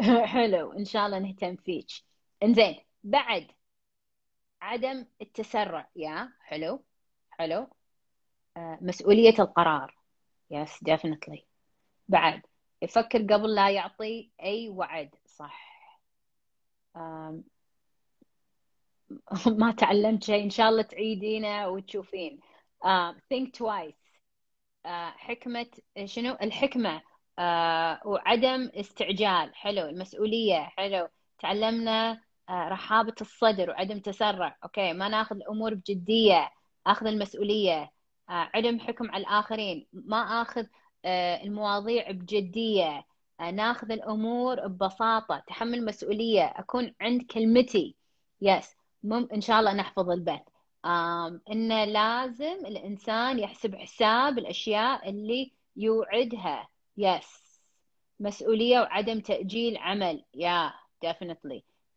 حلو 0.24 0.72
إن 0.72 0.84
شاء 0.84 1.06
الله 1.06 1.18
نهتم 1.18 1.56
فيك. 1.56 1.86
إنزين 2.42 2.76
بعد 3.04 3.46
عدم 4.62 5.06
التسرع 5.22 5.88
يا 5.96 6.32
حلو 6.40 6.84
حلو. 7.30 7.66
آه 8.56 8.78
مسؤولية 8.80 9.34
القرار. 9.38 9.96
يس 10.50 10.70
definitely. 10.90 11.40
بعد 12.08 12.42
يفكر 12.82 13.18
قبل 13.22 13.54
لا 13.54 13.70
يعطي 13.70 14.30
أي 14.42 14.68
وعد 14.68 15.14
صح. 15.26 15.72
ما 19.46 19.72
تعلمت 19.72 20.24
شيء 20.24 20.44
إن 20.44 20.50
شاء 20.50 20.68
الله 20.68 20.82
تعيدينه 20.82 21.68
وتشوفين. 21.68 22.40
think 23.30 23.54
twice. 23.54 24.01
حكمة 25.16 25.66
شنو؟ 26.04 26.36
الحكمة. 26.42 26.98
uh, 26.98 28.06
وعدم 28.06 28.70
استعجال. 28.74 29.54
حلو. 29.54 29.86
المسؤولية. 29.86 30.60
حلو. 30.60 31.08
تعلمنا 31.38 32.14
uh, 32.14 32.52
رحابة 32.52 33.14
الصدر 33.20 33.70
وعدم 33.70 33.98
تسرع. 33.98 34.56
okay. 34.64 34.92
ما 34.92 35.08
ناخذ 35.08 35.36
الأمور 35.36 35.74
بجدية. 35.74 36.50
أخذ 36.86 37.06
المسؤولية. 37.06 37.84
uh, 37.84 38.32
عدم 38.32 38.80
حكم 38.80 39.10
على 39.10 39.22
الآخرين. 39.22 39.86
ما 39.92 40.44
uh, 40.44 40.58
المواضيع 41.06 42.10
بجدية. 42.10 43.06
uh, 43.42 43.44
ناخذ 43.44 43.92
الأمور 43.92 44.66
ببساطة. 44.66 45.42
تحمل 45.46 45.84
مسؤولية. 45.84 46.44
أكون 46.44 46.94
عند 47.00 47.22
كلمتي. 47.22 47.96
yes 48.42 48.66
yes. 48.66 48.76
مم 49.02 49.28
إن 49.34 49.40
شاء 49.40 49.60
الله 49.60 49.72
نحفظ 49.72 50.10
البث. 50.10 50.51
إنه 51.50 51.84
لازم 51.84 52.66
الإنسان 52.66 53.38
يحسب 53.38 53.74
حساب 53.74 54.38
الأشياء 54.38 55.08
اللي 55.10 55.52
يوعدها. 55.76 56.68
yes 56.96 57.60
مسؤولية 58.20 58.80
وعدم 58.80 59.20
تأجيل 59.20 59.76
عمل. 59.76 60.24
yeah 60.34 60.72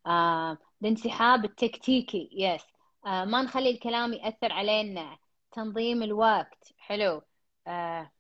um 0.07 0.57
الانسحاب 0.81 1.45
التكتيكي. 1.45 2.29
yes 2.31 2.63
آه 3.05 3.25
ما 3.25 3.41
نخلي 3.41 3.69
الكلام 3.69 4.13
يأثر 4.13 4.53
علينا. 4.53 5.17
تنظيم 5.51 6.03
الوقت. 6.03 6.73
حلو. 6.77 7.21
آه 7.67 8.11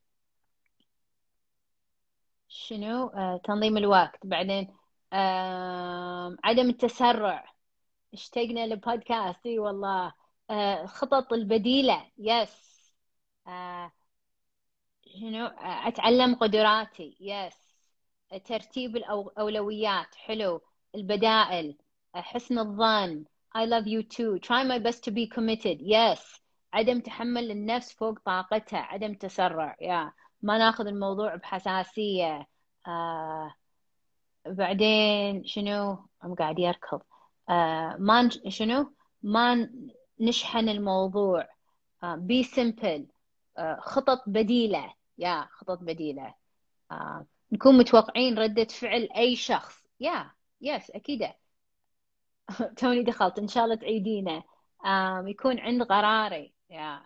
شنو؟ 2.47 3.07
آه 3.07 3.41
تنظيم 3.43 3.77
الوقت. 3.77 4.25
بعدين 4.25 4.75
عدم 6.43 6.69
التسرع. 6.69 7.53
اشتقنا 8.13 8.67
لبودكاست. 8.67 9.45
إي 9.45 9.59
والله. 9.59 10.13
آه 10.49 10.85
خطط 10.85 11.33
البديلة 11.33 12.05
yes 12.17 12.91
آه 13.47 13.91
شنو 15.19 15.45
آه 15.45 15.87
أتعلم 15.87 16.35
قدراتي 16.35 17.17
يس 17.19 17.75
ترتيب 18.45 18.95
الاولويات 18.95 20.15
حلو. 20.15 20.61
البدائل 20.95 21.77
حسن 22.15 22.59
الظن 22.59 23.25
I 23.57 23.65
love 23.65 23.87
you 23.87 24.03
too. 24.03 24.39
Try 24.39 24.63
my 24.63 24.79
best 24.79 25.03
to 25.05 25.11
be 25.11 25.27
committed 25.27 25.79
yes. 25.81 26.41
عدم 26.73 26.99
تحمل 26.99 27.51
النفس 27.51 27.93
فوق 27.93 28.19
طاقتها 28.19 28.79
عدم 28.79 29.13
تسرع 29.13 29.75
يا 29.81 30.11
ما 30.41 30.57
ناخذ 30.57 30.87
الموضوع 30.87 31.35
بحساسية. 31.35 32.47
آه 32.87 33.53
بعدين 34.45 35.45
شنو؟ 35.45 36.07
قاعد 36.39 36.59
يركض 36.59 37.01
آه 37.49 37.95
ما 37.99 38.29
شنو؟ 38.47 38.93
ما 39.23 39.69
نشحن 40.19 40.69
الموضوع 40.69 41.47
آه 42.03 42.15
بي 42.15 42.43
سمبل 42.43 43.07
آه 43.57 43.79
خطط 43.81 44.23
بديلة 44.27 44.93
يا 45.17 45.47
خطط 45.51 45.79
بديلة 45.81 46.33
آه 46.91 47.25
نكون 47.51 47.77
متوقعين 47.77 48.39
ردة 48.39 48.65
فعل 48.65 49.09
أي 49.17 49.35
شخص 49.35 49.83
يا 49.99 50.31
يس 50.61 50.91
أكيد 50.91 51.23
توني 52.77 53.03
دخلت 53.03 53.39
إن 53.39 53.47
شاء 53.47 53.63
الله 53.65 53.75
تعيدينه. 53.75 54.43
آه 54.85 55.23
يكون 55.27 55.59
عند 55.59 55.83
قراري 55.83 56.53
يا. 56.69 57.03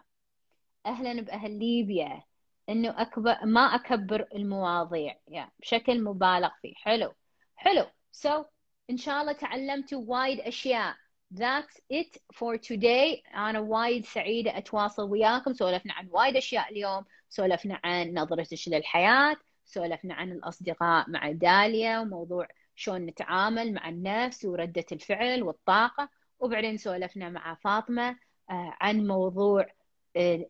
أهلا 0.86 1.22
بأهل 1.22 1.60
ليبيا 1.60 2.24
إنه 2.70 3.02
أكبر 3.02 3.46
ما 3.46 3.62
أكبر 3.62 4.28
المواضيع 4.36 5.20
يا. 5.28 5.52
بشكل 5.60 6.04
مبالغ 6.04 6.50
فيه. 6.62 6.74
حلو. 6.76 7.14
حلو. 7.56 7.86
So 8.24 8.46
إن 8.90 8.98
شاء 8.98 9.22
الله 9.22 9.32
تعلمتوا 9.34 10.04
وايد 10.08 10.40
أشياء. 10.40 10.96
That's 11.32 11.80
it 11.90 12.18
for 12.34 12.58
today. 12.58 13.24
أنا 13.36 13.60
وايد 13.60 14.06
سعيدة 14.06 14.58
أتواصل 14.58 15.04
وياكم. 15.04 15.54
سولفنا 15.54 15.94
عن 15.94 16.08
وايد 16.12 16.36
أشياء 16.36 16.72
اليوم. 16.72 17.06
سولفنا 17.30 17.80
عن 17.84 18.14
نظرتك 18.14 18.68
للحياة 18.68 19.36
سولفنا 19.66 20.14
عن 20.14 20.32
الأصدقاء 20.32 21.10
مع 21.10 21.32
داليا. 21.32 22.00
وموضوع 22.00 22.48
شلون 22.76 23.06
نتعامل 23.06 23.74
مع 23.74 23.90
النفس 23.90 24.46
وردة 24.46 24.86
الفعل 24.92 25.44
والطاقة. 25.44 26.10
وبعدين 26.40 26.78
سولفنا 26.78 27.30
مع 27.30 27.56
فاطمة 27.56 28.18
عن 28.50 29.08
موضوع 29.08 29.66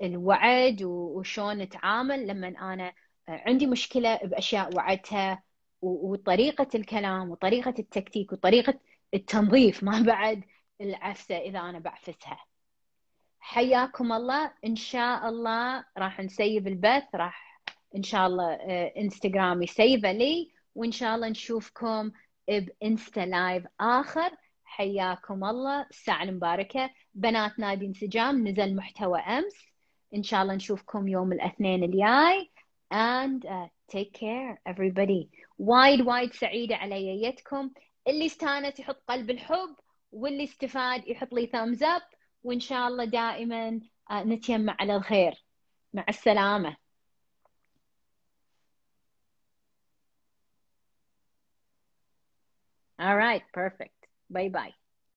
الوعد 0.02 0.84
وشلون 0.84 1.58
نتعامل. 1.58 2.28
لما 2.28 2.48
أنا 2.48 2.94
عندي 3.28 3.68
مشكلة 3.68 4.16
بأشياء 4.24 4.76
وعدتها 4.76 5.44
وطريقة 5.82 6.68
الكلام 6.76 7.30
وطريقة 7.32 7.74
التكتيك 7.80 8.32
وطريقة 8.34 8.80
التنظيف. 9.14 9.84
ما 9.90 10.02
بعد 10.02 10.44
العفسة 10.82 11.38
إذا 11.38 11.60
أنا 11.60 11.80
بعفسها. 11.80 12.46
حياكم 13.40 14.12
الله. 14.12 14.54
إن 14.66 14.76
شاء 14.76 15.30
الله 15.30 15.86
راح 15.98 16.20
نسيب 16.20 16.68
البث 16.68 17.16
راح 17.16 17.62
إن 17.96 18.04
شاء 18.04 18.28
الله 18.28 18.54
إنستغرام 18.98 19.62
يسيبه 19.62 20.12
لي 20.12 20.52
وإن 20.76 20.92
شاء 20.92 21.16
الله 21.16 21.30
نشوفكم 21.30 22.12
بإنستا 22.48 23.20
لايف 23.20 23.64
آخر. 23.80 24.32
حياكم 24.64 25.44
الله. 25.44 25.82
الساعة 25.90 26.24
المباركة. 26.24 26.90
بنات 27.14 27.60
نادي 27.60 27.86
انسجام. 27.86 28.48
نزل 28.48 28.76
محتوى 28.76 29.20
أمس. 29.20 29.56
إن 30.16 30.24
شاء 30.24 30.42
الله 30.42 30.56
نشوفكم 30.56 31.08
يوم 31.08 31.34
الاثنين 31.34 31.84
الجاي. 31.84 32.52
And 32.94 33.46
uh, 33.46 33.68
take 33.96 34.12
care 34.14 34.58
everybody. 34.70 35.28
وايد 35.60 36.02
وايد 36.02 36.34
سعيدة 36.34 36.76
على 36.76 37.24
يدكم. 37.24 37.72
اللي 38.08 38.26
استانت 38.26 38.80
يحط 38.80 39.04
قلب 39.08 39.30
الحب. 39.30 39.76
واللي 40.12 40.44
استفاد 40.44 41.08
يحط 41.08 41.34
لي 41.34 41.48
thumbs 41.48 41.80
up 41.80 42.16
وإن 42.44 42.60
شاء 42.60 42.88
الله 42.88 43.06
دائما 43.06 43.80
نتيمع 44.14 44.76
على 44.80 44.96
الخير 44.96 45.46
مع 45.94 46.06
السلامة 46.10 46.76
All 53.00 53.16
right, 53.16 53.44
perfect. 53.54 54.08
Bye 54.30 54.50
bye. 54.50 54.74